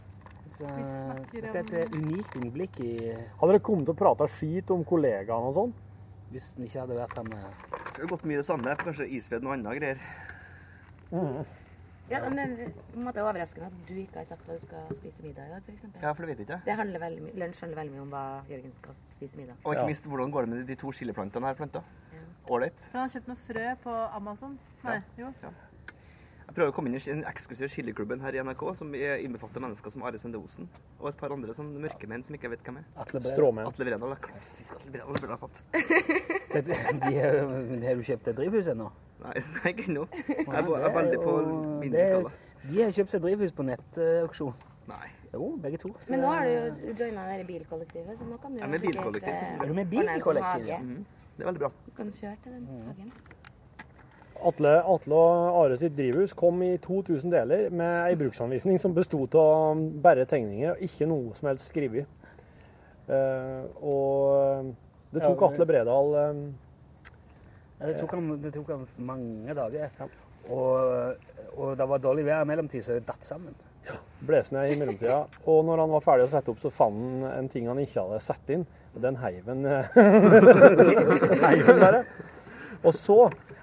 Dette, 0.60 1.62
er 1.76 1.86
et 1.86 1.94
unikt 1.96 2.36
innblikk 2.36 2.80
i 2.84 2.90
Hadde 3.40 3.52
dere 3.54 3.62
kommet 3.64 3.88
og 3.92 3.96
prata 3.96 4.26
skit 4.28 4.70
om 4.74 4.84
kollegaene 4.84 5.48
og 5.50 5.56
sånn? 5.56 5.72
Hvis 6.30 6.52
den 6.56 6.68
ikke 6.68 6.84
hadde 6.84 6.98
vært 7.00 7.16
her 7.18 7.26
med 7.26 7.42
Det 7.72 8.02
har 8.04 8.10
gått 8.12 8.26
mye 8.28 8.38
det 8.38 8.46
samme. 8.46 8.76
Kanskje 8.84 9.08
isved 9.18 9.42
noe 9.42 9.56
annet 9.56 9.80
greier. 9.80 10.04
Ja, 12.10 12.20
men 12.26 12.56
på 12.90 12.98
en 12.98 13.04
måte 13.06 13.22
overraskende 13.22 13.68
at 13.70 13.86
du 13.86 13.94
ikke 13.94 14.18
har 14.18 14.26
sagt 14.26 14.42
hva 14.46 14.56
du 14.58 14.62
skal 14.64 14.88
spise 14.98 15.22
middag 15.22 15.46
i 15.46 15.52
dag, 15.52 15.62
f.eks. 15.62 15.84
Ja, 16.02 16.10
for 16.10 16.24
det 16.26 16.32
vet 16.32 16.40
jeg 16.42 16.48
ikke. 16.48 16.58
Det 16.66 16.74
handler 16.80 17.02
veldig, 17.04 17.34
lunsj 17.38 17.60
handler 17.62 17.78
veldig 17.84 17.94
mye 17.94 18.02
om 18.02 18.10
hva 18.14 18.22
Jørgen 18.50 18.74
skal 18.74 18.96
spise 19.06 19.38
middag. 19.38 19.58
Og 19.62 19.74
ikke 19.74 19.84
Ja. 19.84 19.90
minst 19.92 20.08
hvordan 20.10 20.32
går 20.34 20.46
det 20.46 20.50
med 20.50 20.66
de 20.66 20.74
to 20.74 20.90
chiliplantene 20.92 21.46
her 21.46 21.54
planta. 21.54 21.82
Ålreit. 22.50 22.80
For 22.90 22.98
han 22.98 23.08
har 23.08 23.14
kjøpt 23.14 23.28
noe 23.28 23.36
frø 23.46 23.66
på 23.84 23.94
Amazon. 24.16 24.58
Nei, 24.82 24.98
jo. 25.18 25.32
Jeg 26.50 26.56
prøver 26.56 26.72
å 26.72 26.74
komme 26.74 26.90
inn 26.90 26.96
i 26.98 26.98
den 26.98 27.20
eksklusive 27.30 27.68
chiliklubben 27.70 28.20
her 28.24 28.34
i 28.34 28.40
NRK, 28.42 28.62
som 28.76 28.92
er- 28.98 29.20
innbefatter 29.22 29.62
mennesker 29.62 29.90
som 29.94 30.02
Are 30.02 30.18
Sende 30.18 30.34
Osen. 30.40 30.66
Og 30.98 31.08
et 31.08 31.16
par 31.16 31.30
andre 31.30 31.54
sånn 31.54 31.68
mørkemenn 31.78 32.24
som 32.26 32.34
ikke 32.34 32.48
jeg 32.48 32.50
vet 32.56 32.64
hvem 32.66 32.78
er. 32.80 32.84
Atle. 32.98 33.20
Stråmenn. 33.22 33.66
Atle 33.70 33.84
Bredal. 33.86 34.16
Klassisk 34.24 34.74
Atle 34.74 34.90
Bredal 34.90 35.14
burde 35.14 35.28
jeg 35.28 35.30
ha 35.30 35.46
tatt. 35.46 35.62
De 37.06 37.86
har 37.86 37.94
du 37.94 38.02
kjøpt 38.02 38.28
et 38.32 38.36
drivhus 38.36 38.66
ennå? 38.72 38.90
Nei, 39.22 39.34
nei, 39.60 39.70
ikke 39.72 39.86
ennå. 39.92 40.08
Jeg 40.26 40.48
er 40.48 40.58
er 40.58 40.94
veldig 40.98 41.22
på 41.22 41.36
mindre 41.84 42.06
skala. 42.10 42.32
De 42.66 42.82
har 42.82 42.90
kjøpt 42.98 43.14
seg 43.14 43.22
drivhus 43.22 43.54
på 43.54 43.62
nettauksjon. 43.70 44.54
Nei. 44.90 45.06
Jo, 45.32 45.52
begge 45.62 45.78
to. 45.78 45.94
Så- 46.02 46.10
Men 46.10 46.20
nå 46.24 46.32
har 46.34 46.44
du 46.44 46.50
jo 46.90 46.94
joina 46.98 47.28
det 47.38 47.46
bilkollektivet, 47.46 48.18
så 48.18 48.26
nå 48.26 48.40
kan 48.42 48.50
du 48.50 48.58
jo 48.58 48.66
er 48.66 48.78
sikkert, 48.82 49.22
eh, 49.22 49.60
Er 49.62 49.66
du 49.70 49.74
med 49.74 49.88
bilkollektivet? 49.88 49.94
sånn 49.94 50.34
bilkollektiv, 50.34 50.66
ja? 50.66 50.76
hage. 50.76 50.82
Mhm. 50.82 51.04
Det 51.38 51.46
er 51.46 51.52
veldig 51.52 51.60
bra. 51.62 51.70
Du 51.86 51.90
kan 51.96 52.10
kjøre 52.10 52.36
til 52.42 52.52
den 52.52 52.66
Mm. 52.66 52.86
hagen. 52.90 53.12
Atle, 54.46 54.72
Atle 54.94 55.16
og 55.16 55.58
Are 55.60 55.76
sitt 55.80 55.96
drivhus 55.96 56.32
kom 56.36 56.62
i 56.64 56.72
2000 56.82 57.32
deler 57.32 57.68
med 57.74 58.06
ei 58.06 58.16
bruksanvisning 58.20 58.80
som 58.80 58.94
bestod 58.96 59.34
av 59.38 59.80
bare 60.02 60.26
tegninger 60.28 60.74
og 60.74 60.84
ikke 60.86 61.08
noe 61.10 61.34
som 61.38 61.50
helst 61.50 61.70
skrevet. 61.70 62.08
Uh, 63.10 63.66
og 63.82 64.70
det 65.10 65.24
tok 65.24 65.40
Ja, 65.40 65.48
Atle 65.48 65.66
Bredal 65.66 66.12
eh, 66.14 66.42
Ja, 67.80 67.86
Det 67.88 67.94
tok, 67.98 68.12
han, 68.14 68.28
det 68.42 68.52
tok 68.54 68.68
han 68.70 68.84
mange 69.02 69.56
dager. 69.56 69.90
Og, 70.50 71.16
og 71.56 71.74
det 71.78 71.88
var 71.90 72.02
dårlig 72.02 72.24
vær 72.28 72.44
i 72.44 72.48
mellomtid, 72.48 72.84
så 72.84 72.96
det 72.96 73.08
datt 73.08 73.26
sammen. 73.26 73.56
Ja, 73.88 73.96
bles 74.26 74.52
ned 74.54 74.70
i 74.70 74.78
mellomtida. 74.78 75.24
Og 75.48 75.64
når 75.66 75.82
han 75.84 75.94
var 75.94 76.04
ferdig 76.04 76.28
å 76.28 76.32
sette 76.34 76.52
opp, 76.52 76.60
så 76.62 76.70
fant 76.74 77.00
han 77.00 77.26
en 77.32 77.50
ting 77.50 77.66
han 77.70 77.80
ikke 77.82 78.04
hadde 78.04 78.20
satt 78.24 78.52
inn. 78.54 78.66
Den 79.00 79.18
heiven. 79.22 79.64
heiven 79.96 80.50
eh, 80.50 81.44
heiv 81.46 81.72
bare. 81.80 82.04
Og 82.84 82.94
så 82.96 83.18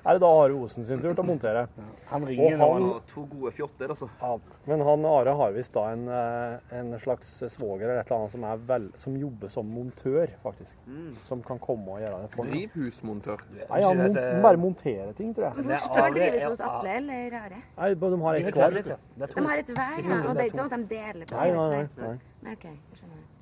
er 0.08 0.14
det 0.18 0.22
da 0.24 0.28
Are 0.42 0.54
Osen 0.56 0.86
sin 0.88 1.02
tur 1.04 1.14
til 1.14 1.24
å 1.24 1.26
montere. 1.28 1.68
Han 2.08 2.24
Og 2.24 2.30
ringer 2.30 2.58
han- 2.58 2.82
nå. 2.82 3.02
To 3.14 3.26
gode 3.26 3.52
fjotter, 3.54 3.90
altså. 3.90 4.10
Ja, 4.22 4.38
men 4.68 4.80
han 4.82 5.06
Are 5.06 5.34
har 5.36 5.52
visst 5.52 5.74
da 5.74 5.90
en, 5.92 6.08
eh, 6.08 6.60
en 6.80 6.94
slags 7.00 7.44
svoger 7.52 7.84
eller 7.84 8.00
et 8.00 8.08
eller 8.12 8.20
annet 8.22 8.32
som, 8.32 8.44
er 8.44 8.58
vel, 8.58 8.92
som 8.96 9.16
jobber 9.18 9.50
som 9.50 9.66
montør, 9.66 10.28
faktisk. 10.44 10.76
Som 11.24 11.44
kan 11.44 11.60
komme 11.60 11.88
og 11.90 12.00
gjøre 12.00 12.22
det 12.22 12.32
for 12.32 12.44
ham. 12.44 12.54
Drivhusmontør. 12.54 13.40
Nei, 13.70 13.82
han 13.82 13.98
mon 13.98 14.42
bare 14.42 14.58
monterer 14.58 15.14
ting, 15.16 15.34
tror 15.36 15.44
jeg. 15.54 15.66
Hvorfor 15.66 16.14
Det 16.14 16.32
drives 16.32 16.44
hos 16.44 16.60
Atle 16.60 16.90
eller 16.90 17.34
Are? 17.34 17.62
Nei, 17.78 17.94
de 17.94 18.22
har 18.22 18.34
et 18.36 18.54
hver. 18.54 18.70
Det 18.70 18.88
er. 18.88 19.28
De 19.28 19.42
har 19.48 19.58
et 19.58 19.66
hver, 19.68 19.98
ja. 20.08 20.30
Og 20.30 20.36
det 20.36 20.44
er 20.44 20.50
ikke 20.50 20.58
sånn 20.58 20.72
at 20.74 20.88
de 20.88 20.96
deler 20.96 21.26
på 21.26 21.36
Nei, 21.36 21.52
nei, 21.52 21.68
nei. 21.68 21.88
nei. 21.98 22.18
Nei, 22.44 22.54
ok, 22.54 22.64
jeg 22.64 22.78
skjønner. 22.94 22.97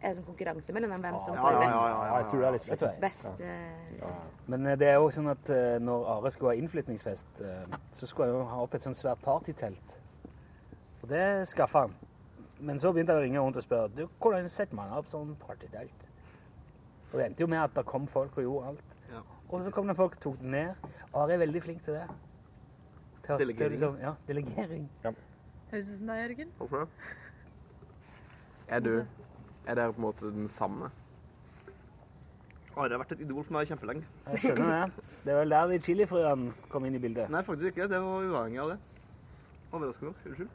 Er 0.06 0.12
det 0.14 0.18
sånn 0.20 0.26
konkurranse 0.28 0.74
mellom 0.76 0.91
dem, 0.93 1.01
hvem 1.01 1.16
som 1.26 1.34
Ja, 1.36 1.41
får 1.41 1.56
ja, 1.56 1.60
best? 1.60 1.72
ja, 1.74 1.86
ja, 1.89 2.06
Ja, 2.06 2.18
jeg 2.22 2.28
tror 2.30 2.39
det 2.41 2.47
er 2.47 2.51
litt 2.56 2.66
Det 2.70 2.78
tror 2.78 2.89
jeg. 2.91 2.99
Best 3.01 3.39
eh, 3.41 4.10
Men 4.53 4.66
eh, 4.70 4.76
det 4.78 4.88
er 4.91 4.99
jo 5.01 5.08
sånn 5.16 5.30
at 5.32 5.49
eh, 5.49 5.78
når 5.82 6.06
Are 6.14 6.32
skulle 6.36 6.51
ha 6.53 6.60
innflytningsfest, 6.62 7.41
så 7.91 8.08
skulle 8.12 8.28
han 8.30 8.36
jo 8.38 8.43
ha 8.51 8.60
opp 8.68 8.76
et 8.78 8.86
sånn 8.86 8.93
svært 8.93 9.24
partytelt. 9.26 9.95
Og 11.01 11.10
det 11.10 11.24
skaffa 11.49 11.88
han. 11.88 11.95
Men 12.60 12.78
så 12.80 12.91
begynte 12.93 13.16
han 13.16 13.24
å 13.24 13.26
ringe 13.26 13.41
rundt 13.41 13.58
og 13.58 13.66
spørre 13.66 13.89
du, 13.97 14.06
hvordan 14.22 14.47
setter 14.49 14.76
man 14.78 14.93
opp 14.93 15.10
sånn 15.12 15.34
partytelt. 15.41 16.06
Og 17.12 17.18
det 17.20 17.26
endte 17.32 17.41
jo 17.41 17.47
med 17.47 17.64
at 17.64 17.74
det 17.76 17.86
kom 17.89 18.06
folk 18.08 18.38
og 18.38 18.43
gjorde 18.45 18.68
alt. 18.76 18.95
Ja. 19.12 19.22
Og 19.49 19.64
så 19.66 19.72
kom 19.74 19.88
det 19.89 19.95
folk 19.97 20.16
og 20.20 20.22
tok 20.22 20.38
det 20.41 20.51
ned. 20.53 20.88
Are 21.14 21.34
er 21.34 21.38
veldig 21.41 21.62
flink 21.66 21.84
til 21.84 21.93
det. 21.97 22.06
Til 23.26 23.36
å- 23.36 23.39
Delegering. 23.41 23.72
Liksom, 23.72 23.99
ja, 24.01 24.14
delegering. 24.28 24.89
Høres 25.72 25.89
ut 25.89 25.97
som 25.97 26.08
deg, 26.08 26.18
Jørgen. 26.30 26.51
Hvorfor 26.60 26.86
det? 26.86 26.89
Er 28.68 28.80
du 28.80 29.06
Er 29.68 29.76
dere 29.76 29.93
på 29.93 30.01
en 30.01 30.05
måte 30.07 30.32
den 30.32 30.47
samme? 30.51 30.91
Are 32.76 32.89
har 32.91 32.99
vært 32.99 33.13
et 33.16 33.22
idol 33.24 33.43
for 33.43 33.55
meg 33.55 33.70
kjempelenge. 33.70 34.03
Jeg 34.34 34.41
skjønner 34.43 34.68
det. 34.74 35.05
Det 35.24 35.32
er 35.32 35.38
vel 35.39 35.53
der 35.53 35.68
de 35.72 35.78
chilifrøene 35.80 36.51
kom 36.70 36.86
inn 36.86 36.97
i 36.97 36.99
bildet. 36.99 37.30
Nei, 37.32 37.41
faktisk 37.47 37.72
ikke. 37.72 37.88
Det 37.88 38.01
var 38.03 38.28
uavhengig 38.28 38.59
av 38.66 38.74
det. 38.74 38.78
Overraskende 39.72 40.11
nok. 40.11 40.26
Unnskyld. 40.28 40.49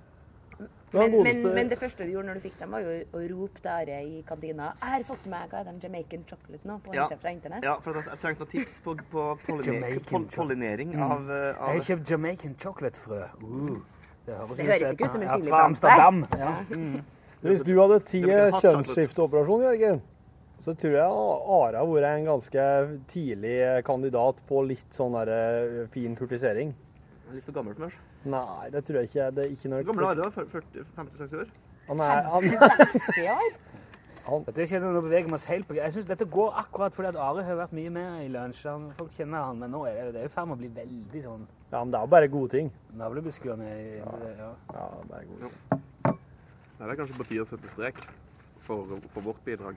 Men, 0.92 1.14
men, 1.22 1.54
men 1.54 1.68
det 1.70 1.78
første 1.80 2.04
du 2.04 2.10
gjorde 2.10 2.26
når 2.28 2.34
du 2.40 2.42
fikk 2.44 2.58
dem, 2.60 2.74
var 2.74 2.82
jo 2.84 2.96
å 3.16 3.20
rope 3.30 3.62
til 3.62 3.70
Are 3.72 4.00
i 4.04 4.18
kantina. 4.28 4.72
'Jeg 4.80 4.90
har 4.92 5.04
fått 5.08 5.26
meg 5.32 5.48
hva 5.52 5.60
er 5.62 5.70
de 5.70 5.86
Jamaican 5.86 6.24
chocolate 6.28 6.68
nå?' 6.68 6.78
på 6.84 6.94
Ja. 6.94 7.06
fra 7.22 7.30
internett. 7.32 7.64
Ja, 7.64 7.78
for 7.80 7.96
at 7.96 8.10
jeg 8.10 8.18
trengte 8.20 8.44
noen 8.44 8.50
tips 8.50 8.80
på, 8.84 8.96
på 9.12 9.24
polliner, 9.46 9.72
Jamaican 9.72 10.26
pol 10.26 10.26
pollinering 10.36 10.92
Mm. 10.92 11.02
av, 11.02 11.30
av, 11.30 11.70
Jeg 11.70 11.80
har 11.80 11.86
kjøpt 11.88 12.10
Jamaican 12.10 12.56
chocolate-frø. 12.58 13.22
Uh, 13.40 13.80
det 14.26 14.34
høres, 14.36 14.56
Det 14.56 14.66
høres 14.66 14.92
ikke 14.92 15.04
ut 15.06 15.12
som 15.12 15.22
en 15.22 15.28
ja, 15.28 15.34
chiliplante. 15.38 15.48
Fra 15.48 15.64
Amsterdam. 15.64 16.26
Ja. 16.36 16.52
Mm. 16.76 17.04
Hvis 17.40 17.62
du 17.64 17.72
hadde 17.80 18.00
ti 18.04 18.20
Det 18.20 18.28
blir 18.28 18.58
kjønnsskifteoperasjon, 18.60 19.62
Jørgen, 19.64 20.02
så 20.60 20.74
tror 20.76 20.92
jeg 20.92 21.06
Are 21.08 21.78
har 21.80 21.88
vært 21.88 22.08
en 22.18 22.28
ganske 22.28 22.64
tidlig 23.08 23.56
kandidat 23.86 24.42
på 24.48 24.60
litt 24.68 24.92
sånn 24.92 25.16
der 25.16 25.32
eh, 25.32 25.88
fin 25.94 26.16
kurtisering. 26.18 26.74
Litt 27.32 27.46
for 27.46 27.56
gammel 27.56 27.74
for 27.78 27.86
meg. 27.86 27.96
Nei, 28.28 28.68
det 28.74 28.84
tror 28.84 29.00
jeg 29.00 29.08
ikke. 29.08 29.30
Det 29.32 29.44
er 29.46 29.52
ikke 29.54 29.72
noe... 29.72 29.84
Gamle 29.88 30.10
er 30.12 30.22
Are? 30.26 30.32
50-60 30.36 31.40
år? 31.40 31.52
Han 31.88 32.02
er, 32.04 32.28
han, 32.28 32.48
60 32.50 33.28
år? 33.32 33.52
Han... 34.26 34.44
Jeg 34.54 34.68
kjenner 34.74 34.92
nå 34.92 35.00
beveger 35.06 35.30
vi 35.30 35.34
oss 35.38 35.46
helt 35.48 35.64
på 35.66 35.74
Jeg 35.78 35.94
synes 35.94 36.06
dette 36.10 36.26
går 36.28 36.52
akkurat 36.60 36.94
fordi 36.94 37.08
at 37.14 37.16
Are 37.24 37.42
har 37.46 37.56
vært 37.62 37.72
mye 37.74 37.90
med 37.94 38.26
i 38.26 38.28
lunsj. 38.34 38.66
Folk 38.98 39.14
kjenner 39.16 39.46
han, 39.48 39.56
men 39.62 39.72
nå 39.72 39.80
er 39.88 39.96
det, 39.96 40.10
det 40.12 40.20
er 40.20 40.28
jo 40.28 40.32
i 40.32 40.34
ferd 40.34 40.50
med 40.50 40.58
å 40.58 40.60
bli 40.60 40.70
veldig 40.76 41.22
sånn 41.24 41.46
ja, 41.70 41.78
men 41.80 41.92
det 41.94 41.98
er 42.00 42.02
jo 42.04 42.10
bare 42.10 42.28
gode 42.28 42.50
ting. 42.50 42.68
navlebeskuende. 42.98 43.66
i- 43.78 43.98
Ja. 44.02 44.50
Ja, 44.74 44.86
bare 45.08 45.24
gode 45.30 45.48
ting. 45.48 45.82
Nei, 46.80 46.86
det 46.88 46.92
er 46.94 47.00
kanskje 47.02 47.16
på 47.20 47.24
tide 47.28 47.44
å 47.44 47.48
sette 47.48 47.68
strek 47.68 47.98
for, 48.64 48.94
for 49.12 49.20
vårt 49.26 49.42
bidrag. 49.44 49.76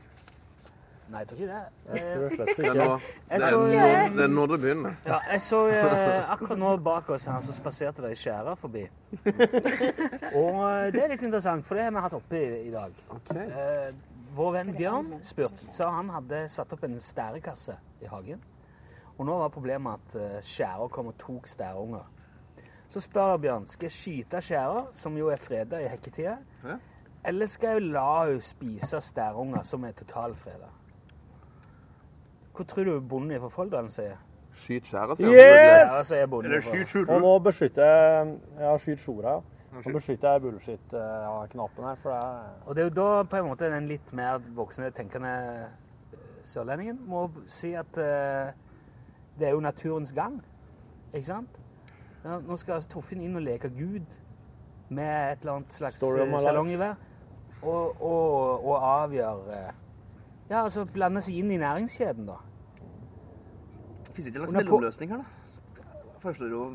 Nei, 1.12 1.20
jeg 1.20 1.28
tror 1.28 1.42
ikke 1.42 1.50
det. 1.50 1.64
Jeg 1.98 2.04
tror 2.08 2.30
slett 2.32 2.48
Det 2.48 2.54
er 2.54 2.70
ikke. 2.70 2.76
nå 2.80 2.86
det 3.04 3.36
er 3.36 3.44
så, 3.44 3.58
nå- 3.60 4.16
det 4.16 4.24
er 4.24 4.32
nå 4.32 4.46
det 4.48 4.60
begynner. 4.64 4.94
Ja, 5.06 5.18
jeg 5.34 5.42
så 5.44 5.60
eh, 5.68 6.32
akkurat 6.32 6.62
nå 6.62 6.70
bak 6.86 7.10
oss 7.12 7.26
her, 7.28 7.42
så 7.44 7.56
spaserte 7.58 8.06
det 8.06 8.14
ei 8.14 8.20
skjære 8.22 8.54
forbi. 8.62 8.86
Og 10.40 10.62
eh, 10.64 10.88
det 10.96 11.04
er 11.04 11.12
litt 11.12 11.26
interessant, 11.28 11.68
for 11.68 11.76
det 11.76 11.90
har 11.90 11.94
vi 11.98 12.06
hatt 12.06 12.16
oppe 12.18 12.40
i, 12.40 12.48
i 12.70 12.72
dag. 12.74 12.96
Eh, 13.36 13.92
vår 14.34 14.56
venn 14.56 14.72
Bjørn 14.80 15.12
spurte, 15.28 15.68
sa 15.76 15.92
han 15.94 16.10
hadde 16.16 16.46
satt 16.50 16.72
opp 16.74 16.88
en 16.88 16.96
stærekasse 17.04 17.76
i 18.02 18.10
hagen. 18.10 18.40
Og 19.20 19.28
nå 19.28 19.36
var 19.44 19.52
problemet 19.54 20.00
at 20.00 20.16
uh, 20.18 20.40
skjæra 20.42 20.88
kom 20.90 21.12
og 21.12 21.20
tok 21.22 21.46
stærunger. 21.52 22.08
Så 22.90 23.04
spør 23.04 23.36
Bjørn 23.44 23.68
skal 23.70 23.86
jeg 23.92 23.94
skyte 23.94 24.42
skjæra, 24.42 24.88
som 24.98 25.14
jo 25.20 25.28
er 25.30 25.38
freda 25.38 25.84
i 25.84 25.92
hekketida. 25.92 26.40
Eller 27.26 27.48
skal 27.48 27.78
jeg 27.78 27.82
la 27.94 28.26
henne 28.26 28.42
spise 28.44 29.00
stærunger 29.02 29.64
som 29.64 29.84
er 29.88 29.92
totalfreda? 29.98 30.70
Hva 32.54 32.66
tror 32.70 32.86
du 32.86 33.00
bonden 33.00 33.40
fra 33.42 33.50
Folldalen 33.50 33.92
sier? 33.92 34.20
Skyt 34.54 34.86
skjæra, 34.86 35.16
Yes! 35.20 35.90
han. 35.90 36.04
sier 36.06 36.28
bonden 36.30 36.52
Eller 36.52 36.62
skyt 36.62 37.10
Og 37.10 37.22
nå 37.22 37.40
beskytter 37.40 37.86
jeg 37.86 38.36
Ja, 38.60 38.78
skyt 38.78 39.00
sjora, 39.02 39.32
ja. 39.32 39.40
Nå 39.74 39.94
beskytter 39.96 40.36
jeg 40.36 40.42
bullshit-knappen 40.44 41.88
her, 41.88 41.96
for 42.04 42.12
det 42.14 42.20
er 42.20 42.52
Og 42.66 42.76
det 42.76 42.84
er 42.84 42.90
jo 42.90 42.94
da 43.00 43.24
på 43.24 43.40
en 43.40 43.48
måte 43.48 43.72
den 43.74 43.88
litt 43.90 44.14
mer 44.14 44.38
voksne, 44.54 44.92
tenkende 44.94 45.32
eh, 45.32 46.20
sørlendingen 46.46 47.00
må 47.10 47.24
si 47.48 47.72
at 47.74 47.98
uh, 47.98 48.52
det 49.40 49.48
er 49.48 49.56
jo 49.56 49.64
naturens 49.64 50.12
gang. 50.14 50.36
Ikke 51.14 51.26
sant? 51.26 51.58
Nå 52.24 52.58
skal 52.58 52.78
altså 52.78 52.90
Torfinn 52.90 53.24
inn 53.26 53.36
og 53.36 53.42
leke 53.42 53.72
Gud 53.74 54.20
med 54.94 55.32
et 55.32 55.42
eller 55.42 55.58
annet 55.58 55.74
slags 55.74 55.98
Story 55.98 56.28
Og, 57.64 58.02
og, 58.04 58.66
og 58.66 58.88
avgjør 58.88 59.46
eh, 59.56 59.70
Ja, 60.50 60.64
altså 60.64 60.84
blande 60.86 61.22
seg 61.24 61.40
inn 61.40 61.52
i 61.56 61.58
næringskjeden, 61.62 62.28
da. 62.28 62.36
Fins 64.14 64.28
ikke 64.28 64.42
en 64.42 64.50
slags 64.50 64.58
mellomløsning 64.60 65.14
her, 65.14 65.24
da? 65.24 65.86
Foreslår 66.20 66.52
jo 66.52 66.66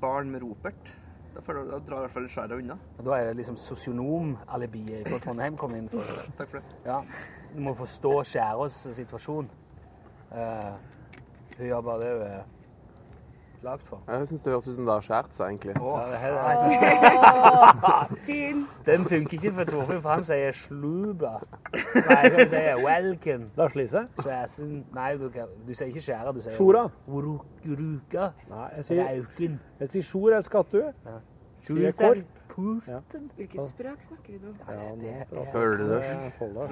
barn 0.00 0.30
med 0.30 0.42
ropert. 0.42 0.92
Da, 1.34 1.42
føler, 1.44 1.66
da 1.68 1.78
drar 1.84 1.98
i 1.98 2.06
hvert 2.06 2.14
fall 2.14 2.28
skjæret 2.32 2.56
unna. 2.56 2.78
Da 2.96 3.18
er 3.18 3.26
det 3.28 3.36
liksom 3.42 3.58
sosionomalibiet 3.60 5.08
fra 5.10 5.18
Trondheim 5.20 5.58
kom 5.60 5.74
inn. 5.76 5.90
for 5.92 6.00
Takk 6.38 6.54
for 6.54 6.58
det. 6.62 6.76
Ja, 6.86 7.02
Du 7.52 7.60
må 7.60 7.74
forstå 7.76 8.12
Skjærås 8.24 8.78
situasjon. 8.96 9.50
Uh, 10.30 10.72
hun 11.58 11.66
gjør 11.66 11.80
bare 11.80 12.00
det 12.00 12.28
er 12.30 12.55
lagd 13.62 13.82
for. 13.86 14.02
Jeg 14.08 14.28
syns 14.28 14.42
det 14.42 14.52
høres 14.52 14.68
ut 14.68 14.76
som 14.76 14.84
det 14.88 14.94
har 14.94 15.04
skåret 15.06 15.34
seg, 15.36 15.46
egentlig. 15.46 15.74
Ja, 15.76 16.04
det 16.10 16.18
Tin. 18.26 18.66
den 18.88 19.04
funker 19.04 19.38
ikke 19.38 19.52
for 19.58 19.64
Torfinn, 19.70 20.02
for 20.02 20.10
han 20.10 20.24
sier 20.26 20.52
'sluba'. 20.52 21.34
Nei, 21.94 22.22
han 22.36 22.48
sier 22.48 22.76
'welcome'. 22.82 23.48
Lars 23.56 23.74
Lise? 23.74 24.06
slise. 24.20 24.84
Nei, 24.94 25.16
du, 25.16 25.30
du 25.68 25.74
sier 25.74 25.86
ikke 25.86 26.04
'skjæra', 26.04 26.34
du 26.34 26.40
sier 26.40 26.56
Sjora. 26.56 26.88
Ruka. 27.08 28.30
Nei, 28.50 28.68
jeg 28.76 28.84
sier, 28.84 29.04
Rauken. 29.04 29.60
jeg 29.80 29.90
sier 29.90 30.02
sjor 30.02 30.28
eller 30.28 30.42
skattu. 30.46 30.82
Sier 31.66 31.92
korp. 31.92 32.32
Puten. 32.56 33.30
Hvilket 33.36 33.68
språk 33.68 34.02
snakker 34.06 34.38
du 34.40 34.46
nå? 34.46 34.52
Ja, 34.64 34.76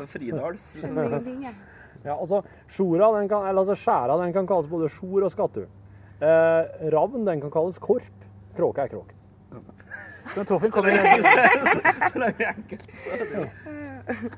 er 0.01 0.07
Fridals. 0.09 0.71
Ja, 2.05 2.15
altså, 2.21 2.43
sjora, 2.69 3.11
den 3.19 3.29
kan, 3.29 3.47
eller 3.49 3.63
altså 3.65 3.75
skjæra, 3.75 4.17
den 4.21 4.33
kan 4.33 4.47
kalles 4.49 4.69
både 4.69 4.89
sjor 4.93 5.25
og 5.25 5.33
skattu. 5.33 5.65
Eh, 6.25 6.89
ravn, 6.95 7.25
den 7.27 7.43
kan 7.45 7.53
kalles 7.53 7.79
korp. 7.83 8.25
Kråke 8.57 8.85
er 8.85 8.93
kråke. 8.93 9.15
Så 10.35 10.43
Torfinn 10.49 10.71
kommer 10.73 10.91
inn 10.91 11.23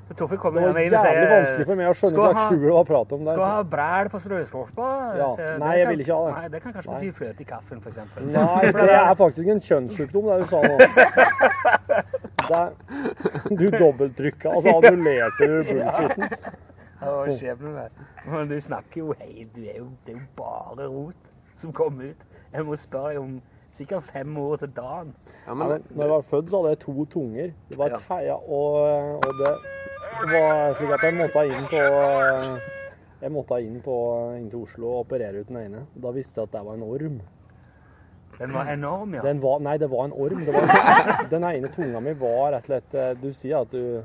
Så 0.08 0.14
Torfinn 0.18 0.38
kommer 0.40 0.60
Det 0.66 0.82
er 0.82 0.88
inn 0.88 0.94
og 0.96 1.00
sier 1.00 1.14
jævlig 1.14 1.28
vanskelig 1.30 1.66
for 1.68 1.78
meg 1.78 1.86
å 1.88 1.94
skjønne 1.96 2.12
skal 2.12 2.22
hva 2.24 2.32
slags 2.32 2.48
fugl 2.50 2.64
det 2.66 2.74
var 2.74 2.88
prat 2.88 3.14
om 3.14 3.22
Skal 3.22 3.38
der. 3.38 3.44
ha 3.46 3.62
bræl 3.74 4.10
på 4.12 4.20
strøskorpa? 4.24 4.88
Ja. 5.20 5.28
Nei, 5.62 5.70
jeg 5.78 5.88
vil 5.92 6.02
ikke 6.04 6.16
ha 6.16 6.24
det. 6.26 6.32
Nei, 6.36 6.48
Det 6.54 6.60
kan 6.64 6.74
kanskje 6.76 6.96
bety 6.96 7.12
fløte 7.20 7.44
i 7.44 7.48
kaffen, 7.48 7.80
f.eks. 7.84 7.98
Nei, 8.34 8.64
for 8.76 8.82
det 8.82 8.98
er 8.98 9.14
faktisk 9.22 9.52
en 9.54 9.62
kjønnssykdom, 9.68 10.28
det 10.32 10.36
du 10.42 10.46
sa 10.50 10.58
nå. 10.66 10.74
Det 12.46 12.54
er, 12.54 12.68
du 13.58 13.64
dobbelttrykka, 13.74 14.52
altså 14.54 14.70
så 14.70 14.76
annullerte 14.78 15.48
du 15.50 15.54
bullshitten. 15.66 16.34
Å, 17.02 17.14
skjebnen 17.34 17.72
det. 17.74 17.86
Men 18.30 18.52
du 18.52 18.54
snakker 18.62 19.00
jo 19.00 19.06
jo, 19.18 19.48
Det 19.50 19.66
er 19.74 19.80
jo 19.80 20.20
bare 20.38 20.86
rot 20.86 21.32
som 21.56 21.72
kom 21.72 22.00
ut. 22.00 22.26
Jeg 22.52 22.66
må 22.66 22.76
spørre 22.78 23.14
deg 23.14 23.20
om 23.22 23.36
sikkert 23.76 24.06
fem 24.08 24.36
år 24.40 24.56
til 24.62 24.72
dagen. 24.76 25.14
Ja, 25.26 25.50
Ja, 25.50 25.54
men 25.54 25.70
ja, 25.70 25.78
når 25.90 26.02
jeg 26.02 26.10
var 26.10 26.26
født, 26.30 26.50
så 26.50 26.60
hadde 26.60 26.74
jeg 26.74 26.78
to 26.84 27.04
tunger. 27.04 27.52
Det 27.68 27.78
var 27.78 27.86
et 27.86 28.08
heia, 28.08 28.34
og, 28.34 28.72
og 29.16 29.32
det 29.40 29.52
var 30.32 30.74
slik 30.78 30.90
at 30.96 31.06
jeg 31.06 31.14
måtte 31.20 31.46
inn 31.50 31.70
på 31.70 31.84
jeg 33.22 33.32
måtte 33.32 33.58
inn, 33.64 33.80
på, 33.80 33.94
inn 34.36 34.50
til 34.52 34.66
Oslo 34.66 34.90
og 34.90 34.98
operere 35.06 35.40
ut 35.40 35.48
den 35.48 35.56
ene. 35.62 35.86
Da 36.02 36.12
visste 36.12 36.40
jeg 36.40 36.50
at 36.50 36.58
det 36.58 36.64
var 36.66 36.76
en 36.76 36.84
orm. 36.84 37.20
Den 38.36 38.52
var 38.52 38.68
enorm, 38.68 39.14
ja. 39.16 39.22
Den 39.24 39.40
var, 39.42 39.62
nei, 39.64 39.78
det 39.80 39.88
var 39.90 40.04
en 40.04 40.12
orm. 40.12 40.42
Det 40.44 40.52
var, 40.54 40.68
den 41.32 41.46
ene 41.48 41.70
tunga 41.72 42.02
mi 42.04 42.12
var 42.20 42.52
rett 42.52 42.66
og 42.66 42.68
slett 42.68 42.96
eh, 43.00 43.14
Du 43.22 43.30
sier 43.32 43.64
at 43.64 43.72
du 43.72 44.02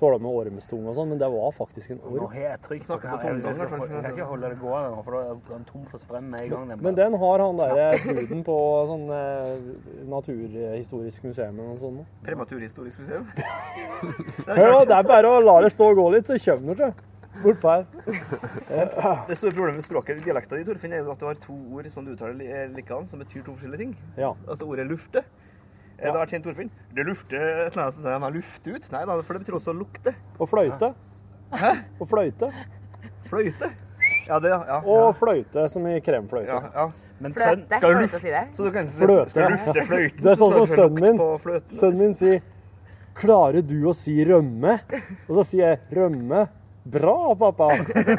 tåler 0.00 0.20
med 0.22 0.38
ormstunge 0.40 0.90
og 0.90 0.98
sånn, 0.98 1.08
men 1.12 1.20
det 1.20 1.28
var 1.32 1.54
faktisk 1.56 1.94
en 1.94 2.02
orm. 2.02 2.18
Nå 2.20 2.28
har 2.32 2.42
jeg 2.42 2.60
den 2.66 2.84
på 2.86 2.98
her. 2.98 3.24
Jeg, 3.32 3.54
skal, 3.56 3.72
jeg 3.72 3.90
kan 3.90 4.08
ikke 4.10 4.28
holde 4.30 4.50
det 4.52 4.58
gående 4.60 4.92
nå, 4.92 5.00
for 5.06 5.16
da 5.16 5.22
er 5.24 5.40
den 5.48 5.66
tom 5.70 5.88
for 5.90 6.02
strøm 6.02 6.30
med 6.34 6.44
en 6.44 6.52
gang. 6.52 6.68
Den 6.72 6.84
Men 6.86 7.00
den 7.00 7.18
har 7.22 7.44
han 7.46 7.60
derre 7.62 7.88
huden 8.04 8.44
på 8.46 8.58
sånn 8.92 9.08
eh, 9.16 9.50
naturhistorisk 10.12 11.26
museum 11.30 11.58
eller 11.58 11.72
noe 11.72 11.82
sånt. 11.82 12.14
Prematurhistorisk 12.26 13.02
museum. 13.04 13.28
Hør 14.60 14.72
nå, 14.76 14.86
det 14.88 15.00
er 15.00 15.12
bare 15.12 15.34
å 15.34 15.42
la 15.44 15.60
det 15.66 15.74
stå 15.74 15.92
og 15.92 16.00
gå 16.02 16.08
litt, 16.16 16.30
så 16.30 16.40
kommer 16.48 16.80
det 16.80 16.90
seg. 16.90 17.04
Bortpå 17.42 17.68
her. 17.68 17.84
Det 19.28 19.36
store 19.36 19.52
problemet 19.52 19.80
med 19.80 19.84
språket, 19.84 20.22
dialekta 20.24 20.56
di, 20.56 20.64
Torfinn, 20.64 20.94
er 20.96 21.02
jo 21.04 21.12
at 21.12 21.20
du 21.20 21.26
har 21.28 21.40
to 21.42 21.56
ord 21.76 21.88
som 21.92 22.06
du 22.06 22.14
uttaler 22.14 22.46
eh, 22.46 22.70
likedan, 22.72 23.08
som 23.10 23.20
betyr 23.20 23.44
to 23.44 23.56
forskjellige 23.56 23.82
ting. 23.82 23.92
Ja. 24.16 24.32
Altså 24.48 24.68
ordet 24.68 24.86
lufte. 24.88 25.24
Ja. 25.96 26.02
Det 26.02 26.10
har 26.12 26.18
vært 26.20 26.34
kjent 26.34 26.44
Torfinn. 26.44 26.70
Det 26.92 27.04
lufter 27.08 27.40
et 27.40 27.72
eller 27.72 27.82
annet 27.86 27.94
sånt 27.96 28.04
der 28.04 28.34
lufter 28.34 28.76
ut. 28.76 28.88
Nei 28.92 29.04
da, 29.08 29.16
for 29.22 29.32
det 29.32 29.44
betyr 29.44 29.56
også 29.56 29.72
å 29.72 29.78
lukte. 29.78 30.12
Og 30.38 30.50
fløyte. 30.50 30.92
Hæ? 31.56 31.72
Og 32.00 32.10
fløyte. 32.10 32.50
Fløyte. 33.30 33.70
Ja, 34.26 34.38
det, 34.42 34.50
ja. 34.52 34.60
ja. 34.68 34.78
Og 34.84 35.16
fløyte, 35.16 35.68
som 35.72 35.86
i 35.88 35.96
kremfløyte. 36.04 36.52
ja, 36.52 36.60
ja. 36.74 36.86
Men. 37.16 37.32
Fløte, 37.32 37.78
du 37.80 37.86
du 37.96 38.04
å 38.04 38.20
si 38.20 38.28
det? 38.28 38.42
Så 38.52 38.66
du 38.66 38.70
kan 38.74 38.88
si 38.92 39.00
Fløte. 39.00 39.30
Skal 39.32 39.54
lufte 39.54 39.84
fløyten, 39.88 40.20
Det 40.20 40.32
er 40.34 40.38
sånn 40.42 40.52
som 40.52 40.66
sønnen 40.68 41.00
min. 41.00 41.22
fløten. 41.40 41.78
Sønnen 41.78 42.02
min 42.02 42.14
sier 42.18 42.42
'Klarer 43.16 43.64
du 43.64 43.78
å 43.88 43.94
si 43.96 44.12
rømme?' 44.28 44.76
Og 45.24 45.38
så 45.38 45.44
sier 45.48 45.70
jeg 45.70 45.78
'rømme'. 45.96 46.42
Bra, 46.84 47.34
pappa. 47.34 47.70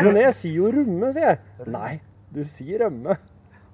Men 0.01 0.17
jeg 0.23 0.33
sier 0.33 0.55
jo 0.57 0.71
rumme, 0.73 1.11
sier 1.13 1.27
jeg. 1.29 1.39
Nei, 1.69 2.01
du 2.33 2.41
sier 2.43 2.81
rømme. 2.83 3.15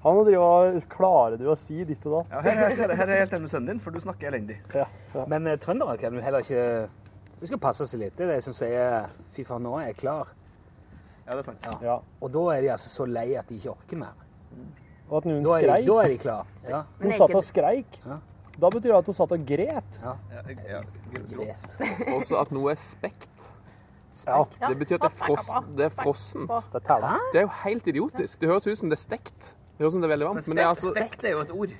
Han 0.03 0.81
Klarer 0.91 1.37
du 1.39 1.47
å 1.51 1.55
si 1.55 1.83
ditt 1.87 2.05
og 2.09 2.17
datt? 2.17 2.33
Ja, 2.33 2.41
her, 2.43 2.57
her, 2.59 2.75
her, 2.75 2.95
her 2.99 3.07
er 3.07 3.13
jeg 3.15 3.23
helt 3.25 3.35
enig 3.37 3.45
med 3.47 3.53
sønnen 3.53 3.71
din, 3.71 3.79
for 3.83 3.95
du 3.95 4.01
snakker 4.03 4.27
elendig. 4.33 4.57
Ja, 4.75 4.87
ja. 5.15 5.25
Men 5.31 5.47
uh, 5.47 5.55
trøndere 5.61 5.95
kan 6.01 6.15
jo 6.17 6.23
heller 6.23 6.43
ikke 6.43 6.89
Det 7.39 7.47
skal 7.47 7.59
passe 7.63 7.87
seg 7.87 8.01
litt. 8.03 8.17
Det 8.17 8.27
er 8.27 8.33
de 8.35 8.41
som 8.45 8.55
sier 8.55 9.07
'fy 9.33 9.45
faen, 9.47 9.63
nå 9.63 9.77
er 9.79 9.89
jeg 9.91 9.97
klar'. 10.03 10.27
Ja, 11.25 11.37
det 11.37 11.39
er 11.39 11.47
sant. 11.47 11.65
ja. 11.81 11.97
Og 12.19 12.31
da 12.35 12.43
er 12.51 12.61
de 12.61 12.69
altså 12.75 12.89
så 12.91 13.07
lei 13.07 13.29
at 13.39 13.47
de 13.47 13.55
ikke 13.55 13.71
orker 13.71 13.97
mer. 13.99 14.13
Og 15.09 15.17
at 15.21 15.25
noen 15.29 15.43
Da 15.43 15.55
er 15.55 15.63
skreik. 15.63 15.87
da 15.87 15.95
er 16.03 16.07
de 16.11 16.17
klar. 16.17 16.45
Ja. 16.67 16.83
Hun 17.01 17.11
satt 17.11 17.35
og 17.35 17.43
skreik. 17.43 17.99
Ja. 18.05 18.19
Da 18.59 18.69
betyr 18.69 18.91
det 18.91 18.97
at 18.99 19.05
hun 19.09 19.15
satt 19.17 19.31
og 19.31 19.45
gret. 19.47 19.99
ja. 20.03 20.13
Ja, 20.35 20.81
Greit. 21.31 21.75
Også 22.13 22.37
at 22.41 22.51
noe 22.51 22.71
er 22.71 22.79
spekt. 22.79 23.49
Ja. 24.27 24.43
Det 24.69 24.77
betyr 24.77 24.95
at 24.99 25.01
det 25.01 25.09
er, 25.09 25.17
frossen. 25.25 25.73
det 25.77 25.85
er 25.85 25.89
frossent. 25.89 26.51
Det 27.33 27.39
er 27.39 27.45
jo 27.47 27.51
helt 27.63 27.87
idiotisk. 27.87 28.39
Det 28.39 28.49
høres 28.49 28.67
ut 28.67 28.77
som 28.77 28.89
det 28.89 28.99
er 28.99 29.01
stekt. 29.03 29.55
Det 29.83 29.89
høres 29.89 29.93
ut 29.93 29.99
som 29.99 30.03
det 30.03 30.07
er 30.07 30.13
veldig 30.13 30.27
varmt, 30.29 30.47
men 30.47 30.57
det 30.57 30.63
er 30.63 30.69
altså 30.71 30.91
Spekt 30.93 31.23
er 31.27 31.33
jo 31.33 31.41
et 31.43 31.51
ord. 31.51 31.73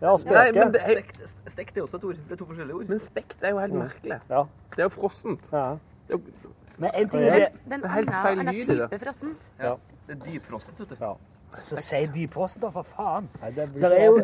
Ja, 0.00 0.12
Nei, 0.16 0.44
men 0.52 0.72
det 0.72 0.80
er, 0.80 0.90
Stekt, 0.90 1.18
stekt 1.52 1.76
er 1.76 1.82
også 1.84 1.96
et 2.00 2.04
ord. 2.08 2.14
Det 2.28 2.32
er 2.32 2.40
to 2.40 2.46
forskjellige 2.48 2.76
ord. 2.76 2.88
men 2.88 2.98
spekt 2.98 3.44
er 3.44 3.52
jo 3.54 3.58
helt 3.58 3.74
merkelig. 3.74 4.18
Ja. 4.30 4.42
Det 4.74 4.78
er 4.78 4.88
jo 4.88 4.94
frossent. 4.96 5.46
ja. 5.52 5.66
Det 6.08 6.16
er 6.16 6.18
jo 6.18 6.50
Men 6.78 6.90
en 6.94 7.08
ting 7.08 7.22
er 7.22 7.34
det 7.34 7.48
Den 7.70 7.84
er 7.84 7.88
helt 7.88 8.10
feil 8.10 8.38
lyd 8.38 8.54
i 8.54 8.64
det. 8.64 8.90
type 8.90 8.98
frossent. 9.04 9.46
Ja. 9.60 9.74
Det 10.08 10.16
er 10.16 10.24
dypfrossent, 10.26 10.80
vet 10.80 10.90
du. 10.90 10.96
ja. 11.00 11.12
Så 11.60 11.76
si 11.76 12.00
dypfrost, 12.14 12.58
da, 12.62 12.68
for 12.74 12.82
faen. 12.82 13.28
Nei, 13.40 13.50
det 13.54 13.68
blir 13.72 13.84
ikke 13.84 14.00
er 14.00 14.06
jo, 14.06 14.16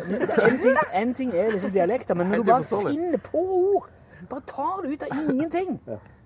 en, 0.49 0.57
ting, 0.59 0.77
en 1.01 1.13
ting 1.13 1.31
er 1.33 1.51
liksom 1.51 1.71
dialekter, 1.71 2.13
men 2.19 2.27
når 2.27 2.43
du 2.43 2.43
bare 2.51 2.89
finner 2.89 3.17
på 3.31 3.37
ord 3.75 3.89
Bare 4.29 4.41
tar 4.47 4.81
det 4.83 4.91
ut 4.93 5.03
av 5.07 5.17
ingenting. 5.29 5.79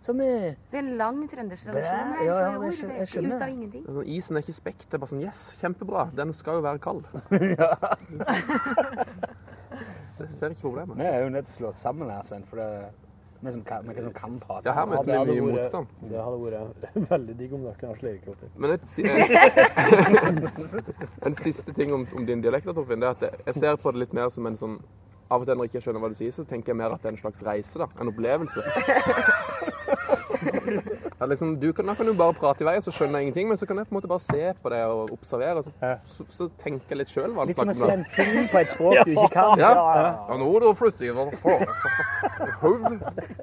Sånn 0.05 0.19
eh, 0.21 0.53
Det 0.69 0.77
er 0.77 0.83
en 0.83 0.91
lang 0.99 1.21
trøndertradisjon 1.31 1.73
Bæ, 1.73 1.79
her 1.81 2.25
ja, 2.25 2.25
ja, 2.25 2.33
for 2.35 2.41
jeg 2.45 2.57
ord. 2.57 2.75
Det 2.75 2.81
jeg 2.81 2.89
er 2.89 3.01
ikke 3.01 3.11
skjønner. 3.13 3.35
ut 3.35 3.41
av 3.41 3.49
ingenting. 3.55 3.83
Er 3.87 3.95
sånn, 3.95 4.09
Isen 4.15 4.37
er 4.37 4.41
ikke 4.45 4.57
spekt. 4.59 4.85
Det 4.89 4.93
er 4.93 5.01
bare 5.05 5.11
sånn 5.15 5.23
Yes, 5.25 5.39
kjempebra. 5.61 6.03
Den 6.19 6.33
skal 6.37 6.59
jo 6.59 6.65
være 6.67 6.79
kald. 6.83 7.03
Jeg 9.75 10.29
ser 10.37 10.53
ikke 10.53 10.61
problemet. 10.61 10.95
Vi 10.99 11.03
er 11.09 11.23
jo 11.25 11.29
nødt 11.33 11.47
til 11.49 11.55
å 11.55 11.57
slå 11.57 11.67
oss 11.73 11.81
sammen 11.83 12.09
her, 12.13 12.21
Sven, 12.27 12.45
for 12.47 12.61
det 12.61 12.69
vi 13.45 13.51
som 13.51 13.61
kan, 13.67 13.83
vi 13.85 14.01
som 14.01 14.13
kan 14.15 14.37
prate. 14.41 14.65
Ja, 14.65 14.73
her 14.73 14.85
møter 14.89 15.05
vi 15.11 15.11
mye 15.11 15.41
vært- 15.43 15.57
motstand. 15.57 15.87
Det 16.09 16.17
hadde 16.23 16.37
vært 16.41 17.09
veldig 17.11 17.35
digg 17.37 17.51
om 17.53 17.65
dere 17.65 17.73
hadde 17.75 17.89
ha 17.91 17.95
slegekopper. 17.99 18.47
Men 18.63 18.71
et, 18.73 18.85
si- 18.89 19.03
en, 19.05 20.37
en 21.29 21.35
siste 21.43 21.73
ting 21.75 21.93
om, 21.93 22.05
om 22.17 22.25
din 22.25 22.41
dialekt, 22.41 22.65
da, 22.65 22.73
Torfinn, 22.77 23.03
det 23.03 23.09
er 23.11 23.17
at 23.17 23.25
jeg- 23.27 23.43
jeg 23.51 23.55
ser 23.59 23.75
på 23.83 23.91
det 23.93 23.99
litt 24.05 24.13
mer 24.17 24.29
som 24.33 24.45
en 24.49 24.57
sånn 24.57 24.79
Av 25.25 25.41
og 25.41 25.47
til 25.49 25.55
når 25.57 25.65
jeg 25.65 25.71
ikke 25.73 25.81
skjønner 25.87 26.01
hva 26.03 26.09
du 26.13 26.17
sier, 26.19 26.29
så 26.35 26.43
tenker 26.45 26.69
jeg 26.69 26.77
mer 26.77 26.91
at 26.93 27.01
det 27.01 27.07
er 27.09 27.13
en 27.15 27.17
slags 27.17 27.41
reise. 27.43 27.79
da, 27.81 27.87
En 27.99 28.11
opplevelse. 28.11 28.61
Liksom, 31.31 31.55
du 31.59 31.71
kan, 31.73 31.87
da 31.87 31.95
kan 31.97 32.05
du 32.05 32.13
bare 32.17 32.35
prate 32.37 32.63
i 32.63 32.67
vei, 32.67 32.75
så 32.83 32.91
skjønner 32.93 33.19
jeg 33.19 33.27
ingenting, 33.29 33.47
men 33.49 33.59
så 33.59 33.67
kan 33.69 33.79
jeg 33.79 33.87
på 33.89 33.95
en 33.95 33.97
måte 33.97 34.09
bare 34.11 34.23
se 34.23 34.51
på 34.61 34.71
det 34.73 34.81
og 34.91 35.13
observere, 35.15 35.61
og 35.61 35.65
så, 35.65 35.93
så, 36.09 36.25
så 36.37 36.47
tenke 36.61 36.97
litt 36.97 37.11
sjøl 37.11 37.33
Litt 37.49 37.59
som 37.59 37.71
å 37.71 37.77
se 37.77 37.91
en 37.93 38.05
film 38.13 38.49
på 38.51 38.61
et 38.61 38.73
språk 38.73 38.99
du 39.07 39.13
ikke 39.15 39.31
kan. 39.33 39.61
Ja, 39.61 39.71
ja, 39.75 40.03
ja. 40.29 40.37
nå 40.41 40.73
flytting 40.77 41.15
av 41.15 41.31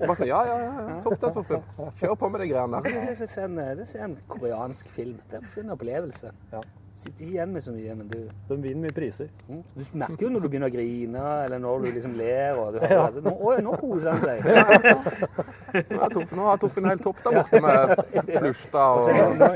Bare 0.02 0.16
sånn, 0.18 0.28
ja, 0.28 0.42
ja, 0.48 0.58
ja. 0.60 1.00
Topp 1.04 1.18
det, 1.22 1.32
Torfinn. 1.38 1.66
Kjør 2.00 2.14
på 2.20 2.30
med 2.32 2.44
de 2.44 2.52
greiene 2.52 2.82
der. 2.82 3.02
Det 3.16 3.26
er 3.32 3.84
se 3.88 4.04
en 4.06 4.16
koreansk 4.30 4.88
film. 4.92 5.18
Det 5.30 5.40
er 5.40 5.60
en 5.62 5.74
opplevelse. 5.76 6.32
Ja. 6.52 6.62
Sitter 7.02 7.24
ikke 7.24 7.32
igjen 7.34 7.50
med 7.50 7.62
så 7.64 7.72
mye, 7.74 7.94
men 7.98 8.10
du, 8.12 8.18
De 8.46 8.56
vinner 8.62 8.82
mye 8.84 8.94
priser. 8.94 9.30
mm, 9.48 9.62
du 9.74 9.82
merker 9.98 10.22
jo 10.22 10.28
når 10.30 10.44
du 10.44 10.48
begynner 10.52 10.70
å 10.70 10.74
grine, 10.74 11.22
eller 11.46 11.58
når 11.62 11.82
du 11.82 11.88
liksom 11.96 12.12
ler. 12.20 12.58
Og 12.62 12.76
du 12.76 12.78
har, 12.84 12.92
altså, 13.08 13.22
nå, 13.24 13.32
å, 13.34 13.54
nå 13.66 13.72
koser 13.80 14.12
han 14.12 14.20
seg. 14.22 14.36
Ja, 14.46 16.04
altså. 16.04 16.22
Nå 16.36 16.46
har 16.46 16.60
Torfinn 16.62 16.86
helt 16.86 17.02
topp 17.02 17.22
der 17.24 17.38
borte 17.40 17.60
med 17.64 17.94
Flustad 18.36 19.00
Og 19.00 19.08
og 19.08 19.38
nå, 19.40 19.48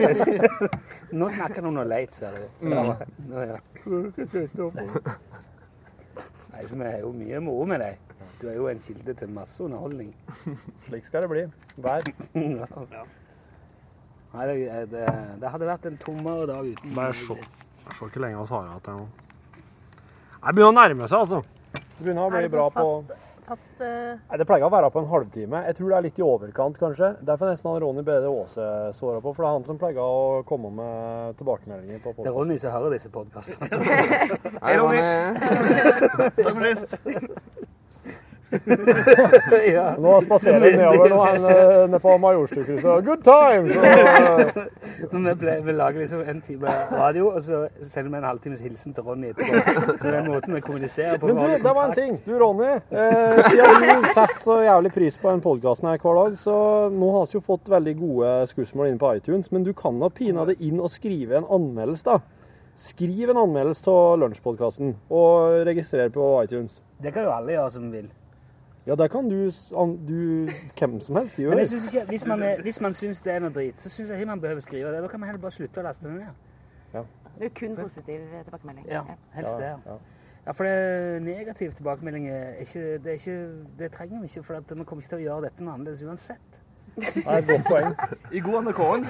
nå 1.21 1.29
snakker 1.37 1.61
han 1.63 1.77
noe 1.77 1.87
leit, 1.87 2.17
ser 2.17 2.35
du. 2.35 2.43
Så, 2.65 2.73
nå, 2.73 3.45
ja. 3.45 3.61
Nei, 6.57 6.65
så 6.65 6.79
vi 6.81 6.89
har 6.89 6.99
jo 7.05 7.13
mye 7.13 7.43
moro 7.45 7.69
med 7.69 7.85
deg. 7.85 8.01
Du 8.41 8.49
er 8.49 8.57
jo 8.57 8.67
en 8.73 8.81
kilde 8.81 9.15
til 9.21 9.31
masse 9.37 9.63
underholdning. 9.63 10.11
Slik 10.89 11.07
skal 11.07 11.27
det 11.27 11.31
bli. 11.35 11.47
Hver. 11.85 12.11
Nei, 14.37 14.47
det, 14.51 14.81
det, 14.93 15.05
det 15.41 15.51
hadde 15.53 15.69
vært 15.69 15.87
en 15.89 15.95
tommere 15.97 16.49
dag 16.51 16.67
uten 16.69 16.97
Bare 16.97 17.15
se. 17.17 17.37
Jeg 17.87 17.95
ser 17.97 18.11
ikke 18.11 18.21
lenge 18.21 18.43
vi 18.43 18.51
har 18.53 18.67
igjen 18.67 18.83
det 18.85 18.97
nå. 18.97 19.07
Det 20.47 20.53
begynner 20.55 20.75
å 20.75 20.77
nærme 20.77 21.09
seg, 21.09 21.23
altså. 21.23 21.39
Det 21.73 22.03
begynner 22.05 22.27
å 22.27 22.33
bli 22.35 22.51
bra 22.53 22.67
fast, 22.75 23.09
på 23.09 23.47
fast, 23.47 23.81
eh, 23.81 24.19
Nei, 24.19 24.39
Det 24.43 24.47
pleier 24.47 24.67
å 24.67 24.71
være 24.75 24.91
på 24.93 25.01
en 25.01 25.09
halvtime. 25.09 25.63
Jeg 25.71 25.79
tror 25.79 25.89
det 25.89 25.97
er 25.97 26.05
litt 26.05 26.21
i 26.21 26.27
overkant, 26.27 26.79
kanskje. 26.83 27.13
Derfor 27.25 27.51
nesten 27.51 27.71
han 27.71 27.81
Ronny 27.83 28.05
Brede 28.05 28.29
Aase 28.29 28.69
såra 28.99 29.23
på, 29.25 29.33
for 29.33 29.47
det 29.47 29.49
er 29.49 29.57
han 29.57 29.67
som 29.71 29.81
pleier 29.81 30.03
å 30.05 30.43
komme 30.49 30.73
med 30.77 31.41
tilbakemeldinger 31.41 32.03
på 32.05 32.15
Det 32.19 32.29
er. 32.29 32.37
Ronny 32.37 32.59
som 32.61 32.77
hører 32.77 32.99
disse 32.99 33.13
podkastene. 33.15 33.71
Hei, 34.67 34.77
Ronny. 34.77 35.01
Takk 36.37 36.53
for 36.53 36.69
sist. 36.75 37.01
ja. 39.75 39.95
Nå 39.99 40.21
spaserer 40.23 40.61
vi 40.61 40.77
nedover 40.77 41.11
nå, 41.11 41.25
ned 41.43 41.91
nede 41.91 42.01
på 42.01 42.19
Majorstukrysset. 42.19 43.05
Good 43.05 43.25
times! 43.25 43.73
Så, 45.11 45.19
vi, 45.19 45.35
ble, 45.35 45.57
vi 45.65 45.73
lager 45.73 46.01
liksom 46.01 46.23
en 46.29 46.41
time 46.41 46.73
radio, 46.93 47.29
og 47.35 47.43
så 47.43 47.67
sender 47.83 48.11
vi 48.11 48.19
en 48.21 48.27
halvtimes 48.27 48.63
hilsen 48.65 48.95
til 48.97 49.05
Ronny 49.07 49.33
etterpå. 49.33 49.97
Så 50.01 50.13
den 50.15 50.29
måten 50.31 50.55
vi 50.57 50.63
kommuniserer 50.65 51.19
på 51.21 51.29
Men 51.29 51.41
du, 51.41 51.65
det 51.65 51.75
var 51.79 51.89
en 51.89 51.97
ting. 51.97 52.17
Du, 52.25 52.33
Ronny. 52.41 52.71
Eh, 52.91 53.41
siden 53.51 53.83
du 53.83 54.09
setter 54.15 54.41
så 54.43 54.59
jævlig 54.65 54.93
pris 54.95 55.19
på 55.21 55.31
den 55.31 55.43
podkasten 55.45 55.91
her 55.91 56.01
hver 56.03 56.21
dag, 56.23 56.39
så 56.41 56.57
nå 56.93 57.11
har 57.17 57.27
vi 57.27 57.39
jo 57.39 57.45
fått 57.45 57.71
veldig 57.73 57.97
gode 57.99 58.33
skussmål 58.53 58.93
inne 58.93 59.03
på 59.03 59.13
iTunes, 59.19 59.51
men 59.53 59.67
du 59.67 59.73
kan 59.77 59.99
da 60.01 60.11
pinadø 60.13 60.57
inn 60.59 60.81
og 60.81 60.93
skrive 60.93 61.41
en 61.41 61.51
anmeldelse, 61.59 62.07
da. 62.07 62.21
Skriv 62.77 63.33
en 63.33 63.41
anmeldelse 63.41 63.89
av 63.91 64.19
Lunsjpodkasten, 64.21 64.95
og 65.09 65.65
registrer 65.69 66.13
på 66.13 66.29
iTunes. 66.45 66.81
Det 67.03 67.13
kan 67.13 67.25
jo 67.27 67.35
alle 67.35 67.57
gjøre 67.57 67.73
som 67.73 67.91
vil. 67.93 68.09
Ja, 68.87 68.95
det 68.95 69.11
kan 69.11 69.29
du, 69.31 69.51
du 70.09 70.51
hvem 70.79 71.01
som 71.01 71.17
helst 71.17 71.39
gjør 71.39 71.51
gjøre. 71.51 71.61
ikke, 71.61 72.05
hvis 72.09 72.27
man, 72.27 72.43
hvis 72.63 72.81
man 72.81 72.95
syns 72.95 73.21
det 73.21 73.33
er 73.33 73.41
noe 73.43 73.51
drit, 73.51 73.81
så 73.81 73.91
syns 73.91 74.11
jeg 74.11 74.21
ikke 74.21 74.31
man 74.31 74.41
behøver 74.41 74.61
skrive 74.61 74.93
det. 74.95 75.03
Da 75.03 75.09
kan 75.09 75.21
man 75.21 75.27
heller 75.29 75.43
bare 75.43 75.51
slutte 75.51 75.81
å 75.83 75.87
laste 75.89 76.07
det 76.09 76.15
ned. 76.15 76.35
Det 76.93 77.03
er 77.45 77.51
jo 77.51 77.55
kun 77.59 77.77
positiv 77.77 78.21
tilbakemelding. 78.45 78.87
Ja, 78.89 79.03
helst 79.35 79.59
det. 79.59 79.73
Ja, 79.73 79.79
ja. 79.87 79.97
Ja, 80.47 80.53
for 80.55 80.65
det 80.65 81.23
negativ 81.23 81.73
tilbakemelding 81.75 82.29
er 82.31 82.55
ikke 82.63 82.99
Det, 83.03 83.07
er 83.07 83.13
ikke, 83.13 83.65
det 83.79 83.93
trenger 83.93 84.21
vi 84.21 84.27
ikke, 84.31 84.43
for 84.43 84.55
vi 84.55 84.85
kommer 84.85 85.03
ikke 85.03 85.09
til 85.09 85.19
å 85.19 85.25
gjøre 85.25 85.49
dette 85.49 85.65
noe 85.67 85.75
annerledes 85.75 86.03
uansett. 86.07 86.61
Det 86.97 87.27
et 87.27 87.49
godt 87.51 87.67
poeng. 87.67 87.95
I 88.33 88.41
god 88.41 88.63
NRK-en. 88.63 89.05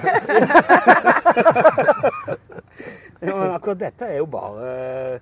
Ja, 3.21 3.33
men 3.33 3.51
akkurat 3.53 3.79
dette 3.79 4.05
er 4.05 4.17
jo 4.17 4.25
bare 4.29 5.19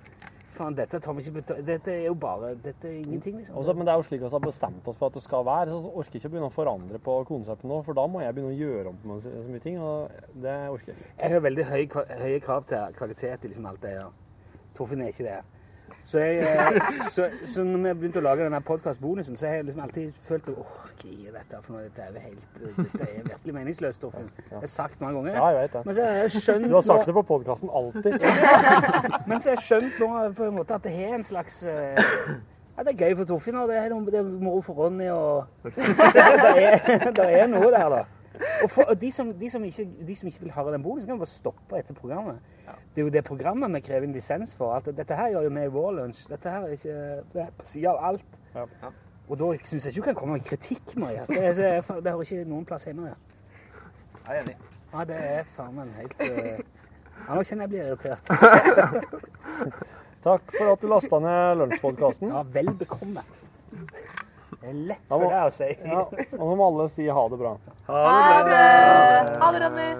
Faen, 0.56 0.76
dette 0.76 1.00
tar 1.02 1.16
vi 1.16 1.24
ikke 1.24 1.34
betalt 1.38 1.66
Dette 1.66 1.92
er 1.92 2.06
jo 2.06 2.14
bare 2.20 2.54
Dette 2.62 2.88
er 2.88 2.98
ingenting, 3.02 3.38
liksom. 3.40 3.56
Også, 3.60 3.74
men 3.76 3.88
det 3.88 3.92
er 3.92 4.00
jo 4.00 4.06
slik 4.08 4.22
at 4.22 4.30
vi 4.30 4.38
har 4.38 4.44
bestemt 4.46 4.90
oss 4.90 5.00
for 5.00 5.10
at 5.10 5.18
det 5.18 5.24
skal 5.24 5.44
være, 5.46 5.74
så 5.74 5.90
orker 5.92 6.16
jeg 6.16 6.22
ikke 6.22 6.30
å 6.30 6.34
begynne 6.34 6.50
å 6.50 6.54
forandre 6.56 7.00
på 7.02 7.16
konseptet 7.28 7.68
nå, 7.70 7.80
for 7.86 7.98
da 7.98 8.06
må 8.10 8.22
jeg 8.24 8.36
begynne 8.36 8.54
å 8.54 8.60
gjøre 8.60 8.92
om 8.92 9.02
på 9.02 9.18
så 9.24 9.34
så 9.36 9.50
mye 9.52 9.64
ting, 9.64 9.80
og 9.82 10.40
det 10.44 10.56
orker 10.72 10.92
jeg 10.92 10.96
ikke. 10.98 11.10
Jeg 11.20 11.34
har 11.34 11.44
veldig 11.48 11.68
høy, 11.72 11.82
høye 12.22 12.40
krav 12.46 12.70
til 12.70 12.96
kvalitet 12.96 13.44
i 13.44 13.52
liksom 13.52 13.68
alt 13.70 13.82
det 13.84 13.92
jeg 13.92 14.00
gjør. 14.00 14.16
Torfinn 14.76 15.04
er 15.04 15.12
ikke 15.12 15.28
det. 15.28 15.38
Så, 16.06 16.18
jeg, 16.18 16.38
eh, 16.38 17.00
så, 17.10 17.24
så 17.50 17.64
når 17.66 17.80
vi 17.82 17.92
begynte 18.00 18.20
å 18.20 18.22
lage 18.22 18.44
denne 18.46 18.60
podkast-bonusen, 18.62 19.36
så 19.36 19.48
har 19.48 19.56
jeg 19.58 19.64
liksom 19.66 19.82
alltid 19.82 20.18
følt 20.22 20.48
åh, 20.52 20.68
hva 21.00 21.10
er 21.10 21.32
dette 21.34 21.60
for 21.64 21.74
noe? 21.74 21.82
Dette 21.88 22.04
er 22.06 22.20
helt 22.22 22.60
Dette 22.76 23.08
er 23.08 23.24
virkelig 23.26 23.54
meningsløst, 23.56 24.00
Torfinn. 24.04 24.28
Det 24.36 24.46
har 24.52 24.62
jeg 24.62 24.70
sagt 24.70 25.00
mange 25.02 25.18
ganger. 25.18 25.34
Ja, 25.40 25.48
jeg 25.56 25.62
vet 25.64 25.72
det. 25.74 25.82
Men 25.88 25.96
så 25.98 26.06
har 26.06 26.20
jeg 26.20 26.34
skjønt 26.36 26.68
Du 26.70 26.74
har 26.76 26.86
sagt 26.86 27.02
nå- 27.02 27.06
det 27.10 27.16
på 27.18 27.24
podkasten 27.32 27.72
alltid. 27.80 28.18
Men 29.30 29.40
så 29.40 29.50
har 29.50 29.56
jeg 29.56 29.64
skjønt 29.66 29.98
nå 30.04 30.12
på 30.38 30.46
en 30.46 30.54
måte 30.60 30.78
at 30.78 30.86
det 30.86 30.94
har 30.94 31.16
en 31.18 31.26
slags 31.26 31.62
eh, 31.66 31.98
ja, 31.98 32.86
Det 32.86 32.94
er 32.94 33.00
gøy 33.02 33.16
for 33.22 33.32
Torfinn, 33.32 33.58
og 33.62 33.68
det 33.72 33.80
er, 33.82 33.96
det 34.06 34.20
er 34.20 34.30
moro 34.46 34.60
for 34.62 34.78
Ronny, 34.84 35.08
og 35.10 35.46
det 35.66 36.68
er, 36.68 37.10
det 37.18 37.30
er 37.40 37.50
noe 37.50 37.72
der, 37.74 37.88
da. 37.98 38.04
Og, 38.62 38.70
for, 38.70 38.84
og 38.84 39.00
de, 39.00 39.10
som, 39.12 39.32
de, 39.32 39.50
som 39.50 39.64
ikke, 39.64 39.88
de 40.06 40.14
som 40.16 40.28
ikke 40.28 40.42
vil 40.44 40.52
høre 40.52 40.72
den 40.76 40.82
bonusen, 40.84 41.08
kan 41.08 41.18
bare 41.18 41.30
stoppe 41.30 41.78
etter 41.78 41.96
programmet. 41.96 42.38
Det 42.96 43.02
er 43.02 43.08
jo 43.10 43.12
det 43.12 43.20
programmet 43.26 43.68
vi 43.76 43.80
krever 43.84 44.06
en 44.08 44.12
lisens 44.16 44.54
for. 44.56 44.72
Alt, 44.72 44.86
dette 44.96 45.14
her 45.18 45.28
gjør 45.34 45.42
jo 45.44 45.50
vi 45.52 45.64
i 45.66 45.72
vår 45.74 45.90
lunsj. 45.98 46.22
Dette 46.32 46.48
her 46.48 46.64
er 46.64 46.70
ikke 46.78 46.94
det 47.34 47.42
er 47.42 47.50
på 47.58 47.66
sida 47.68 47.90
av 47.92 47.98
alt. 48.08 48.38
Ja. 48.54 48.62
Og 49.28 49.34
da 49.40 49.50
syns 49.68 49.84
jeg 49.84 49.92
ikke 49.92 50.00
du 50.00 50.06
kan 50.06 50.16
komme 50.22 50.38
med 50.38 50.46
kritikk. 50.46 50.94
Maria. 50.96 51.26
Det, 51.28 51.36
er, 51.44 51.52
så- 51.52 51.98
det, 51.98 52.04
det 52.06 52.14
hører 52.14 52.24
ikke 52.24 52.48
noen 52.48 52.64
plass 52.64 52.88
hjemme. 52.88 53.10
Ja. 53.10 53.18
Jeg 54.26 54.32
er 54.32 54.40
enig. 54.46 54.56
Ja, 54.94 55.04
det 55.10 55.16
er 55.26 55.44
faen 55.58 55.76
meg 55.76 55.92
helt 55.98 56.16
uh... 56.24 56.26
Ja, 57.26 57.34
nå 57.36 57.42
kjenner 57.44 57.66
jeg 57.66 57.70
blir 57.74 57.82
irritert. 57.84 58.24
Takk 60.26 60.56
for 60.56 60.72
at 60.72 60.80
du 60.80 60.88
lasta 60.90 61.20
ned 61.20 61.60
Lunsjpodkasten. 61.60 62.32
Ja, 62.32 62.40
vel 62.56 62.72
bekomme. 62.80 63.22
Det 64.56 64.72
er 64.72 64.80
lett 64.88 65.04
for 65.12 65.28
deg 65.28 65.36
å 65.44 65.52
si. 65.54 65.68
Ja, 65.84 66.00
og 66.08 66.42
nå 66.42 66.54
må 66.56 66.64
alle 66.72 66.88
si 66.92 67.04
ha 67.12 67.28
det 67.28 67.38
bra. 67.44 67.52
Ha 67.90 68.00
det! 68.40 68.48
bra! 68.48 68.64
Ha 69.44 69.52
det, 69.52 69.60
Ronny. 69.68 69.90